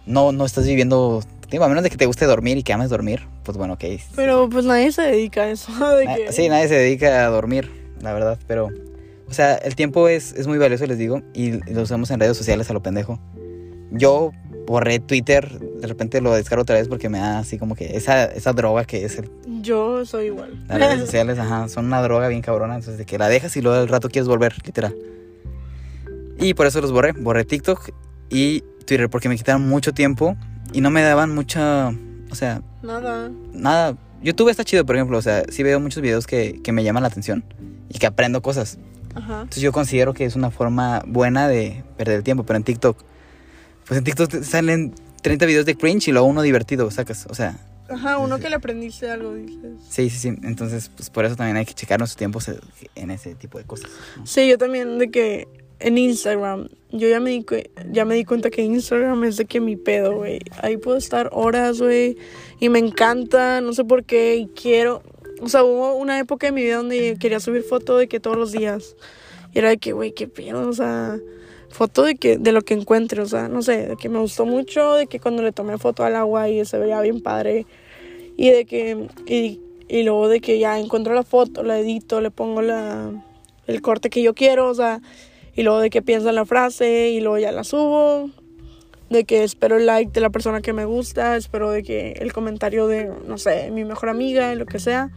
no, 0.06 0.34
no 0.34 0.44
estás 0.46 0.68
viviendo 0.68 1.24
tiempo. 1.56 1.66
A 1.66 1.70
menos 1.70 1.84
de 1.84 1.90
que 1.90 1.98
te 1.98 2.06
guste 2.06 2.26
dormir 2.26 2.58
y 2.58 2.64
que 2.64 2.74
ames 2.74 2.90
dormir. 2.90 3.28
Pues 3.44 3.58
bueno, 3.58 3.74
ok. 3.74 3.84
Pero 4.16 4.50
pues 4.50 4.66
nadie 4.66 4.92
se 4.92 5.02
dedica 5.04 5.44
a 5.44 5.50
eso. 5.52 5.72
De 5.96 6.06
Na- 6.06 6.16
que... 6.16 6.32
Sí, 6.32 6.50
nadie 6.50 6.68
se 6.68 6.76
dedica 6.76 7.26
a 7.26 7.30
dormir, 7.30 7.70
la 8.02 8.14
verdad, 8.14 8.40
pero... 8.48 8.70
O 9.28 9.34
sea, 9.34 9.56
el 9.56 9.76
tiempo 9.76 10.08
es, 10.08 10.34
es 10.34 10.46
muy 10.46 10.60
valioso, 10.60 10.86
les 10.86 11.00
digo, 11.00 11.24
y 11.34 11.54
lo 11.74 11.82
usamos 11.82 12.12
en 12.12 12.20
redes 12.20 12.38
sociales 12.38 12.70
a 12.70 12.74
lo 12.74 12.84
pendejo. 12.84 13.20
Yo 13.90 14.32
borré 14.68 15.00
Twitter, 15.00 15.60
de 15.60 15.88
repente 15.88 16.22
lo 16.22 16.34
descargo 16.34 16.62
otra 16.62 16.76
vez 16.76 16.88
porque 16.88 17.10
me 17.10 17.18
da 17.20 17.40
así 17.40 17.58
como 17.58 17.76
que 17.76 17.98
esa, 17.98 18.26
esa 18.26 18.54
droga 18.54 18.86
que 18.86 19.04
es 19.04 19.18
el, 19.18 19.30
Yo 19.62 20.06
soy 20.06 20.28
igual. 20.28 20.64
las 20.68 20.80
redes 20.80 21.00
sociales, 21.06 21.40
ajá, 21.40 21.70
son 21.70 21.86
una 21.86 22.02
droga 22.02 22.28
bien 22.28 22.42
cabrona, 22.42 22.76
entonces 22.76 22.98
de 23.00 23.06
que 23.06 23.18
la 23.18 23.28
dejas 23.28 23.56
y 23.58 23.62
luego 23.62 23.80
al 23.80 23.88
rato 23.88 24.10
quieres 24.10 24.28
volver, 24.28 24.54
literal. 24.64 24.96
Y 26.40 26.54
por 26.54 26.68
eso 26.68 26.82
los 26.82 26.92
borré, 26.92 27.14
borré 27.14 27.46
TikTok 27.46 27.90
y 28.30 28.62
Twitter 28.86 29.10
porque 29.10 29.30
me 29.30 29.38
quitaron 29.38 29.68
mucho 29.68 29.94
tiempo 29.94 30.36
y 30.76 30.82
no 30.82 30.92
me 30.92 31.02
daban 31.02 31.34
mucha, 31.34 31.90
o 32.32 32.36
sea, 32.36 32.62
Nada. 32.84 33.32
nada. 33.54 33.98
YouTube 34.22 34.50
está 34.50 34.64
chido, 34.64 34.86
por 34.86 34.96
ejemplo. 34.96 35.18
O 35.18 35.22
sea, 35.22 35.44
sí 35.50 35.62
veo 35.64 35.80
muchos 35.80 36.02
videos 36.02 36.26
que, 36.28 36.60
que 36.64 36.72
me 36.72 36.84
llaman 36.84 37.04
la 37.04 37.08
atención 37.10 37.44
y 37.90 38.00
que 38.00 38.08
aprendo 38.08 38.42
cosas. 38.42 38.78
Ajá. 39.14 39.36
Entonces 39.42 39.62
yo 39.64 39.72
considero 39.72 40.14
que 40.14 40.26
es 40.26 40.36
una 40.36 40.52
forma 40.52 41.04
buena 41.06 41.48
de 41.48 41.84
perder 41.98 42.18
el 42.18 42.24
tiempo. 42.24 42.44
Pero 42.46 42.58
en 42.58 42.64
TikTok, 42.64 42.98
pues 43.88 43.98
en 44.00 44.04
TikTok 44.04 44.42
salen 44.44 44.94
30 45.22 45.46
videos 45.46 45.66
de 45.66 45.76
cringe 45.76 46.08
y 46.08 46.12
luego 46.12 46.28
uno 46.28 46.42
divertido, 46.42 46.90
sacas. 46.92 47.28
O 47.30 47.36
sea, 47.36 47.58
Ajá, 47.88 48.18
uno 48.18 48.40
que 48.40 48.50
le 48.50 48.56
aprendiste 48.56 49.10
algo, 49.12 49.36
dices. 49.36 49.60
sí, 49.90 50.10
sí, 50.10 50.18
sí. 50.18 50.28
Entonces, 50.44 50.90
pues 50.96 51.10
por 51.12 51.24
eso 51.26 51.36
también 51.36 51.58
hay 51.58 51.66
que 51.66 51.74
checar 51.76 52.00
nuestros 52.00 52.18
tiempos 52.18 52.50
en 52.96 53.12
ese 53.12 53.36
tipo 53.36 53.60
de 53.60 53.64
cosas. 53.66 53.92
¿no? 54.18 54.26
Sí, 54.26 54.48
yo 54.48 54.58
también 54.58 54.98
de 54.98 55.12
que 55.12 55.48
en 55.86 56.00
Instagram, 56.00 56.68
yo 56.92 57.08
ya 57.08 57.20
me 57.20 57.30
di, 57.30 57.46
ya 57.92 58.06
me 58.06 58.16
di 58.16 58.26
cuenta 58.26 58.50
que 58.50 58.64
Instagram 58.64 59.24
es 59.24 59.38
de 59.38 59.46
que 59.46 59.60
mi 59.60 59.76
pedo, 59.76 60.16
güey. 60.16 60.40
Ahí 60.64 60.78
puedo 60.78 60.98
estar 60.98 61.30
horas, 61.32 61.80
güey. 61.80 62.18
Y 62.60 62.70
me 62.70 62.80
encanta, 62.80 63.62
no 63.62 63.72
sé 63.72 63.86
por 63.86 64.04
qué, 64.04 64.36
y 64.36 64.48
quiero... 64.48 65.04
O 65.42 65.48
sea, 65.48 65.64
hubo 65.64 65.94
una 65.94 66.18
época 66.18 66.48
en 66.48 66.56
mi 66.56 66.64
vida 66.64 66.78
donde 66.78 67.18
quería 67.20 67.40
subir 67.40 67.62
foto 67.62 67.98
de 67.98 68.08
que 68.08 68.20
todos 68.20 68.36
los 68.36 68.52
días. 68.52 68.96
Y 69.54 69.60
era 69.60 69.70
de 69.70 69.78
que, 69.78 69.94
güey, 69.94 70.12
qué 70.12 70.28
pedo, 70.28 70.68
o 70.68 70.74
sea... 70.74 71.20
Foto 71.70 72.02
de 72.02 72.16
que 72.16 72.38
de 72.40 72.52
lo 72.52 72.64
que 72.64 72.74
encuentre, 72.74 73.22
o 73.22 73.26
sea, 73.28 73.48
no 73.48 73.62
sé, 73.62 73.86
de 73.86 73.96
que 73.96 74.10
me 74.10 74.18
gustó 74.18 74.46
mucho, 74.46 74.96
de 74.96 75.06
que 75.06 75.20
cuando 75.20 75.44
le 75.44 75.52
tomé 75.52 75.78
foto 75.78 76.04
al 76.04 76.16
agua 76.16 76.50
y 76.50 76.66
se 76.66 76.80
veía 76.80 77.00
bien 77.02 77.22
padre. 77.22 77.68
Y 78.38 78.50
de 78.50 78.66
que... 78.66 79.08
Y, 79.28 79.60
y 79.88 80.02
luego 80.02 80.30
de 80.30 80.42
que 80.42 80.58
ya 80.58 80.80
encuentro 80.80 81.14
la 81.14 81.22
foto, 81.22 81.62
la 81.62 81.80
edito, 81.80 82.22
le 82.22 82.32
pongo 82.32 82.64
la 82.64 83.12
el 83.68 83.82
corte 83.82 84.10
que 84.10 84.22
yo 84.22 84.34
quiero, 84.34 84.70
o 84.70 84.74
sea, 84.76 85.02
y 85.56 85.64
luego 85.64 85.80
de 85.80 85.90
que 85.90 86.02
pienso 86.02 86.30
en 86.30 86.36
la 86.36 86.46
frase 86.46 87.10
y 87.10 87.22
luego 87.22 87.38
ya 87.40 87.52
la 87.52 87.64
subo, 87.64 88.30
de 89.10 89.24
que 89.24 89.44
espero 89.44 89.78
el 89.78 89.86
like 89.86 90.12
de 90.12 90.20
la 90.22 90.30
persona 90.30 90.62
que 90.62 90.74
me 90.74 90.86
gusta, 90.86 91.36
espero 91.38 91.70
de 91.72 91.84
que 91.84 92.14
el 92.14 92.34
comentario 92.34 92.88
de, 92.88 93.12
no 93.28 93.38
sé, 93.38 93.72
mi 93.72 93.86
mejor 93.86 94.10
amiga, 94.10 94.54
lo 94.56 94.66
que 94.66 94.80
sea, 94.80 95.12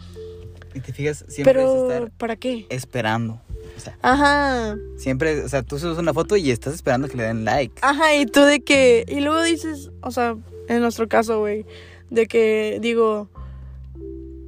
Y 0.74 0.80
te 0.80 0.92
fijas, 0.92 1.24
siempre 1.28 1.54
pero 1.54 1.86
es 1.88 1.92
estar 1.94 2.10
¿para 2.18 2.36
qué? 2.36 2.66
esperando. 2.70 3.40
O 3.76 3.80
sea, 3.80 3.96
Ajá, 4.02 4.76
siempre, 4.96 5.40
o 5.44 5.48
sea, 5.48 5.62
tú 5.62 5.78
subes 5.78 5.98
una 5.98 6.12
foto 6.12 6.36
y 6.36 6.50
estás 6.50 6.74
esperando 6.74 7.08
que 7.08 7.16
le 7.16 7.22
den 7.24 7.44
like. 7.44 7.74
ajá, 7.82 8.14
y 8.16 8.26
tú 8.26 8.40
de 8.42 8.60
que, 8.60 9.04
y 9.08 9.20
luego 9.20 9.40
dices, 9.42 9.90
o 10.02 10.10
sea, 10.10 10.36
en 10.68 10.80
nuestro 10.80 11.08
caso, 11.08 11.38
güey, 11.40 11.64
de 12.10 12.26
que 12.26 12.78
digo, 12.80 13.28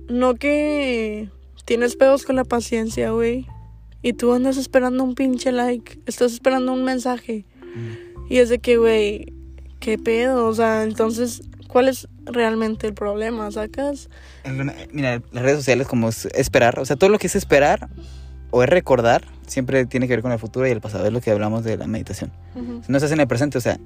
no 0.09 0.35
que 0.35 1.29
tienes 1.65 1.95
pedos 1.97 2.25
con 2.25 2.37
la 2.37 2.45
paciencia, 2.45 3.11
güey, 3.13 3.47
y 4.03 4.13
tú 4.15 4.33
andas 4.33 4.57
esperando 4.57 5.05
un 5.05 5.15
pinche 5.15 5.53
like, 5.53 6.01
estás 6.07 6.33
esperando 6.33 6.73
un 6.73 6.85
mensaje. 6.85 7.45
Mm. 7.75 8.33
Y 8.33 8.39
es 8.39 8.49
de 8.49 8.59
que, 8.59 8.77
güey, 8.77 9.33
¿qué 9.81 9.99
pedo? 9.99 10.47
O 10.47 10.55
sea, 10.55 10.85
entonces, 10.85 11.43
¿cuál 11.69 11.89
es 11.89 12.09
realmente 12.25 12.87
el 12.87 12.95
problema? 12.95 13.51
¿Sacas? 13.51 14.09
Mira, 14.93 15.23
las 15.33 15.43
redes 15.43 15.59
sociales 15.59 15.87
como 15.87 16.09
es 16.09 16.27
esperar, 16.27 16.79
o 16.79 16.85
sea, 16.85 16.97
todo 16.97 17.11
lo 17.11 17.19
que 17.19 17.27
es 17.27 17.37
esperar 17.37 17.89
o 18.51 18.63
es 18.63 18.69
recordar, 18.69 19.25
siempre 19.47 19.87
tiene 19.87 20.07
que 20.09 20.15
ver 20.15 20.23
con 20.23 20.33
el 20.33 20.39
futuro 20.39 20.67
y 20.67 20.71
el 20.71 20.81
pasado, 20.81 21.07
es 21.07 21.13
lo 21.13 21.21
que 21.21 21.31
hablamos 21.31 21.65
de 21.65 21.77
la 21.77 21.87
meditación. 21.87 22.33
Si 22.55 22.91
no 22.91 22.99
estás 22.99 23.13
en 23.13 23.21
el 23.21 23.29
presente, 23.29 23.59
o 23.59 23.61
sea, 23.61 23.79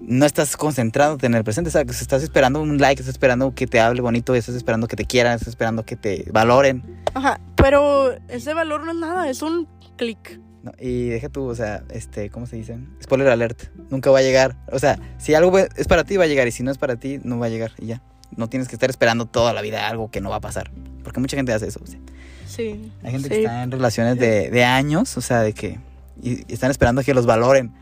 no 0.00 0.26
estás 0.26 0.56
concentrado 0.56 1.18
en 1.22 1.34
el 1.34 1.44
presente, 1.44 1.68
o 1.68 1.72
sea, 1.72 1.84
que 1.84 1.92
estás 1.92 2.22
esperando 2.22 2.60
un 2.60 2.78
like, 2.78 3.00
estás 3.00 3.14
esperando 3.14 3.54
que 3.54 3.66
te 3.66 3.80
hable 3.80 4.00
bonito, 4.00 4.34
estás 4.34 4.54
esperando 4.54 4.88
que 4.88 4.96
te 4.96 5.04
quieran, 5.04 5.34
estás 5.34 5.48
esperando 5.48 5.84
que 5.84 5.96
te 5.96 6.26
valoren. 6.32 6.82
Ajá, 7.14 7.40
pero 7.56 8.12
ese 8.28 8.54
valor 8.54 8.84
no 8.84 8.92
es 8.92 8.98
nada, 8.98 9.28
es 9.28 9.42
un 9.42 9.68
clic. 9.96 10.40
¿no? 10.62 10.72
Y 10.78 11.08
deja 11.08 11.28
tú, 11.28 11.44
o 11.44 11.54
sea, 11.54 11.82
este, 11.90 12.30
¿cómo 12.30 12.46
se 12.46 12.56
dice? 12.56 12.78
Spoiler 13.02 13.28
alert, 13.28 13.64
nunca 13.90 14.10
va 14.10 14.18
a 14.18 14.22
llegar. 14.22 14.56
O 14.70 14.78
sea, 14.78 14.98
si 15.18 15.34
algo 15.34 15.58
es 15.58 15.88
para 15.88 16.04
ti, 16.04 16.16
va 16.16 16.24
a 16.24 16.28
llegar, 16.28 16.46
y 16.46 16.52
si 16.52 16.62
no 16.62 16.70
es 16.70 16.78
para 16.78 16.96
ti, 16.96 17.20
no 17.22 17.38
va 17.38 17.46
a 17.46 17.50
llegar, 17.50 17.72
y 17.78 17.86
ya. 17.86 18.02
No 18.36 18.48
tienes 18.48 18.68
que 18.68 18.74
estar 18.74 18.90
esperando 18.90 19.26
toda 19.26 19.52
la 19.52 19.62
vida 19.62 19.88
algo 19.88 20.10
que 20.10 20.20
no 20.20 20.30
va 20.30 20.36
a 20.36 20.40
pasar. 20.40 20.70
Porque 21.04 21.20
mucha 21.20 21.36
gente 21.36 21.52
hace 21.52 21.68
eso. 21.68 21.80
o 21.82 21.86
sea. 21.86 22.00
Sí. 22.46 22.92
Hay 23.04 23.12
gente 23.12 23.28
sí. 23.28 23.34
que 23.34 23.40
está 23.40 23.62
en 23.62 23.70
relaciones 23.70 24.18
de, 24.18 24.50
de 24.50 24.64
años, 24.64 25.16
o 25.16 25.20
sea, 25.20 25.42
de 25.42 25.52
que. 25.52 25.78
Y, 26.20 26.40
y 26.50 26.52
están 26.52 26.70
esperando 26.72 27.02
que 27.02 27.14
los 27.14 27.24
valoren. 27.24 27.72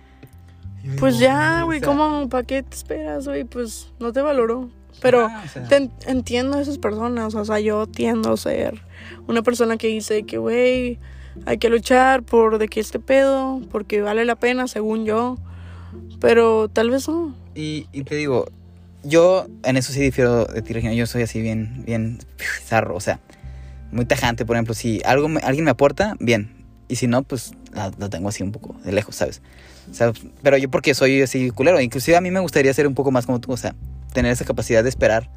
Yo 0.85 0.97
Pues 0.97 1.18
digo, 1.18 1.30
ya, 1.30 1.61
o 1.62 1.66
güey, 1.66 1.80
sea, 1.80 1.89
¿cómo? 1.89 2.28
¿Para 2.28 2.45
qué 2.45 2.62
te 2.62 2.76
esperas, 2.76 3.26
güey? 3.26 3.45
Pues 3.45 3.93
no 3.99 4.12
te 4.12 4.20
valoró. 4.20 4.68
Pero 5.01 5.26
ah, 5.26 5.43
o 5.45 5.49
sea, 5.49 5.66
te 5.66 5.76
en- 5.76 5.91
entiendo 6.07 6.57
a 6.57 6.61
esas 6.62 6.78
personas, 6.78 7.35
o 7.35 7.45
sea, 7.45 7.59
yo 7.61 7.87
tiendo 7.87 8.32
a 8.32 8.37
ser 8.37 8.82
una 9.26 9.43
persona 9.43 9.76
que 9.76 9.89
dice 9.89 10.22
que, 10.24 10.39
güey, 10.39 10.99
hay 11.47 11.59
que 11.59 11.68
luchar 11.68 12.22
por 12.22 12.59
de 12.59 12.68
que 12.68 12.78
este 12.80 13.01
pedo, 13.01 13.61
porque 13.72 14.03
vale 14.03 14.24
la 14.24 14.37
pena, 14.37 14.68
según 14.68 15.05
yo. 15.05 15.37
Pero 16.20 16.68
tal 16.68 16.91
vez 16.91 17.09
no. 17.09 17.35
Y, 17.55 17.87
y 17.93 18.05
te 18.05 18.14
digo, 18.16 18.47
yo 19.03 19.47
en 19.64 19.76
eso 19.76 19.93
sí 19.93 20.01
difiero 20.01 20.45
de 20.47 20.62
ti, 20.62 20.72
Regina. 20.72 20.95
Yo 20.95 21.07
soy 21.07 21.22
así 21.22 21.41
bien, 21.41 21.82
bien 21.87 22.18
zarro, 22.64 22.95
o 22.97 23.01
sea, 23.01 23.20
muy 23.91 24.05
tajante. 24.07 24.45
Por 24.47 24.57
ejemplo, 24.57 24.74
si 24.74 25.01
algo 25.05 25.28
me- 25.28 25.41
alguien 25.41 25.64
me 25.64 25.70
aporta, 25.70 26.16
bien. 26.20 26.64
Y 26.89 26.97
si 26.97 27.07
no, 27.07 27.22
pues 27.22 27.53
la 27.72 27.91
tengo 28.11 28.28
así 28.28 28.43
un 28.43 28.53
poco 28.53 28.76
de 28.85 28.93
lejos, 28.93 29.16
¿sabes? 29.16 29.43
O 29.91 29.95
sea, 29.95 30.12
pero 30.43 30.57
yo 30.57 30.70
porque 30.70 30.95
soy 30.95 31.22
así 31.22 31.51
culero. 31.51 31.80
Inclusive 31.80 32.16
a 32.16 32.20
mí 32.20 32.30
me 32.30 32.41
gustaría 32.41 32.72
ser 32.72 32.87
un 32.87 32.95
poco 32.95 33.11
más 33.11 33.26
como 33.26 33.41
tú, 33.41 33.53
o 33.53 33.57
sea, 33.57 33.74
tener 34.12 34.32
esa 34.32 34.45
capacidad 34.45 34.82
de 34.82 34.89
esperar 34.89 35.30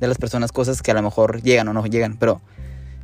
de 0.00 0.06
las 0.06 0.18
personas 0.18 0.52
cosas 0.52 0.82
que 0.82 0.90
a 0.90 0.94
lo 0.94 1.02
mejor 1.02 1.42
llegan 1.42 1.68
o 1.68 1.72
no 1.72 1.84
llegan. 1.86 2.16
Pero 2.16 2.40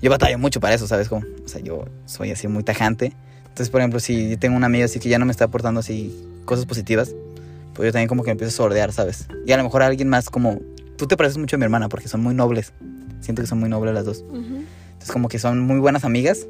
yo 0.01 0.11
batallo 0.11 0.38
mucho 0.38 0.61
para 0.61 0.74
eso, 0.74 0.86
¿sabes? 0.86 1.09
Como, 1.09 1.24
o 1.45 1.49
sea, 1.49 1.61
yo 1.61 1.86
soy 2.07 2.30
así 2.30 2.49
muy 2.49 2.62
tajante. 2.62 3.12
Entonces, 3.42 3.70
por 3.70 3.80
ejemplo, 3.80 4.01
si 4.01 4.30
yo 4.30 4.38
tengo 4.38 4.57
un 4.57 4.64
amigo 4.64 4.84
así 4.84 4.99
que 4.99 5.09
ya 5.09 5.18
no 5.18 5.26
me 5.26 5.32
está 5.32 5.45
aportando 5.45 5.80
así 5.80 6.14
cosas 6.45 6.66
positivas, 6.66 7.14
pues 7.74 7.86
yo 7.86 7.92
también 7.92 8.09
como 8.09 8.22
que 8.22 8.30
empiezo 8.30 8.51
a 8.51 8.57
sordear, 8.57 8.92
¿sabes? 8.92 9.28
Y 9.47 9.53
a 9.53 9.57
lo 9.57 9.64
mejor 9.64 9.82
alguien 9.82 10.09
más 10.09 10.30
como... 10.30 10.59
Tú 10.97 11.07
te 11.07 11.16
pareces 11.16 11.38
mucho 11.38 11.57
a 11.57 11.59
mi 11.59 11.64
hermana 11.64 11.88
porque 11.88 12.09
son 12.09 12.22
muy 12.22 12.34
nobles. 12.34 12.72
Siento 13.20 13.42
que 13.42 13.49
son 13.49 13.59
muy 13.59 13.68
nobles 13.68 13.95
las 13.95 14.05
dos. 14.05 14.24
Entonces 14.32 15.11
como 15.11 15.28
que 15.28 15.38
son 15.38 15.61
muy 15.61 15.78
buenas 15.80 16.05
amigas, 16.05 16.47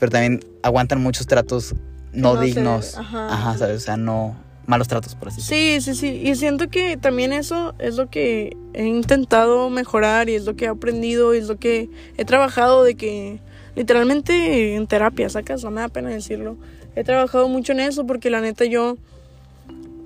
pero 0.00 0.10
también 0.10 0.40
aguantan 0.62 1.00
muchos 1.00 1.26
tratos 1.26 1.74
no, 2.12 2.40
dignos. 2.40 2.96
ajá. 2.96 3.32
Ajá, 3.32 3.58
¿sabes? 3.58 3.76
O 3.76 3.84
sea, 3.84 3.96
no... 3.96 4.36
Malos 4.64 4.86
tratos, 4.86 5.16
por 5.16 5.28
así 5.28 5.40
decirlo. 5.40 5.56
Sí, 5.58 5.80
sí, 5.80 6.00
sí. 6.00 6.28
Y 6.28 6.36
siento 6.36 6.68
que 6.68 6.96
también 6.96 7.32
eso 7.32 7.74
es 7.80 7.96
lo 7.96 8.08
que 8.08 8.56
he 8.74 8.84
intentado 8.84 9.68
mejorar 9.70 10.28
y 10.28 10.36
es 10.36 10.44
lo 10.44 10.54
que 10.54 10.66
he 10.66 10.68
aprendido 10.68 11.34
y 11.34 11.38
es 11.38 11.48
lo 11.48 11.56
que 11.56 11.90
he 12.16 12.24
trabajado 12.24 12.84
de 12.84 12.94
que 12.94 13.40
literalmente 13.74 14.76
en 14.76 14.86
terapia, 14.86 15.28
sacas, 15.28 15.64
no 15.64 15.72
me 15.72 15.80
da 15.80 15.88
pena 15.88 16.10
decirlo. 16.10 16.56
He 16.94 17.02
trabajado 17.02 17.48
mucho 17.48 17.72
en 17.72 17.80
eso 17.80 18.06
porque 18.06 18.30
la 18.30 18.40
neta 18.40 18.64
yo 18.64 18.98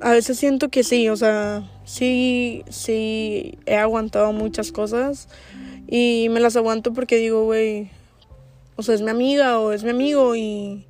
a 0.00 0.12
veces 0.12 0.38
siento 0.38 0.68
que 0.68 0.84
sí, 0.84 1.08
o 1.08 1.16
sea, 1.16 1.68
sí, 1.84 2.64
sí 2.68 3.58
he 3.66 3.76
aguantado 3.76 4.32
muchas 4.32 4.72
cosas 4.72 5.28
y 5.88 6.28
me 6.30 6.40
las 6.40 6.56
aguanto 6.56 6.92
porque 6.92 7.16
digo, 7.16 7.44
güey, 7.44 7.90
o 8.76 8.82
sea, 8.82 8.94
es 8.94 9.02
mi 9.02 9.10
amiga 9.10 9.58
o 9.58 9.72
es 9.72 9.84
mi 9.84 9.90
amigo 9.90 10.36
y 10.36 10.86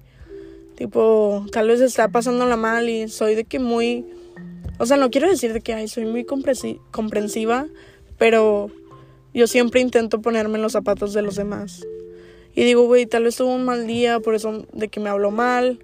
tipo, 0.76 1.44
tal 1.52 1.68
vez 1.68 1.80
está 1.80 2.08
pasándola 2.08 2.56
mal 2.56 2.88
y 2.88 3.08
soy 3.08 3.34
de 3.34 3.44
que 3.44 3.58
muy, 3.58 4.04
o 4.78 4.86
sea, 4.86 4.96
no 4.96 5.10
quiero 5.10 5.28
decir 5.28 5.52
de 5.52 5.60
que, 5.60 5.74
ay, 5.74 5.88
soy 5.88 6.04
muy 6.04 6.24
comprensi- 6.24 6.80
comprensiva, 6.90 7.66
pero 8.18 8.70
yo 9.34 9.46
siempre 9.46 9.80
intento 9.80 10.20
ponerme 10.20 10.56
en 10.56 10.62
los 10.62 10.72
zapatos 10.72 11.12
de 11.12 11.22
los 11.22 11.36
demás. 11.36 11.84
Y 12.54 12.64
digo, 12.64 12.86
güey, 12.86 13.06
tal 13.06 13.24
vez 13.24 13.36
tuvo 13.36 13.54
un 13.54 13.64
mal 13.64 13.86
día, 13.86 14.20
por 14.20 14.34
eso 14.34 14.66
de 14.72 14.88
que 14.88 15.00
me 15.00 15.10
habló 15.10 15.30
mal. 15.30 15.78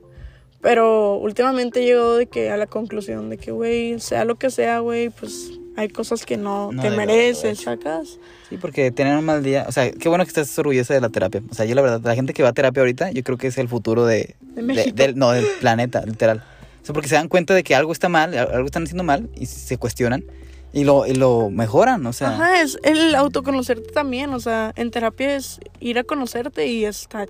Pero 0.62 1.16
últimamente 1.16 1.84
llegado 1.84 2.16
de 2.16 2.26
que 2.26 2.50
a 2.50 2.56
la 2.56 2.66
conclusión 2.66 3.28
de 3.28 3.36
que, 3.36 3.50
güey, 3.50 3.98
sea 3.98 4.24
lo 4.24 4.36
que 4.36 4.48
sea, 4.48 4.78
güey, 4.78 5.10
pues 5.10 5.50
hay 5.76 5.88
cosas 5.88 6.24
que 6.26 6.36
no, 6.36 6.70
No 6.72 6.82
te 6.82 6.90
mereces, 6.90 7.60
sacas. 7.60 8.18
Sí, 8.48 8.56
porque 8.58 8.90
tener 8.90 9.16
un 9.16 9.24
mal 9.24 9.42
día, 9.42 9.64
o 9.68 9.72
sea, 9.72 9.90
qué 9.90 10.08
bueno 10.08 10.24
que 10.24 10.28
estás 10.28 10.58
orgullosa 10.58 10.92
de 10.94 11.00
la 11.00 11.08
terapia. 11.08 11.42
O 11.50 11.54
sea, 11.54 11.64
yo 11.64 11.74
la 11.74 11.82
verdad, 11.82 12.00
la 12.04 12.14
gente 12.14 12.32
que 12.34 12.42
va 12.42 12.50
a 12.50 12.52
terapia 12.52 12.80
ahorita, 12.82 13.10
yo 13.12 13.22
creo 13.22 13.38
que 13.38 13.46
es 13.48 13.58
el 13.58 13.68
futuro 13.68 14.04
de, 14.04 14.34
De 14.40 14.62
de- 14.62 14.92
del, 14.92 15.16
no, 15.16 15.30
del 15.32 15.46
planeta, 15.60 16.04
literal. 16.04 16.42
O 16.82 16.84
sea, 16.84 16.92
porque 16.92 17.08
se 17.08 17.14
dan 17.14 17.28
cuenta 17.28 17.54
de 17.54 17.62
que 17.62 17.74
algo 17.74 17.92
está 17.92 18.08
mal, 18.08 18.36
algo 18.36 18.66
están 18.66 18.82
haciendo 18.82 19.04
mal 19.04 19.30
y 19.36 19.46
se 19.46 19.76
cuestionan 19.78 20.24
y 20.72 20.84
lo, 20.84 21.06
y 21.06 21.14
lo 21.14 21.48
mejoran, 21.50 22.04
o 22.06 22.12
sea. 22.12 22.30
Ajá, 22.30 22.60
es 22.62 22.78
el 22.82 23.14
autoconocerte 23.14 23.90
también, 23.92 24.32
o 24.34 24.40
sea, 24.40 24.72
en 24.76 24.90
terapia 24.90 25.36
es 25.36 25.60
ir 25.80 25.98
a 25.98 26.04
conocerte 26.04 26.66
y 26.66 26.84
está... 26.84 27.26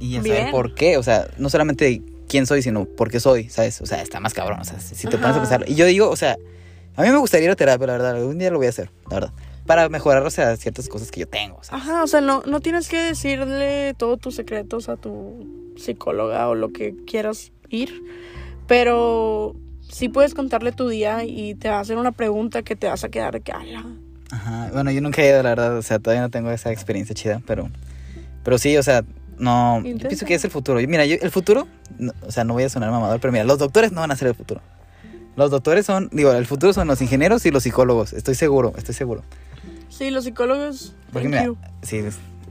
Y 0.00 0.16
saber 0.16 0.32
Bien. 0.32 0.50
por 0.50 0.74
qué, 0.74 0.96
o 0.98 1.02
sea, 1.02 1.28
no 1.38 1.48
solamente 1.50 2.02
quién 2.28 2.46
soy, 2.46 2.62
sino 2.62 2.84
por 2.84 3.10
qué 3.10 3.20
soy, 3.20 3.48
¿sabes? 3.48 3.80
O 3.80 3.86
sea, 3.86 4.02
está 4.02 4.18
más 4.20 4.34
cabrón, 4.34 4.60
o 4.60 4.64
sea, 4.64 4.80
si 4.80 5.06
te 5.06 5.16
pones 5.18 5.24
a 5.24 5.30
Ajá. 5.30 5.40
pensar. 5.40 5.64
Y 5.68 5.74
yo 5.76 5.86
digo, 5.86 6.08
o 6.10 6.16
sea, 6.16 6.36
a 6.96 7.02
mí 7.02 7.10
me 7.10 7.18
gustaría 7.18 7.46
ir 7.46 7.50
a 7.50 7.56
terapia, 7.56 7.86
la 7.86 7.92
verdad, 7.94 8.16
algún 8.16 8.38
día 8.38 8.50
lo 8.50 8.58
voy 8.58 8.66
a 8.66 8.70
hacer, 8.70 8.90
la 9.10 9.16
verdad. 9.16 9.32
Para 9.66 9.88
mejorar, 9.88 10.22
o 10.24 10.30
sea, 10.30 10.56
ciertas 10.56 10.88
cosas 10.88 11.10
que 11.10 11.20
yo 11.20 11.28
tengo, 11.28 11.62
sea. 11.64 11.78
Ajá, 11.78 12.02
o 12.02 12.06
sea, 12.06 12.20
no, 12.20 12.42
no 12.46 12.60
tienes 12.60 12.88
que 12.88 12.98
decirle 12.98 13.94
todos 13.96 14.20
tus 14.20 14.34
secretos 14.34 14.88
a 14.88 14.96
tu 14.96 15.74
psicóloga 15.76 16.48
o 16.48 16.54
lo 16.54 16.70
que 16.70 16.94
quieras 17.06 17.50
ir, 17.70 18.02
pero 18.66 19.56
sí 19.80 20.08
puedes 20.08 20.34
contarle 20.34 20.72
tu 20.72 20.88
día 20.88 21.24
y 21.24 21.54
te 21.54 21.68
va 21.68 21.78
a 21.78 21.80
hacer 21.80 21.96
una 21.96 22.12
pregunta 22.12 22.62
que 22.62 22.76
te 22.76 22.86
vas 22.86 23.04
a 23.04 23.08
quedar 23.08 23.32
de 23.32 23.40
que, 23.40 23.52
ala. 23.52 23.84
Ajá, 24.30 24.70
bueno, 24.72 24.90
yo 24.90 25.00
nunca 25.00 25.22
he 25.22 25.28
ido, 25.28 25.42
la 25.42 25.50
verdad, 25.50 25.78
o 25.78 25.82
sea, 25.82 25.98
todavía 25.98 26.22
no 26.22 26.30
tengo 26.30 26.50
esa 26.50 26.70
experiencia 26.72 27.14
chida, 27.14 27.40
pero, 27.46 27.70
pero 28.42 28.58
sí, 28.58 28.76
o 28.76 28.82
sea, 28.82 29.04
no, 29.38 29.82
yo 29.82 29.96
pienso 30.08 30.26
que 30.26 30.34
es 30.34 30.44
el 30.44 30.50
futuro. 30.50 30.80
Mira, 30.86 31.06
yo, 31.06 31.16
el 31.20 31.30
futuro, 31.30 31.66
no, 31.98 32.12
o 32.26 32.30
sea, 32.30 32.44
no 32.44 32.54
voy 32.54 32.64
a 32.64 32.68
sonar 32.68 32.90
mamador, 32.90 33.20
pero 33.20 33.32
mira, 33.32 33.44
los 33.44 33.58
doctores 33.58 33.92
no 33.92 34.00
van 34.00 34.10
a 34.10 34.16
ser 34.16 34.28
el 34.28 34.34
futuro. 34.34 34.60
Los 35.36 35.50
doctores 35.50 35.84
son, 35.86 36.08
digo, 36.12 36.32
el 36.32 36.46
futuro 36.46 36.72
son 36.72 36.86
los 36.88 37.00
ingenieros 37.02 37.44
y 37.46 37.50
los 37.50 37.62
psicólogos, 37.64 38.12
estoy 38.12 38.34
seguro, 38.34 38.72
estoy 38.76 38.94
seguro. 38.94 39.22
Sí, 39.88 40.10
los 40.10 40.24
psicólogos. 40.24 40.94
Porque 41.12 41.28
mira, 41.28 41.50
sí, 41.82 42.02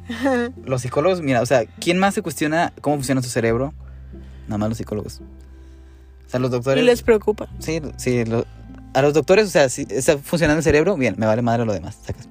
los 0.66 0.82
psicólogos, 0.82 1.22
mira, 1.22 1.42
o 1.42 1.46
sea, 1.46 1.66
¿quién 1.80 1.98
más 1.98 2.14
se 2.14 2.22
cuestiona 2.22 2.74
cómo 2.82 2.98
funciona 2.98 3.22
su 3.22 3.30
cerebro? 3.30 3.74
Nada 4.48 4.58
más 4.58 4.70
los 4.70 4.78
psicólogos. 4.78 5.22
O 6.28 6.30
sea, 6.30 6.40
los 6.40 6.50
Y 6.50 6.54
doctores... 6.54 6.84
les 6.84 7.02
preocupa. 7.04 7.48
Sí, 7.60 7.82
sí, 7.98 8.26
lo- 8.26 8.46
a 8.94 9.02
los 9.02 9.14
doctores, 9.14 9.48
o 9.48 9.50
sea, 9.50 9.70
si 9.70 9.88
está 9.90 10.18
funcionando 10.18 10.58
el 10.60 10.64
cerebro, 10.64 10.96
bien, 10.98 11.16
me 11.18 11.26
vale 11.26 11.42
madre 11.42 11.66
lo 11.66 11.74
demás, 11.74 11.98
sacas. 12.06 12.28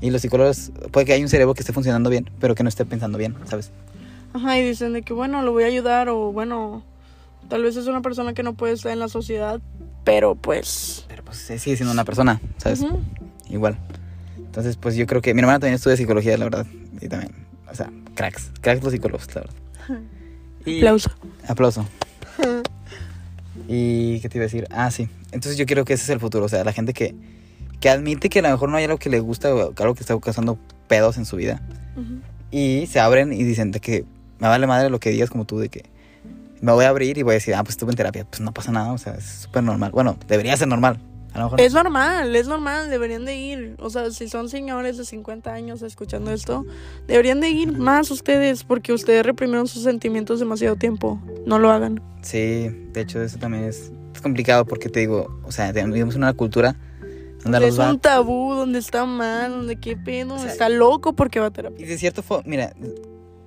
Y 0.00 0.10
los 0.10 0.20
psicólogos, 0.20 0.72
puede 0.90 1.06
que 1.06 1.12
haya 1.14 1.22
un 1.22 1.28
cerebro 1.30 1.54
que 1.54 1.60
esté 1.60 1.72
funcionando 1.72 2.10
bien, 2.10 2.28
pero 2.40 2.54
que 2.54 2.62
no 2.64 2.68
esté 2.68 2.84
pensando 2.84 3.18
bien, 3.18 3.34
¿sabes? 3.46 3.70
Ajá, 4.34 4.58
y 4.58 4.64
dicen 4.66 4.92
de 4.92 5.02
que, 5.02 5.12
bueno, 5.14 5.42
lo 5.42 5.52
voy 5.52 5.62
a 5.64 5.66
ayudar 5.66 6.08
o, 6.08 6.32
bueno, 6.32 6.82
tal 7.48 7.62
vez 7.62 7.76
es 7.76 7.86
una 7.86 8.00
persona 8.02 8.34
que 8.34 8.42
no 8.42 8.54
puede 8.54 8.72
estar 8.74 8.92
en 8.92 8.98
la 8.98 9.08
sociedad, 9.08 9.60
pero 10.04 10.34
pues... 10.34 11.04
Pero 11.08 11.24
pues 11.24 11.38
sigue 11.38 11.76
siendo 11.76 11.92
una 11.92 12.04
persona, 12.04 12.40
¿sabes? 12.58 12.84
Igual. 13.48 13.78
Entonces, 14.36 14.76
pues 14.76 14.96
yo 14.96 15.06
creo 15.06 15.22
que 15.22 15.32
mi 15.34 15.40
hermana 15.40 15.58
también 15.60 15.74
estudia 15.74 15.96
psicología, 15.96 16.36
la 16.36 16.44
verdad. 16.44 16.66
Y 17.00 17.08
también, 17.08 17.32
o 17.70 17.74
sea, 17.74 17.90
cracks, 18.14 18.50
cracks 18.60 18.82
los 18.82 18.92
psicólogos, 18.92 19.26
la 19.34 19.40
verdad. 19.42 19.54
Y- 20.64 20.76
Aplauso. 20.78 21.10
Aplauso. 21.48 21.86
¿Y 23.68 24.20
qué 24.20 24.28
te 24.28 24.38
iba 24.38 24.44
a 24.44 24.46
decir? 24.46 24.66
Ah, 24.70 24.90
sí. 24.90 25.08
Entonces 25.32 25.56
yo 25.56 25.66
creo 25.66 25.84
que 25.84 25.94
ese 25.94 26.04
es 26.04 26.10
el 26.10 26.20
futuro. 26.20 26.44
O 26.44 26.48
sea, 26.48 26.64
la 26.64 26.72
gente 26.72 26.92
que, 26.92 27.14
que 27.80 27.88
admite 27.90 28.28
que 28.28 28.38
a 28.40 28.42
lo 28.42 28.50
mejor 28.50 28.68
no 28.68 28.76
hay 28.76 28.84
algo 28.84 28.98
que 28.98 29.10
le 29.10 29.20
gusta 29.20 29.54
o 29.54 29.72
algo 29.76 29.94
que 29.94 30.00
está 30.00 30.18
causando 30.18 30.58
pedos 30.88 31.16
en 31.16 31.24
su 31.24 31.36
vida. 31.36 31.60
Ujú. 31.96 32.20
Y 32.50 32.86
se 32.86 33.00
abren 33.00 33.32
y 33.32 33.42
dicen 33.44 33.70
de 33.70 33.80
que 33.80 34.04
me 34.38 34.48
vale 34.48 34.66
madre 34.66 34.90
lo 34.90 35.00
que 35.00 35.10
digas 35.10 35.30
como 35.30 35.44
tú, 35.44 35.58
de 35.58 35.68
que 35.68 35.84
me 36.62 36.72
voy 36.72 36.84
a 36.84 36.88
abrir 36.88 37.18
y 37.18 37.22
voy 37.22 37.32
a 37.32 37.34
decir, 37.34 37.54
ah, 37.54 37.62
pues 37.62 37.74
estuve 37.74 37.90
en 37.90 37.96
terapia. 37.96 38.24
Pues 38.24 38.40
no 38.40 38.54
pasa 38.54 38.72
nada, 38.72 38.92
o 38.92 38.98
sea, 38.98 39.14
es 39.14 39.24
súper 39.24 39.64
normal. 39.64 39.90
Bueno, 39.90 40.16
debería 40.28 40.56
ser 40.56 40.68
normal. 40.68 40.98
A 41.34 41.38
lo 41.38 41.44
mejor. 41.44 41.60
Es 41.60 41.72
normal, 41.74 42.36
es 42.36 42.46
normal, 42.46 42.88
deberían 42.88 43.24
de 43.24 43.36
ir. 43.36 43.74
O 43.78 43.90
sea, 43.90 44.10
si 44.10 44.28
son 44.28 44.48
señores 44.48 44.96
de 44.96 45.04
50 45.04 45.52
años 45.52 45.82
escuchando 45.82 46.30
esto, 46.30 46.64
deberían 47.08 47.40
de 47.40 47.48
ir 47.50 47.72
más 47.72 48.10
ustedes, 48.10 48.64
porque 48.64 48.92
ustedes 48.92 49.26
reprimieron 49.26 49.66
sus 49.66 49.82
sentimientos 49.82 50.38
demasiado 50.38 50.76
tiempo. 50.76 51.20
No 51.46 51.58
lo 51.58 51.70
hagan. 51.70 52.00
Sí, 52.22 52.68
de 52.92 53.00
hecho, 53.00 53.20
eso 53.20 53.38
también 53.38 53.64
es, 53.64 53.90
es 54.14 54.20
complicado 54.20 54.64
porque 54.64 54.88
te 54.88 55.00
digo, 55.00 55.40
o 55.42 55.50
sea, 55.50 55.72
vivimos 55.72 56.14
en 56.14 56.22
una 56.22 56.32
cultura 56.32 56.76
donde 57.42 57.66
es 57.66 57.78
un 57.78 57.98
tabú, 57.98 58.54
donde 58.54 58.78
está 58.78 59.04
mal, 59.04 59.50
donde 59.50 59.76
qué 59.76 59.96
pedo, 59.96 60.34
O 60.34 60.38
sea, 60.38 60.48
está 60.48 60.68
loco 60.68 61.14
porque 61.14 61.40
va 61.40 61.46
a 61.46 61.50
terapia. 61.50 61.84
Y 61.84 61.88
de 61.88 61.98
cierto 61.98 62.22
fue, 62.22 62.40
mira, 62.44 62.72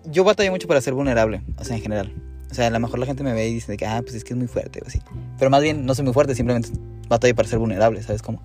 yo 0.05 0.23
batallo 0.23 0.51
mucho 0.51 0.67
para 0.67 0.81
ser 0.81 0.93
vulnerable, 0.93 1.41
o 1.57 1.63
sea, 1.63 1.77
en 1.77 1.81
general. 1.81 2.11
O 2.51 2.53
sea, 2.53 2.67
a 2.67 2.69
lo 2.69 2.79
mejor 2.79 2.99
la 2.99 3.05
gente 3.05 3.23
me 3.23 3.33
ve 3.33 3.47
y 3.47 3.53
dice 3.53 3.71
de 3.71 3.77
que, 3.77 3.85
ah, 3.85 4.01
pues 4.01 4.15
es 4.15 4.23
que 4.23 4.33
es 4.33 4.37
muy 4.37 4.47
fuerte 4.47 4.81
o 4.83 4.87
así. 4.87 5.01
Pero 5.37 5.49
más 5.49 5.61
bien, 5.61 5.85
no 5.85 5.95
soy 5.95 6.05
muy 6.05 6.13
fuerte, 6.13 6.35
simplemente 6.35 6.69
batallo 7.09 7.35
para 7.35 7.47
ser 7.47 7.59
vulnerable, 7.59 8.01
¿sabes 8.01 8.21
cómo? 8.21 8.41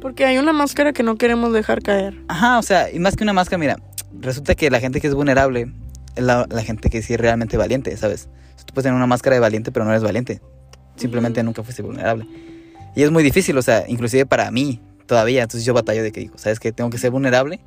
Porque 0.00 0.24
hay 0.24 0.38
una 0.38 0.52
máscara 0.52 0.92
que 0.92 1.02
no 1.02 1.16
queremos 1.16 1.52
dejar 1.52 1.82
caer. 1.82 2.14
Ajá, 2.28 2.58
o 2.58 2.62
sea, 2.62 2.90
y 2.92 2.98
más 2.98 3.16
que 3.16 3.24
una 3.24 3.32
máscara, 3.32 3.58
mira, 3.58 3.78
resulta 4.20 4.54
que 4.54 4.70
la 4.70 4.80
gente 4.80 5.00
que 5.00 5.08
es 5.08 5.14
vulnerable 5.14 5.72
es 6.14 6.22
la, 6.22 6.46
la 6.48 6.62
gente 6.62 6.90
que 6.90 7.02
sí 7.02 7.14
es 7.14 7.20
realmente 7.20 7.56
valiente, 7.56 7.96
¿sabes? 7.96 8.28
Tú 8.68 8.74
puedes 8.74 8.84
tener 8.84 8.96
una 8.96 9.06
máscara 9.06 9.34
de 9.34 9.40
valiente, 9.40 9.72
pero 9.72 9.86
no 9.86 9.92
eres 9.92 10.02
valiente. 10.02 10.42
Simplemente 10.96 11.42
nunca 11.42 11.62
fuiste 11.62 11.82
vulnerable. 11.82 12.26
Y 12.94 13.02
es 13.02 13.10
muy 13.10 13.22
difícil, 13.22 13.56
o 13.56 13.62
sea, 13.62 13.84
inclusive 13.88 14.26
para 14.26 14.50
mí 14.50 14.82
todavía. 15.06 15.42
Entonces 15.42 15.64
yo 15.64 15.72
batallo 15.72 16.02
de 16.02 16.12
que 16.12 16.20
digo, 16.20 16.36
¿sabes 16.36 16.60
qué? 16.60 16.70
Tengo 16.70 16.90
que 16.90 16.98
ser 16.98 17.10
vulnerable 17.10 17.60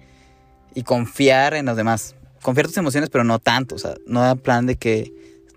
y 0.76 0.84
confiar 0.84 1.56
en 1.56 1.66
los 1.66 1.76
demás. 1.76 2.16
Confiar 2.42 2.68
tus 2.68 2.78
emociones, 2.78 3.10
pero 3.10 3.24
no 3.24 3.40
tanto, 3.40 3.76
o 3.76 3.78
sea, 3.78 3.96
no 4.06 4.30
en 4.30 4.38
plan 4.38 4.66
de 4.66 4.76
que 4.76 5.12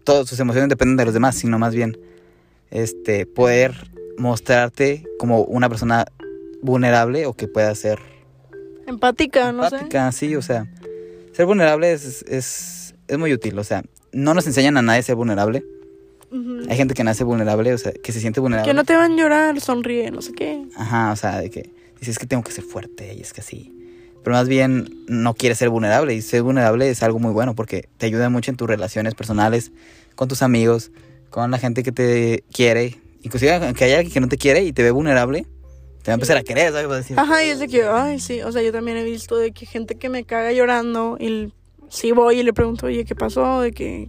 todas 0.04 0.28
tus 0.28 0.38
emociones 0.40 0.68
dependen 0.68 0.96
de 0.96 1.04
los 1.04 1.14
demás, 1.14 1.34
sino 1.34 1.58
más 1.58 1.74
bien 1.74 1.98
este 2.70 3.26
poder 3.26 3.90
mostrarte 4.18 5.04
como 5.18 5.42
una 5.42 5.68
persona 5.68 6.06
vulnerable 6.62 7.26
o 7.26 7.34
que 7.34 7.48
pueda 7.48 7.74
ser 7.74 7.98
Empática, 8.86 9.52
no 9.52 9.68
sé. 9.68 9.76
empática, 9.76 10.12
sí, 10.12 10.36
o 10.36 10.42
sea, 10.42 10.66
ser 11.32 11.46
vulnerable 11.46 11.92
es, 11.92 12.22
es, 12.28 12.94
es 13.08 13.18
muy 13.18 13.32
útil, 13.32 13.58
o 13.58 13.64
sea, 13.64 13.82
no 14.12 14.34
nos 14.34 14.46
enseñan 14.46 14.76
a 14.76 14.82
nadie 14.82 15.00
a 15.00 15.02
ser 15.02 15.14
vulnerable. 15.16 15.64
Hay 16.68 16.76
gente 16.76 16.94
que 16.94 17.04
nace 17.04 17.22
vulnerable, 17.22 17.72
o 17.72 17.78
sea, 17.78 17.92
que 17.92 18.10
se 18.10 18.18
siente 18.18 18.40
vulnerable. 18.40 18.68
Que 18.68 18.74
no 18.74 18.84
te 18.84 18.96
van 18.96 19.12
a 19.12 19.16
llorar, 19.16 19.60
sonríe, 19.60 20.10
no 20.10 20.20
sé 20.20 20.32
qué. 20.32 20.66
Ajá, 20.74 21.12
o 21.12 21.16
sea, 21.16 21.38
de 21.38 21.48
que 21.48 21.70
dices 22.00 22.18
que 22.18 22.26
tengo 22.26 22.42
que 22.42 22.50
ser 22.50 22.64
fuerte 22.64 23.14
y 23.14 23.20
es 23.20 23.32
que 23.32 23.40
así. 23.40 23.72
Pero 24.24 24.34
más 24.36 24.48
bien 24.48 24.88
no 25.06 25.34
quieres 25.34 25.58
ser 25.58 25.68
vulnerable 25.68 26.14
y 26.14 26.22
ser 26.22 26.42
vulnerable 26.42 26.88
es 26.90 27.02
algo 27.02 27.18
muy 27.18 27.30
bueno 27.32 27.54
porque 27.54 27.88
te 27.98 28.06
ayuda 28.06 28.30
mucho 28.30 28.50
en 28.50 28.56
tus 28.56 28.66
relaciones 28.66 29.14
personales, 29.14 29.70
con 30.16 30.28
tus 30.28 30.42
amigos, 30.42 30.90
con 31.30 31.50
la 31.50 31.58
gente 31.58 31.82
que 31.82 31.92
te 31.92 32.42
quiere. 32.52 32.98
Inclusive 33.22 33.52
aunque 33.54 33.84
haya 33.84 33.96
alguien 33.98 34.12
que 34.12 34.20
no 34.20 34.28
te 34.28 34.38
quiere 34.38 34.62
y 34.64 34.72
te 34.72 34.82
ve 34.82 34.90
vulnerable, 34.90 35.46
te 36.02 36.10
va 36.10 36.12
a 36.12 36.14
empezar 36.14 36.36
a 36.38 36.42
querer, 36.42 36.72
¿sabes? 36.72 36.90
A 36.90 36.96
decir, 36.96 37.18
Ajá, 37.18 37.44
y 37.44 37.50
es 37.50 37.58
de 37.58 37.68
que, 37.68 37.84
ay, 37.84 38.18
sí, 38.18 38.40
o 38.42 38.50
sea, 38.50 38.62
yo 38.62 38.72
también 38.72 38.96
he 38.96 39.04
visto 39.04 39.36
de 39.36 39.52
que 39.52 39.66
gente 39.66 39.94
que 39.94 40.08
me 40.08 40.24
caga 40.24 40.52
llorando 40.52 41.16
y 41.20 41.52
sí 41.90 42.12
voy 42.12 42.40
y 42.40 42.42
le 42.42 42.52
pregunto, 42.52 42.86
oye, 42.86 43.04
¿qué 43.04 43.14
pasó? 43.14 43.60
De 43.60 43.72
que, 43.72 44.08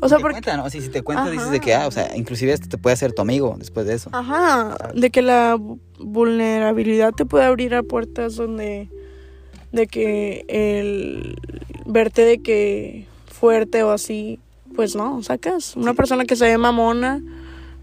o 0.00 0.08
sea, 0.08 0.18
te 0.18 0.22
porque, 0.22 0.34
cuenta, 0.42 0.56
¿no? 0.56 0.68
Sí, 0.70 0.80
si 0.82 0.88
te 0.90 1.02
cuenta 1.02 1.24
Ajá. 1.24 1.32
dices 1.32 1.50
de 1.50 1.60
que, 1.60 1.74
ah, 1.74 1.86
o 1.86 1.90
sea, 1.90 2.14
inclusive 2.16 2.52
esto 2.52 2.68
te 2.68 2.78
puede 2.78 2.94
hacer 2.94 3.12
tu 3.12 3.22
amigo 3.22 3.56
después 3.58 3.86
de 3.86 3.94
eso. 3.94 4.10
ajá, 4.12 4.76
de 4.94 5.10
que 5.10 5.22
la 5.22 5.56
vu- 5.56 5.80
vulnerabilidad 5.98 7.12
te 7.12 7.24
puede 7.26 7.44
abrir 7.44 7.74
a 7.74 7.82
puertas 7.82 8.36
donde, 8.36 8.88
de 9.76 9.86
que 9.86 10.44
el 10.48 11.36
verte 11.86 12.22
de 12.24 12.38
que 12.38 13.06
fuerte 13.26 13.84
o 13.84 13.92
así, 13.92 14.40
pues 14.74 14.96
no, 14.96 15.22
sacas. 15.22 15.76
Una 15.76 15.92
Sí. 15.92 15.96
persona 15.96 16.24
que 16.24 16.34
se 16.34 16.46
ve 16.46 16.58
mamona 16.58 17.22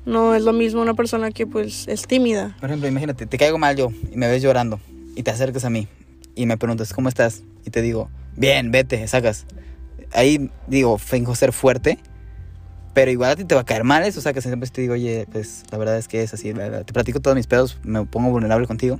no 0.06 0.36
es 0.36 0.44
lo 0.44 0.52
mismo 0.52 0.82
una 0.82 0.94
persona 0.96 1.32
que 1.32 1.48
pues 1.48 1.88
es 1.88 2.06
tímida. 2.08 2.58
Por 2.60 2.70
ejemplo, 2.70 2.90
imagínate, 2.90 3.26
te 3.26 3.38
caigo 3.38 3.58
mal 3.58 3.78
yo 3.78 3.90
y 4.12 4.18
me 4.18 4.28
ves 4.28 4.42
llorando 4.44 4.82
y 5.16 5.24
te 5.24 5.32
acercas 5.32 5.64
a 5.64 5.70
mí 5.70 5.88
y 6.36 6.46
me 6.46 6.58
preguntas, 6.58 6.92
¿cómo 6.94 7.08
estás? 7.08 7.44
Y 7.66 7.70
te 7.70 7.82
digo, 7.82 8.10
bien, 8.36 8.72
vete, 8.72 9.08
sacas. 9.08 9.46
Ahí 10.12 10.50
digo, 10.68 10.98
fingo 10.98 11.34
ser 11.36 11.54
fuerte, 11.54 11.98
pero 12.94 13.10
igual 13.12 13.32
a 13.32 13.36
ti 13.36 13.46
te 13.46 13.56
va 13.56 13.62
a 13.62 13.66
caer 13.66 13.84
mal 13.84 14.04
eso, 14.04 14.20
sacas. 14.22 14.44
Siempre 14.44 14.70
te 14.70 14.82
digo, 14.82 14.94
oye, 14.94 15.26
pues 15.32 15.64
la 15.72 15.78
verdad 15.78 15.98
es 15.98 16.08
que 16.08 16.22
es 16.22 16.34
así, 16.34 16.54
te 16.54 16.94
platico 16.94 17.20
todos 17.22 17.36
mis 17.38 17.48
pedos, 17.48 17.80
me 17.84 18.04
pongo 18.06 18.30
vulnerable 18.30 18.68
contigo. 18.68 19.00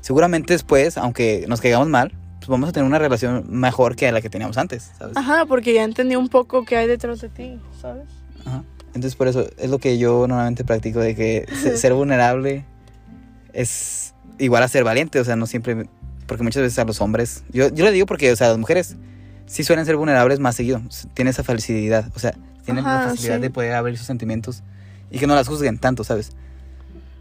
Seguramente 0.00 0.52
después, 0.52 0.96
aunque 0.98 1.46
nos 1.48 1.60
caigamos 1.60 1.88
mal, 1.88 2.12
pues 2.46 2.50
vamos 2.50 2.68
a 2.68 2.72
tener 2.72 2.86
una 2.86 2.98
relación 2.98 3.44
mejor 3.48 3.96
que 3.96 4.10
la 4.12 4.20
que 4.20 4.30
teníamos 4.30 4.56
antes, 4.58 4.90
¿sabes? 4.98 5.16
Ajá, 5.16 5.46
porque 5.46 5.72
ya 5.74 5.82
entendí 5.84 6.16
un 6.16 6.28
poco 6.28 6.64
qué 6.64 6.76
hay 6.76 6.86
detrás 6.86 7.20
de 7.20 7.28
ti, 7.28 7.58
¿sabes? 7.80 8.04
Ajá. 8.44 8.62
Entonces 8.88 9.16
por 9.16 9.28
eso 9.28 9.46
es 9.58 9.70
lo 9.70 9.78
que 9.78 9.98
yo 9.98 10.26
normalmente 10.28 10.64
practico 10.64 11.00
de 11.00 11.14
que 11.16 11.46
se- 11.60 11.76
ser 11.76 11.94
vulnerable 11.94 12.64
es 13.52 14.14
igual 14.38 14.62
a 14.62 14.68
ser 14.68 14.84
valiente, 14.84 15.20
o 15.20 15.24
sea, 15.24 15.36
no 15.36 15.46
siempre, 15.46 15.86
porque 16.26 16.42
muchas 16.42 16.62
veces 16.62 16.78
a 16.78 16.84
los 16.84 17.00
hombres, 17.00 17.44
yo, 17.50 17.68
yo 17.68 17.84
le 17.84 17.92
digo 17.92 18.06
porque, 18.06 18.30
o 18.32 18.36
sea, 18.36 18.48
las 18.48 18.58
mujeres 18.58 18.96
sí 19.46 19.62
suelen 19.64 19.86
ser 19.86 19.96
vulnerables 19.96 20.40
más 20.40 20.56
seguido, 20.56 20.80
tienen 21.14 21.30
esa 21.30 21.42
facilidad, 21.44 22.06
o 22.14 22.18
sea, 22.18 22.34
tienen 22.64 22.84
la 22.84 23.00
Ajá, 23.00 23.10
facilidad 23.10 23.36
sí. 23.36 23.42
de 23.42 23.50
poder 23.50 23.74
abrir 23.74 23.96
sus 23.98 24.06
sentimientos 24.06 24.62
y 25.10 25.18
que 25.18 25.26
no 25.26 25.34
las 25.34 25.48
juzguen 25.48 25.78
tanto, 25.78 26.02
¿sabes? 26.04 26.30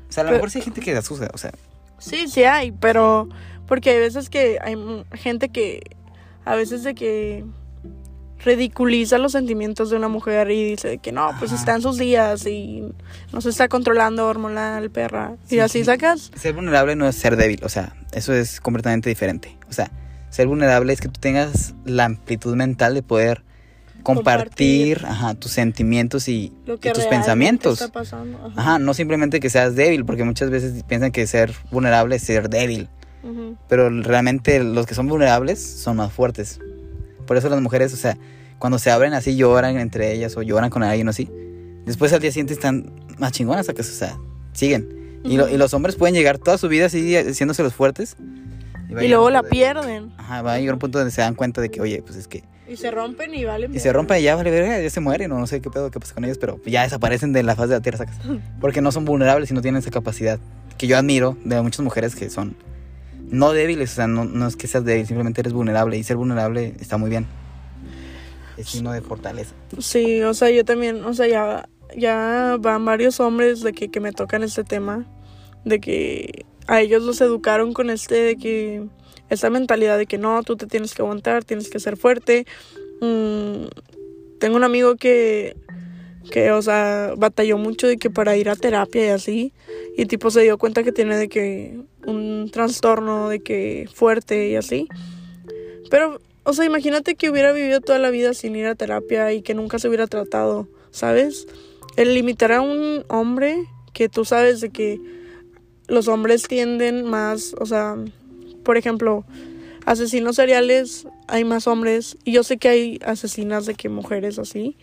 O 0.09 0.11
sea, 0.11 0.21
a 0.21 0.24
lo 0.26 0.30
Pero- 0.30 0.38
mejor 0.38 0.51
sí 0.51 0.59
hay 0.59 0.63
gente 0.65 0.82
que 0.82 0.93
las 0.93 1.07
juzga, 1.07 1.30
o 1.34 1.38
sea, 1.38 1.51
Sí, 1.99 2.28
sí 2.28 2.43
hay, 2.43 2.71
pero, 2.74 3.30
Porque 3.74 3.89
hay 3.89 3.97
veces 3.97 4.30
que 4.30 4.59
hay 4.61 4.76
gente 5.13 5.49
que, 5.49 5.82
a 6.45 6.53
veces 6.55 6.84
de 6.84 6.93
que 6.93 7.43
ridiculiza 8.45 9.17
los 9.17 9.32
sentimientos 9.32 9.89
de 9.89 9.97
una 9.97 10.09
mujer 10.09 10.51
y 10.51 10.63
dice 10.69 10.99
que 10.99 11.11
no, 11.11 11.32
pues 11.39 11.51
Ajá. 11.51 11.59
está 11.59 11.76
en 11.78 11.82
sus 11.82 11.97
días 11.97 12.45
y 12.45 12.84
no 13.32 13.41
se 13.41 13.49
está 13.49 13.67
controlando 13.69 14.28
hormonal, 14.28 14.91
perra. 14.91 15.38
Sí, 15.47 15.55
y 15.55 15.59
así 15.59 15.80
sí. 15.80 15.86
sacas. 15.86 16.30
Ser 16.36 16.53
vulnerable 16.53 16.95
no 16.95 17.07
es 17.07 17.15
ser 17.15 17.36
débil, 17.36 17.61
o 17.63 17.69
sea, 17.69 17.95
eso 18.11 18.32
es 18.32 18.61
completamente 18.61 19.09
diferente. 19.09 19.57
O 19.67 19.74
sea, 19.74 19.89
ser 20.30 20.45
vulnerable 20.45 20.93
es 20.93 21.01
que 21.01 21.07
tú 21.07 21.19
tengas 21.19 21.74
la 21.84 22.05
amplitud 22.05 22.55
mental 22.55 22.93
de 22.93 23.01
poder 23.01 23.43
compartir, 24.03 24.97
Compartir. 24.99 25.05
ajá, 25.07 25.34
tus 25.34 25.51
sentimientos 25.51 26.28
y, 26.28 26.53
Lo 26.67 26.76
y 26.76 26.78
que 26.78 26.91
tus 26.91 27.05
pensamientos. 27.05 27.82
está 27.82 27.91
pasando. 27.91 28.38
Ajá. 28.38 28.53
Ajá, 28.55 28.78
no 28.78 28.93
simplemente 28.93 29.39
que 29.39 29.49
seas 29.49 29.76
débil, 29.76 30.05
porque 30.05 30.24
muchas 30.26 30.51
veces 30.51 30.84
piensan 30.84 31.11
que 31.11 31.26
ser 31.26 31.55
vulnerable 31.71 32.17
es 32.17 32.21
ser 32.21 32.49
débil. 32.51 32.88
Pero 33.69 33.89
realmente 33.89 34.63
los 34.63 34.86
que 34.86 34.95
son 34.95 35.07
vulnerables 35.07 35.61
son 35.61 35.97
más 35.97 36.11
fuertes. 36.11 36.59
Por 37.26 37.38
eso 37.38 37.49
las 37.49 37.61
mujeres, 37.61 37.93
o 37.93 37.97
sea, 37.97 38.17
cuando 38.59 38.80
se 38.80 38.91
abren 38.91 39.13
así 39.13 39.36
lloran 39.36 39.78
entre 39.78 40.11
ellas 40.13 40.36
o 40.38 40.41
lloran 40.41 40.69
con 40.69 40.84
alguien 40.84 41.07
o 41.07 41.11
así. 41.11 41.30
Después 41.86 42.11
al 42.13 42.19
día 42.21 42.32
siguiente 42.32 42.53
están 42.53 42.91
más 43.17 43.32
chingonas. 43.32 43.67
O 43.69 43.84
sea, 43.84 44.17
siguen. 44.53 45.19
y, 45.24 45.38
lo- 45.38 45.47
y 45.49 45.57
los 45.57 45.74
hombres 45.74 45.95
pueden 45.95 46.15
llegar 46.15 46.38
toda 46.38 46.57
su 46.57 46.67
vida 46.67 46.88
así 46.88 47.15
haciéndose 47.15 47.63
los 47.63 47.74
fuertes. 47.74 48.15
Y 48.89 48.89
llegar 48.89 49.05
luego 49.09 49.30
la 49.30 49.41
de- 49.41 49.49
pierden. 49.49 50.11
Ajá, 50.17 50.41
va 50.41 50.53
a 50.53 50.59
llegar 50.59 50.74
un 50.76 50.80
punto 50.80 50.97
donde 50.99 51.11
se 51.11 51.21
dan 51.21 51.34
cuenta 51.36 51.61
de 51.61 51.69
que, 51.69 51.80
oye, 51.82 52.01
pues 52.05 52.17
es 52.17 52.28
que... 52.28 52.43
Y 52.67 52.78
se 52.78 52.91
rompen 52.91 53.34
y 53.34 53.43
valen. 53.43 53.74
Y 53.76 53.80
se 53.80 53.91
rompen 53.91 54.19
y 54.19 54.24
ya 54.24 54.36
vale 54.36 54.49
verga, 54.51 54.80
ya 54.82 54.89
se 54.89 54.99
mueren 55.01 55.32
o 55.34 55.39
no 55.39 55.47
sé 55.47 55.59
qué 55.61 55.69
pedo 55.69 55.91
qué 55.91 55.99
pasa 55.99 56.13
con 56.13 56.24
ellos, 56.26 56.38
pero 56.38 56.59
ya 56.65 56.84
desaparecen 56.84 57.34
de 57.34 57.43
la 57.43 57.55
faz 57.55 57.67
de 57.69 57.76
la 57.76 57.82
tierra, 57.82 57.97
¿sacas? 57.99 58.15
Porque 58.61 58.82
no 58.82 58.91
son 58.91 59.03
vulnerables 59.05 59.51
y 59.51 59.53
no 59.53 59.61
tienen 59.61 59.80
esa 59.80 59.91
capacidad. 59.91 60.39
Que 60.78 60.88
yo 60.88 60.97
admiro 60.97 61.38
de 61.43 61.61
muchas 61.61 61.82
mujeres 61.82 62.15
que 62.15 62.30
son 62.30 62.55
no 63.34 63.51
débiles, 63.51 63.91
o 63.91 63.95
sea, 63.95 64.07
no, 64.07 64.25
no 64.25 64.47
es 64.47 64.55
que 64.55 64.67
seas 64.67 64.86
débil, 64.86 65.07
simplemente 65.07 65.41
eres 65.41 65.53
vulnerable. 65.53 65.97
Y 65.97 66.03
ser 66.03 66.17
vulnerable 66.17 66.75
está 66.79 66.97
muy 66.97 67.09
bien. 67.09 67.25
Es 68.57 68.69
signo 68.69 68.91
de 68.91 69.01
fortaleza. 69.01 69.55
Sí, 69.79 70.21
o 70.21 70.36
sea, 70.36 70.51
yo 70.51 70.63
también, 70.63 71.03
o 71.03 71.13
sea, 71.15 71.27
ya, 71.27 71.67
ya 71.97 72.57
van 72.59 72.86
varios 72.86 73.19
hombres 73.19 73.61
de 73.61 73.73
que, 73.73 73.89
que 73.89 73.99
me 73.99 74.11
tocan 74.11 74.43
este 74.43 74.63
tema, 74.63 75.07
de 75.65 75.79
que 75.79 76.45
a 76.67 76.81
ellos 76.81 77.01
los 77.01 77.19
educaron 77.21 77.73
con 77.73 77.89
este, 77.89 78.21
de 78.21 78.38
que, 78.38 78.86
esta 79.29 79.49
mentalidad 79.49 79.97
de 79.97 80.05
que 80.05 80.19
no, 80.19 80.43
tú 80.43 80.55
te 80.55 80.67
tienes 80.67 80.93
que 80.93 81.01
aguantar, 81.01 81.43
tienes 81.43 81.71
que 81.71 81.79
ser 81.79 81.97
fuerte. 81.97 82.45
Mm, 83.01 83.65
tengo 84.39 84.57
un 84.57 84.63
amigo 84.63 84.95
que, 84.95 85.57
que, 86.29 86.51
o 86.51 86.61
sea, 86.61 87.15
batalló 87.17 87.57
mucho 87.57 87.88
de 87.88 87.97
que 87.97 88.11
para 88.11 88.38
ir 88.38 88.47
a 88.47 88.55
terapia 88.55 89.07
y 89.07 89.09
así, 89.09 89.53
y 89.97 90.05
tipo 90.05 90.29
se 90.29 90.41
dio 90.41 90.59
cuenta 90.59 90.84
que 90.84 90.91
tiene 90.91 91.17
de 91.17 91.29
que 91.29 91.81
un 92.06 92.49
trastorno 92.51 93.30
de 93.30 93.39
que 93.39 93.88
fuerte 93.93 94.49
y 94.49 94.56
así. 94.56 94.88
Pero, 95.89 96.20
o 96.43 96.54
sea, 96.54 96.66
imagínate 96.66 97.16
que 97.16 97.30
hubiera 97.30 97.51
vivido 97.51 97.82
toda 97.82 97.99
la 97.99 98.10
vida 98.10 98.34
sin 98.34 98.56
ir 98.56 98.66
a 98.66 98.76
terapia 98.76 99.32
y 99.34 99.41
que 99.41 99.54
nunca 99.54 99.80
se 99.80 99.88
hubiera 99.88 100.08
tratado, 100.08 100.68
¿sabes? 100.91 101.47
El 101.95 102.14
limitar 102.14 102.51
a 102.51 102.62
un 102.62 103.04
hombre 103.10 103.68
que 103.93 104.10
tú 104.10 104.26
sabes 104.26 104.60
de 104.62 104.70
que 104.70 104.99
los 105.88 106.08
hombres 106.08 106.47
tienden 106.47 107.06
más, 107.06 107.56
o 107.60 107.66
sea, 107.66 107.95
por 108.64 108.78
ejemplo, 108.78 109.26
asesinos 109.86 110.38
seriales 110.38 111.08
hay 111.28 111.43
más 111.43 111.68
hombres 111.68 112.18
y 112.24 112.32
yo 112.32 112.43
sé 112.43 112.58
que 112.58 112.70
hay 112.70 112.99
asesinas 113.06 113.66
de 113.66 113.76
que 113.76 113.89
mujeres 113.89 114.39
así, 114.39 114.78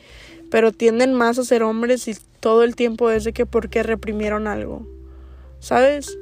pero 0.51 0.73
tienden 0.73 1.15
más 1.15 1.39
a 1.39 1.45
ser 1.45 1.63
hombres 1.63 2.07
y 2.09 2.17
todo 2.41 2.63
el 2.63 2.77
tiempo 2.77 3.11
es 3.11 3.25
de 3.25 3.33
que 3.33 3.47
porque 3.47 3.83
reprimieron 3.83 4.47
algo, 4.47 4.87
¿sabes? 5.59 6.17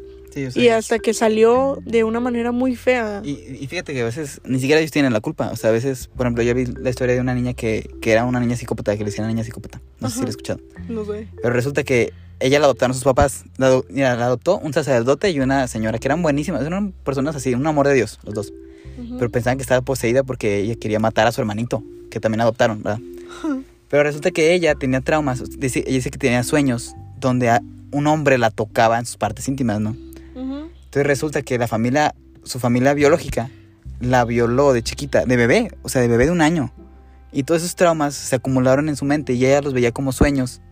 Y 0.60 0.68
hasta 0.68 0.98
que 0.98 1.14
salió 1.14 1.78
de 1.84 2.04
una 2.04 2.20
manera 2.20 2.52
muy 2.52 2.76
fea. 2.76 3.20
Y, 3.24 3.30
y 3.60 3.66
fíjate 3.66 3.92
que 3.94 4.02
a 4.02 4.04
veces 4.04 4.40
ni 4.44 4.58
siquiera 4.60 4.80
ellos 4.80 4.90
tienen 4.92 5.12
la 5.12 5.20
culpa. 5.20 5.50
O 5.52 5.56
sea, 5.56 5.70
a 5.70 5.72
veces, 5.72 6.08
por 6.16 6.26
ejemplo, 6.26 6.42
yo 6.42 6.54
vi 6.54 6.66
la 6.66 6.90
historia 6.90 7.14
de 7.14 7.20
una 7.20 7.34
niña 7.34 7.54
que, 7.54 7.90
que 8.00 8.12
era 8.12 8.24
una 8.24 8.40
niña 8.40 8.56
psicópata, 8.56 8.92
que 8.96 9.04
le 9.04 9.10
decían 9.10 9.26
niña 9.28 9.44
psicópata. 9.44 9.80
No 10.00 10.08
sé 10.08 10.14
si 10.16 10.20
la 10.22 10.26
he 10.26 10.30
escuchado. 10.30 10.60
No 10.88 11.04
sé. 11.04 11.28
Pero 11.42 11.54
resulta 11.54 11.82
que 11.84 12.12
ella 12.40 12.58
la 12.60 12.66
adoptaron 12.66 12.94
sus 12.94 13.04
papás. 13.04 13.44
La, 13.56 13.80
mira, 13.90 14.14
la 14.16 14.26
adoptó 14.26 14.58
un 14.58 14.72
sacerdote 14.72 15.30
y 15.30 15.40
una 15.40 15.66
señora 15.68 15.98
que 15.98 16.08
eran 16.08 16.22
buenísimas. 16.22 16.64
Eran 16.64 16.92
personas 16.92 17.34
así, 17.36 17.54
un 17.54 17.66
amor 17.66 17.88
de 17.88 17.94
Dios, 17.94 18.18
los 18.24 18.34
dos. 18.34 18.52
Pero 19.18 19.30
pensaban 19.30 19.58
que 19.58 19.62
estaba 19.62 19.80
poseída 19.80 20.24
porque 20.24 20.58
ella 20.58 20.74
quería 20.74 20.98
matar 20.98 21.26
a 21.28 21.32
su 21.32 21.40
hermanito, 21.40 21.84
que 22.10 22.18
también 22.18 22.40
adoptaron, 22.40 22.82
¿verdad? 22.82 22.98
Pero 23.88 24.02
resulta 24.02 24.30
que 24.32 24.52
ella 24.54 24.74
tenía 24.74 25.00
traumas. 25.00 25.42
Dice, 25.58 25.80
ella 25.86 25.94
dice 25.96 26.10
que 26.10 26.18
tenía 26.18 26.42
sueños 26.42 26.94
donde 27.18 27.48
a- 27.48 27.62
un 27.90 28.06
hombre 28.06 28.36
la 28.38 28.50
tocaba 28.50 28.98
en 28.98 29.06
sus 29.06 29.16
partes 29.16 29.48
íntimas, 29.48 29.80
¿no? 29.80 29.96
Entonces 30.88 31.06
resulta 31.06 31.42
que 31.42 31.58
la 31.58 31.68
familia, 31.68 32.14
su 32.44 32.58
familia 32.58 32.94
biológica, 32.94 33.50
la 34.00 34.24
violó 34.24 34.72
de 34.72 34.82
chiquita, 34.82 35.26
de 35.26 35.36
bebé, 35.36 35.70
o 35.82 35.90
sea, 35.90 36.00
de 36.00 36.08
bebé 36.08 36.24
de 36.24 36.30
un 36.32 36.40
año. 36.40 36.72
Y 37.30 37.42
todos 37.42 37.60
esos 37.62 37.76
traumas 37.76 38.14
se 38.14 38.34
acumularon 38.36 38.88
en 38.88 38.96
su 38.96 39.04
mente 39.04 39.34
y 39.34 39.44
ella 39.44 39.60
los 39.60 39.74
veía 39.74 39.92
como 39.92 40.12
sueños. 40.12 40.62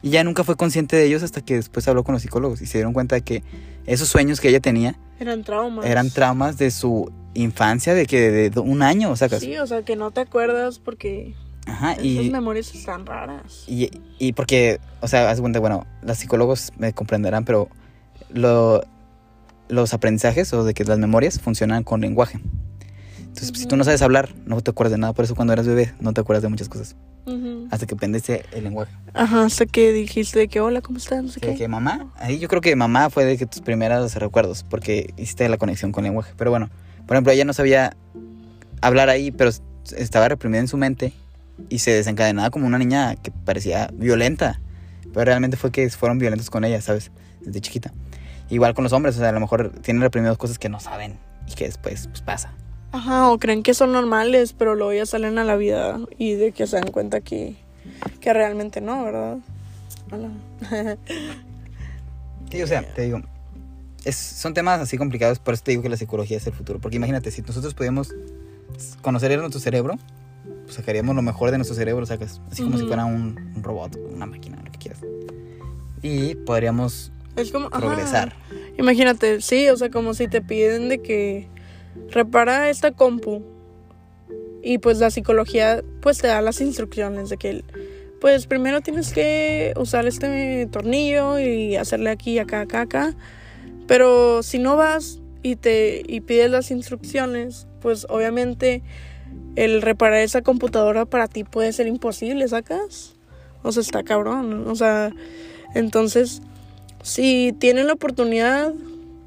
Y 0.00 0.10
ya 0.10 0.22
nunca 0.22 0.44
fue 0.44 0.54
consciente 0.54 0.94
de 0.94 1.06
ellos 1.06 1.24
hasta 1.24 1.40
que 1.40 1.56
después 1.56 1.88
habló 1.88 2.04
con 2.04 2.12
los 2.12 2.22
psicólogos 2.22 2.62
y 2.62 2.66
se 2.66 2.78
dieron 2.78 2.92
cuenta 2.92 3.16
de 3.16 3.22
que 3.22 3.42
esos 3.84 4.06
sueños 4.08 4.40
que 4.40 4.48
ella 4.48 4.60
tenía 4.60 4.94
Eran 5.18 5.42
traumas. 5.42 5.84
eran 5.84 6.10
traumas 6.10 6.56
de 6.56 6.70
su 6.70 7.10
infancia, 7.34 7.94
de 7.94 8.06
que 8.06 8.30
de, 8.30 8.50
de 8.50 8.60
un 8.60 8.82
año, 8.82 9.10
o 9.10 9.16
sea, 9.16 9.28
Sí, 9.28 9.56
o 9.58 9.66
sea, 9.66 9.82
que 9.82 9.96
no 9.96 10.12
te 10.12 10.20
acuerdas 10.20 10.78
porque 10.78 11.34
ajá, 11.66 11.94
esas 11.94 12.04
y, 12.04 12.30
memorias 12.30 12.72
están 12.74 13.06
raras. 13.06 13.64
y, 13.66 13.90
y 14.20 14.32
porque, 14.34 14.78
o 15.00 15.08
sea, 15.08 15.28
haz 15.30 15.40
cuenta, 15.40 15.58
bueno, 15.58 15.84
los 16.02 16.16
psicólogos 16.16 16.72
me 16.78 16.92
comprenderán, 16.92 17.44
pero 17.44 17.68
lo, 18.30 18.82
los 19.68 19.94
aprendizajes 19.94 20.52
o 20.52 20.64
de 20.64 20.74
que 20.74 20.84
las 20.84 20.98
memorias 20.98 21.40
funcionan 21.40 21.84
con 21.84 22.00
lenguaje. 22.00 22.40
Entonces, 23.18 23.52
si 23.54 23.66
tú 23.66 23.76
no 23.76 23.84
sabes 23.84 24.02
hablar, 24.02 24.34
no 24.46 24.60
te 24.60 24.70
acuerdas 24.70 24.92
de 24.92 24.98
nada. 24.98 25.12
Por 25.12 25.24
eso 25.24 25.34
cuando 25.34 25.52
eras 25.52 25.66
bebé, 25.66 25.94
no 26.00 26.12
te 26.12 26.20
acuerdas 26.20 26.42
de 26.42 26.48
muchas 26.48 26.68
cosas. 26.68 26.96
Ujú. 27.26 27.68
Hasta 27.70 27.86
que 27.86 27.94
aprendiste 27.94 28.44
el 28.52 28.64
lenguaje. 28.64 28.92
Ajá, 29.14 29.44
hasta 29.44 29.66
que 29.66 29.92
dijiste 29.92 30.38
de 30.38 30.48
que 30.48 30.60
hola, 30.60 30.80
¿cómo 30.80 30.98
estás? 30.98 31.22
No 31.22 31.28
sé 31.28 31.40
qué. 31.40 31.54
que 31.54 31.68
mamá, 31.68 32.12
ahí 32.16 32.38
yo 32.38 32.48
creo 32.48 32.60
que 32.60 32.74
mamá 32.74 33.10
fue 33.10 33.24
de 33.24 33.36
que 33.36 33.46
tus 33.46 33.60
primeros 33.60 34.14
recuerdos, 34.16 34.64
porque 34.68 35.12
hiciste 35.16 35.48
la 35.48 35.58
conexión 35.58 35.92
con 35.92 36.04
el 36.04 36.10
lenguaje. 36.10 36.32
Pero 36.36 36.50
bueno, 36.50 36.70
por 37.06 37.16
ejemplo, 37.16 37.32
ella 37.32 37.44
no 37.44 37.52
sabía 37.52 37.96
hablar 38.80 39.08
ahí, 39.08 39.30
pero 39.30 39.50
estaba 39.96 40.28
reprimida 40.28 40.60
en 40.60 40.68
su 40.68 40.76
mente 40.76 41.12
y 41.68 41.80
se 41.80 41.90
desencadenaba 41.92 42.50
como 42.50 42.66
una 42.66 42.78
niña 42.78 43.16
que 43.16 43.30
parecía 43.30 43.90
violenta. 43.92 44.60
Pero 45.12 45.24
realmente 45.24 45.56
fue 45.56 45.70
que 45.70 45.88
fueron 45.90 46.18
violentos 46.18 46.50
con 46.50 46.64
ella, 46.64 46.80
¿sabes? 46.80 47.10
Desde 47.40 47.60
chiquita. 47.60 47.92
Igual 48.50 48.74
con 48.74 48.84
los 48.84 48.92
hombres, 48.92 49.16
o 49.16 49.20
sea, 49.20 49.28
a 49.28 49.32
lo 49.32 49.40
mejor 49.40 49.70
tienen 49.82 50.02
reprimidos 50.02 50.38
cosas 50.38 50.58
que 50.58 50.68
no 50.68 50.80
saben 50.80 51.18
y 51.46 51.54
que 51.54 51.64
después 51.66 52.06
pues, 52.08 52.22
pasa. 52.22 52.52
Ajá, 52.92 53.30
o 53.30 53.38
creen 53.38 53.62
que 53.62 53.74
son 53.74 53.92
normales, 53.92 54.54
pero 54.54 54.74
luego 54.74 54.92
ya 54.94 55.04
salen 55.04 55.38
a 55.38 55.44
la 55.44 55.56
vida 55.56 56.00
y 56.16 56.34
de 56.34 56.52
que 56.52 56.66
se 56.66 56.76
dan 56.76 56.90
cuenta 56.90 57.20
que, 57.20 57.56
que 58.20 58.32
realmente 58.32 58.80
no, 58.80 59.04
¿verdad? 59.04 59.38
Hola. 60.10 60.30
Sí, 62.50 62.62
o 62.62 62.66
sea, 62.66 62.94
te 62.94 63.02
digo, 63.02 63.20
es, 64.04 64.16
son 64.16 64.54
temas 64.54 64.80
así 64.80 64.96
complicados, 64.96 65.38
por 65.38 65.52
eso 65.52 65.62
te 65.64 65.72
digo 65.72 65.82
que 65.82 65.90
la 65.90 65.98
psicología 65.98 66.38
es 66.38 66.46
el 66.46 66.54
futuro. 66.54 66.78
Porque 66.78 66.96
imagínate, 66.96 67.30
si 67.30 67.42
nosotros 67.42 67.74
pudiéramos 67.74 68.14
conocer 69.02 69.38
nuestro 69.38 69.60
cerebro, 69.60 69.96
pues 70.64 70.76
sacaríamos 70.76 71.14
lo 71.14 71.20
mejor 71.20 71.50
de 71.50 71.58
nuestro 71.58 71.76
cerebro, 71.76 72.06
sacas, 72.06 72.40
así 72.50 72.62
como 72.62 72.76
si 72.76 72.84
Ujú. 72.84 72.88
fuera 72.88 73.04
un, 73.04 73.52
un 73.54 73.62
robot, 73.62 73.98
una 74.14 74.24
máquina, 74.24 74.62
lo 74.64 74.72
que 74.72 74.78
quieras. 74.78 75.00
Y 76.00 76.36
podríamos 76.36 77.12
Es 77.40 77.52
como... 77.52 77.68
ajá. 77.68 77.80
progresar. 77.80 78.34
Imagínate, 78.78 79.40
sí, 79.40 79.68
o 79.68 79.76
sea, 79.76 79.90
como 79.90 80.14
si 80.14 80.28
te 80.28 80.40
piden 80.40 80.88
de 80.88 81.00
que 81.00 81.48
repara 82.10 82.70
esta 82.70 82.92
compu 82.92 83.42
y 84.62 84.78
pues 84.78 84.98
la 84.98 85.10
psicología 85.10 85.82
pues 86.00 86.18
te 86.18 86.28
da 86.28 86.40
las 86.42 86.60
instrucciones 86.60 87.28
de 87.28 87.36
que 87.36 87.64
pues 88.20 88.46
primero 88.46 88.80
tienes 88.80 89.12
que 89.12 89.72
usar 89.76 90.06
este 90.06 90.66
tornillo 90.66 91.38
y 91.38 91.76
hacerle 91.76 92.10
aquí, 92.10 92.38
acá, 92.38 92.62
acá, 92.62 92.82
acá. 92.82 93.14
Pero 93.86 94.42
si 94.42 94.58
no 94.58 94.76
vas 94.76 95.20
y 95.42 95.56
te 95.56 96.02
y 96.06 96.20
pides 96.20 96.50
las 96.50 96.70
instrucciones, 96.70 97.66
pues 97.80 98.06
obviamente 98.10 98.82
el 99.56 99.82
reparar 99.82 100.20
esa 100.20 100.42
computadora 100.42 101.04
para 101.04 101.28
ti 101.28 101.44
puede 101.44 101.72
ser 101.72 101.86
imposible, 101.86 102.46
¿sacas? 102.48 103.14
O 103.62 103.72
sea, 103.72 103.82
está 103.82 104.02
cabrón, 104.02 104.66
o 104.68 104.74
sea, 104.74 105.12
entonces 105.74 106.42
si 107.08 107.54
tienen 107.58 107.86
la 107.86 107.94
oportunidad, 107.94 108.72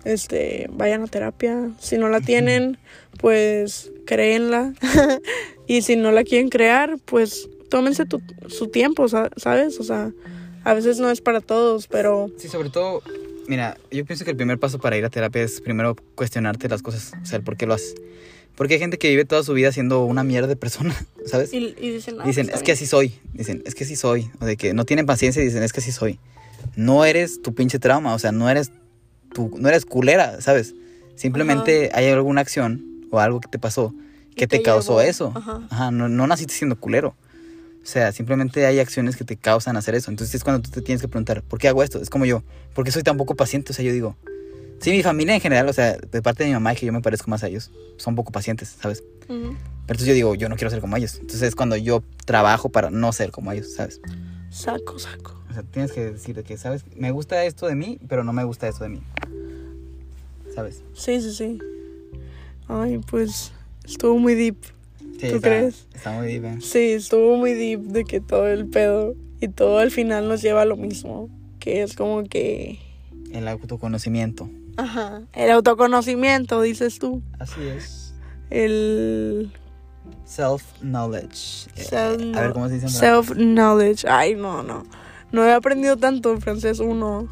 este, 0.05 0.67
vayan 0.73 1.03
a 1.03 1.07
terapia. 1.07 1.69
Si 1.79 1.97
no 1.97 2.09
la 2.09 2.21
tienen, 2.21 2.77
pues 3.19 3.91
créenla. 4.05 4.73
y 5.67 5.82
si 5.82 5.95
no 5.95 6.11
la 6.11 6.23
quieren 6.23 6.49
crear, 6.49 6.97
pues 7.05 7.49
tómense 7.69 8.05
tu- 8.05 8.21
su 8.47 8.67
tiempo, 8.67 9.07
sa- 9.07 9.29
¿sabes? 9.38 9.79
O 9.79 9.84
sea, 9.84 10.11
a 10.63 10.73
veces 10.73 10.99
no 10.99 11.09
es 11.09 11.21
para 11.21 11.41
todos, 11.41 11.88
pero 11.88 12.29
Sí, 12.38 12.47
sobre 12.47 12.69
todo, 12.69 13.01
mira, 13.47 13.77
yo 13.91 14.05
pienso 14.05 14.25
que 14.25 14.32
el 14.32 14.38
primer 14.38 14.59
paso 14.59 14.79
para 14.79 14.97
ir 14.97 15.05
a 15.05 15.09
terapia 15.09 15.41
es 15.43 15.61
primero 15.61 15.95
cuestionarte 16.15 16.67
las 16.69 16.82
cosas, 16.82 17.13
o 17.21 17.25
sea, 17.25 17.38
el 17.38 17.43
por 17.43 17.57
qué 17.57 17.65
lo 17.65 17.73
haces. 17.73 17.95
Porque 18.55 18.73
hay 18.75 18.79
gente 18.82 18.97
que 18.97 19.09
vive 19.09 19.23
toda 19.23 19.43
su 19.43 19.53
vida 19.53 19.71
siendo 19.71 20.03
una 20.05 20.23
mierda 20.23 20.47
de 20.47 20.55
persona, 20.57 20.93
¿sabes? 21.25 21.53
y, 21.53 21.73
y 21.79 21.89
dicen, 21.91 22.17
"Ah, 22.19 22.25
Dicen, 22.25 22.49
es 22.49 22.57
que 22.57 22.63
bien". 22.65 22.73
así 22.75 22.86
soy. 22.86 23.13
Dicen, 23.34 23.63
es 23.65 23.75
que 23.75 23.86
así 23.86 23.95
soy. 23.95 24.29
O 24.41 24.45
de 24.45 24.57
que 24.57 24.73
no 24.73 24.84
tienen 24.86 25.05
paciencia 25.05 25.41
y 25.41 25.45
dicen, 25.45 25.63
es 25.63 25.71
que 25.73 25.79
así 25.79 25.91
soy. 25.91 26.19
No 26.76 27.05
eres 27.05 27.41
tu 27.41 27.53
pinche 27.53 27.80
trauma, 27.80 28.13
o 28.13 28.19
sea, 28.19 28.32
no 28.32 28.49
eres 28.49 28.72
tu, 29.34 29.51
no 29.57 29.69
eres 29.69 29.86
culera, 29.86 30.41
¿sabes? 30.41 30.74
Simplemente 31.15 31.91
hay 31.93 32.07
alguna 32.09 32.41
acción 32.41 33.07
o 33.11 33.19
algo 33.19 33.39
que 33.39 33.47
te 33.47 33.59
pasó 33.59 33.93
que 34.36 34.47
te, 34.47 34.57
te 34.57 34.63
causó 34.63 34.99
llevó, 34.99 35.01
eso. 35.01 35.34
ajá. 35.36 35.61
Ajá, 35.69 35.91
no, 35.91 36.09
no 36.09 36.28
naciste 36.28 36.53
siendo 36.53 36.80
culero. 36.80 37.15
O 37.84 37.86
sea, 37.86 38.11
simplemente 38.11 38.65
hay 38.65 38.80
acciones 38.80 39.15
que 39.15 39.24
te 39.24 39.38
causan 39.38 39.76
hacer 39.76 39.95
eso. 39.95 40.11
Entonces 40.11 40.36
es 40.36 40.43
cuando 40.43 40.61
tú 40.61 40.69
te 40.69 40.82
tienes 40.82 41.01
que 41.01 41.07
preguntar, 41.07 41.41
¿por 41.43 41.59
qué 41.59 41.67
hago 41.67 41.84
esto? 41.84 41.99
Es 41.99 42.09
como 42.09 42.26
yo, 42.26 42.43
¿por 42.74 42.86
qué 42.86 42.91
soy 42.91 43.03
tan 43.03 43.17
poco 43.17 43.36
paciente? 43.36 43.72
O 43.72 43.76
sea, 43.76 43.84
yo 43.84 43.91
digo, 43.91 44.15
sí, 44.80 44.91
mi 44.91 45.03
familia 45.03 45.34
en 45.34 45.41
general, 45.41 45.67
o 45.67 45.74
sea, 45.74 45.97
de 45.97 46.22
parte 46.22 46.43
de 46.43 46.49
mi 46.49 46.53
mamá, 46.53 46.76
que 46.76 46.86
yo 46.86 46.93
me 46.93 47.01
parezco 47.01 47.30
más 47.30 47.43
a 47.43 47.47
ellos, 47.47 47.72
son 47.97 48.15
poco 48.15 48.32
pacientes, 48.32 48.76
¿sabes? 48.80 49.03
Pero 49.28 49.55
entonces 49.82 50.07
yo 50.07 50.13
digo, 50.13 50.36
yo 50.36 50.47
no 50.49 50.55
quiero 50.55 50.69
ser 50.69 50.80
como 50.80 50.95
ellos. 50.95 51.15
Entonces 51.15 51.41
es 51.41 51.55
cuando 51.55 51.76
yo 51.76 52.03
trabajo 52.26 52.69
para 52.69 52.91
no 52.91 53.11
ser 53.13 53.32
como 53.32 53.51
ellos, 53.51 53.74
¿sabes? 53.74 53.99
Saco, 54.49 54.99
saco. 54.99 55.41
O 55.52 55.54
sea, 55.54 55.64
tienes 55.64 55.91
que 55.91 56.12
decir 56.12 56.34
de 56.36 56.43
que, 56.43 56.58
¿sabes? 56.58 56.86
Me 56.95 57.12
gusta 57.12 57.43
esto 57.43 57.68
de 57.68 57.76
mí, 57.76 57.99
pero 58.08 58.24
no 58.24 58.32
me 58.32 58.45
gusta 58.45 58.70
esto 58.70 58.86
de 58.86 58.89
mí. 58.91 59.02
¿Sabes? 60.56 60.82
Sí, 60.93 61.20
sí, 61.22 61.34
sí. 61.34 61.60
Ay, 62.70 62.99
pues 63.10 63.52
estuvo 63.84 64.18
muy 64.18 64.34
deep. 64.36 64.56
Sí, 65.20 65.28
¿Tú 65.30 65.36
está- 65.36 65.39
crees? 65.41 65.88
Está 65.93 66.12
muy 66.14 66.28
deep, 66.28 66.45
¿eh? 66.45 66.58
Sí, 66.62 66.91
estuvo 66.91 67.36
muy 67.38 67.54
deep 67.54 67.82
de 67.82 68.06
que 68.06 68.22
todo 68.22 68.47
el 68.47 68.66
pedo 68.68 69.14
y 69.41 69.49
todo 69.49 69.80
al 69.80 69.91
final 69.91 70.28
nos 70.30 70.41
lleva 70.41 70.62
a 70.62 70.66
lo 70.66 70.78
mismo. 70.78 71.30
Que 71.60 71.84
es 71.84 71.95
como 71.95 72.24
que... 72.24 72.80
El 73.34 73.47
autoconocimiento. 73.47 74.49
Ajá. 74.78 75.22
El 75.34 75.52
autoconocimiento, 75.52 76.62
dices 76.62 76.97
tú. 76.97 77.22
Así 77.39 77.62
es. 77.68 78.14
El 78.49 79.52
Self-knowledge. 80.26 81.68
Eh, 81.76 81.84
Self- 81.89 82.38
a 82.38 82.41
ver, 82.41 82.54
¿cómo 82.54 82.68
se 82.68 82.76
dice? 82.76 82.88
self-knowledge. 82.88 84.06
Ay, 84.10 84.36
no, 84.36 84.64
no. 84.64 84.84
No 85.32 85.45
he 85.45 85.53
aprendido 85.53 85.97
tanto 85.97 86.32
en 86.32 86.41
francés 86.41 86.79
uno. 86.79 87.27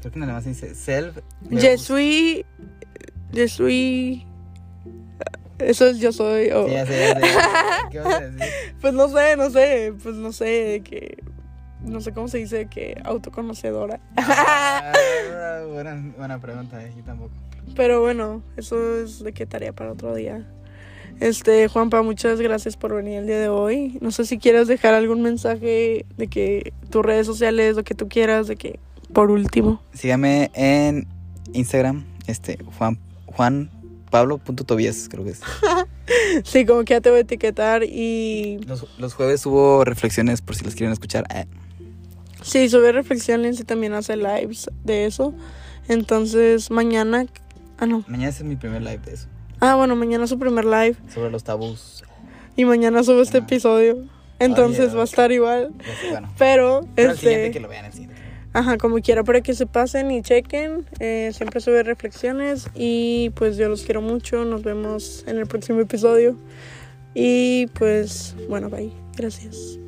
Creo 0.00 0.12
que 0.12 0.18
en 0.18 0.22
alemán 0.24 0.42
se 0.42 0.50
dice 0.50 0.74
self. 0.74 1.18
Je 1.50 1.76
suis... 1.78 2.44
Je 3.32 3.48
suis... 3.48 4.24
Eso 5.58 5.86
es 5.86 5.98
yo 5.98 6.12
soy. 6.12 6.50
o- 6.50 6.66
Sí, 6.66 6.72
ya 6.72 6.86
sé, 6.86 7.14
ya 7.14 7.20
sé. 7.20 7.26
¿Qué 7.90 7.98
vas 8.00 8.14
a 8.14 8.20
decir? 8.20 8.52
Pues 8.80 8.94
no 8.94 9.08
sé, 9.08 9.36
no 9.36 9.50
sé. 9.50 9.92
Pues 10.02 10.14
no 10.14 10.32
sé, 10.32 10.82
que... 10.84 11.22
No 11.82 12.00
sé 12.00 12.12
cómo 12.12 12.28
se 12.28 12.38
dice 12.38 12.66
que 12.66 13.00
autoconocedora. 13.04 14.00
Ah, 14.16 15.62
buena, 15.68 16.12
buena 16.16 16.40
pregunta, 16.40 16.84
eh, 16.84 16.92
yo 16.96 17.02
tampoco. 17.04 17.30
Pero 17.76 18.00
bueno, 18.00 18.42
eso 18.56 18.98
es 18.98 19.22
de 19.22 19.32
qué 19.32 19.46
tarea 19.46 19.72
para 19.72 19.92
otro 19.92 20.14
día. 20.14 20.44
Este, 21.20 21.66
Juanpa, 21.68 22.02
muchas 22.02 22.40
gracias 22.40 22.76
por 22.76 22.94
venir 22.94 23.18
el 23.18 23.26
día 23.26 23.40
de 23.40 23.48
hoy. 23.48 23.98
No 24.00 24.10
sé 24.10 24.24
si 24.24 24.38
quieres 24.38 24.68
dejar 24.68 24.94
algún 24.94 25.22
mensaje 25.22 26.06
de 26.16 26.28
que 26.28 26.72
tus 26.90 27.04
redes 27.04 27.26
sociales, 27.26 27.76
lo 27.76 27.84
que 27.84 27.94
tú 27.94 28.08
quieras, 28.08 28.46
de 28.46 28.56
que 28.56 28.78
por 29.12 29.30
último. 29.30 29.82
Sígame 29.94 30.50
en 30.54 31.08
Instagram, 31.52 32.04
este, 32.26 32.58
Juan, 32.78 32.98
Juan 33.26 33.70
Pablo.tobias, 34.10 35.08
creo 35.10 35.24
que 35.24 35.30
es. 35.30 35.40
Sí, 36.42 36.64
como 36.64 36.84
que 36.84 36.94
ya 36.94 37.02
te 37.02 37.10
voy 37.10 37.18
a 37.18 37.22
etiquetar 37.22 37.84
y 37.84 38.60
Los, 38.66 38.86
los 38.98 39.12
jueves 39.12 39.44
hubo 39.44 39.84
reflexiones 39.84 40.40
por 40.40 40.56
si 40.56 40.64
las 40.64 40.74
quieren 40.74 40.92
escuchar. 40.92 41.26
Eh, 41.34 41.44
sí, 42.40 42.68
sube 42.70 42.92
reflexiones 42.92 43.60
y 43.60 43.64
también 43.64 43.92
hace 43.92 44.16
lives 44.16 44.70
de 44.84 45.04
eso. 45.04 45.34
Entonces, 45.86 46.70
mañana, 46.70 47.26
ah 47.76 47.86
no. 47.86 48.04
mañana 48.08 48.30
es 48.30 48.42
mi 48.42 48.56
primer 48.56 48.80
live 48.80 48.98
de 49.04 49.14
eso. 49.14 49.28
Ah, 49.60 49.74
bueno, 49.76 49.96
mañana 49.96 50.26
su 50.26 50.38
primer 50.38 50.64
live 50.64 50.96
Sobre 51.12 51.30
los 51.30 51.44
tabús. 51.44 52.04
y 52.56 52.64
mañana 52.64 53.02
sube 53.02 53.22
este 53.22 53.38
Ah. 53.38 53.42
episodio. 53.42 54.04
Entonces 54.40 54.94
va 54.96 55.00
a 55.00 55.04
estar 55.04 55.32
igual, 55.32 55.72
Bueno, 56.10 56.32
pero 56.38 56.82
pero 56.94 57.10
el 57.10 57.16
este 57.16 57.50
que 57.50 57.58
lo 57.60 57.68
vean 57.68 57.86
el 57.86 57.92
siguiente. 57.92 58.16
Ajá, 58.52 58.78
como 58.78 59.00
quiera, 59.00 59.24
para 59.24 59.40
que 59.40 59.52
se 59.54 59.66
pasen 59.66 60.10
y 60.12 60.22
chequen. 60.22 60.86
Eh, 61.00 61.32
siempre 61.34 61.60
sube 61.60 61.82
reflexiones 61.82 62.68
y 62.74 63.30
pues 63.34 63.56
yo 63.56 63.68
los 63.68 63.82
quiero 63.82 64.00
mucho. 64.00 64.44
Nos 64.44 64.62
vemos 64.62 65.24
en 65.26 65.38
el 65.38 65.46
próximo 65.46 65.80
episodio. 65.80 66.36
Y 67.14 67.66
pues 67.78 68.36
bueno, 68.48 68.70
bye. 68.70 68.92
Gracias. 69.16 69.78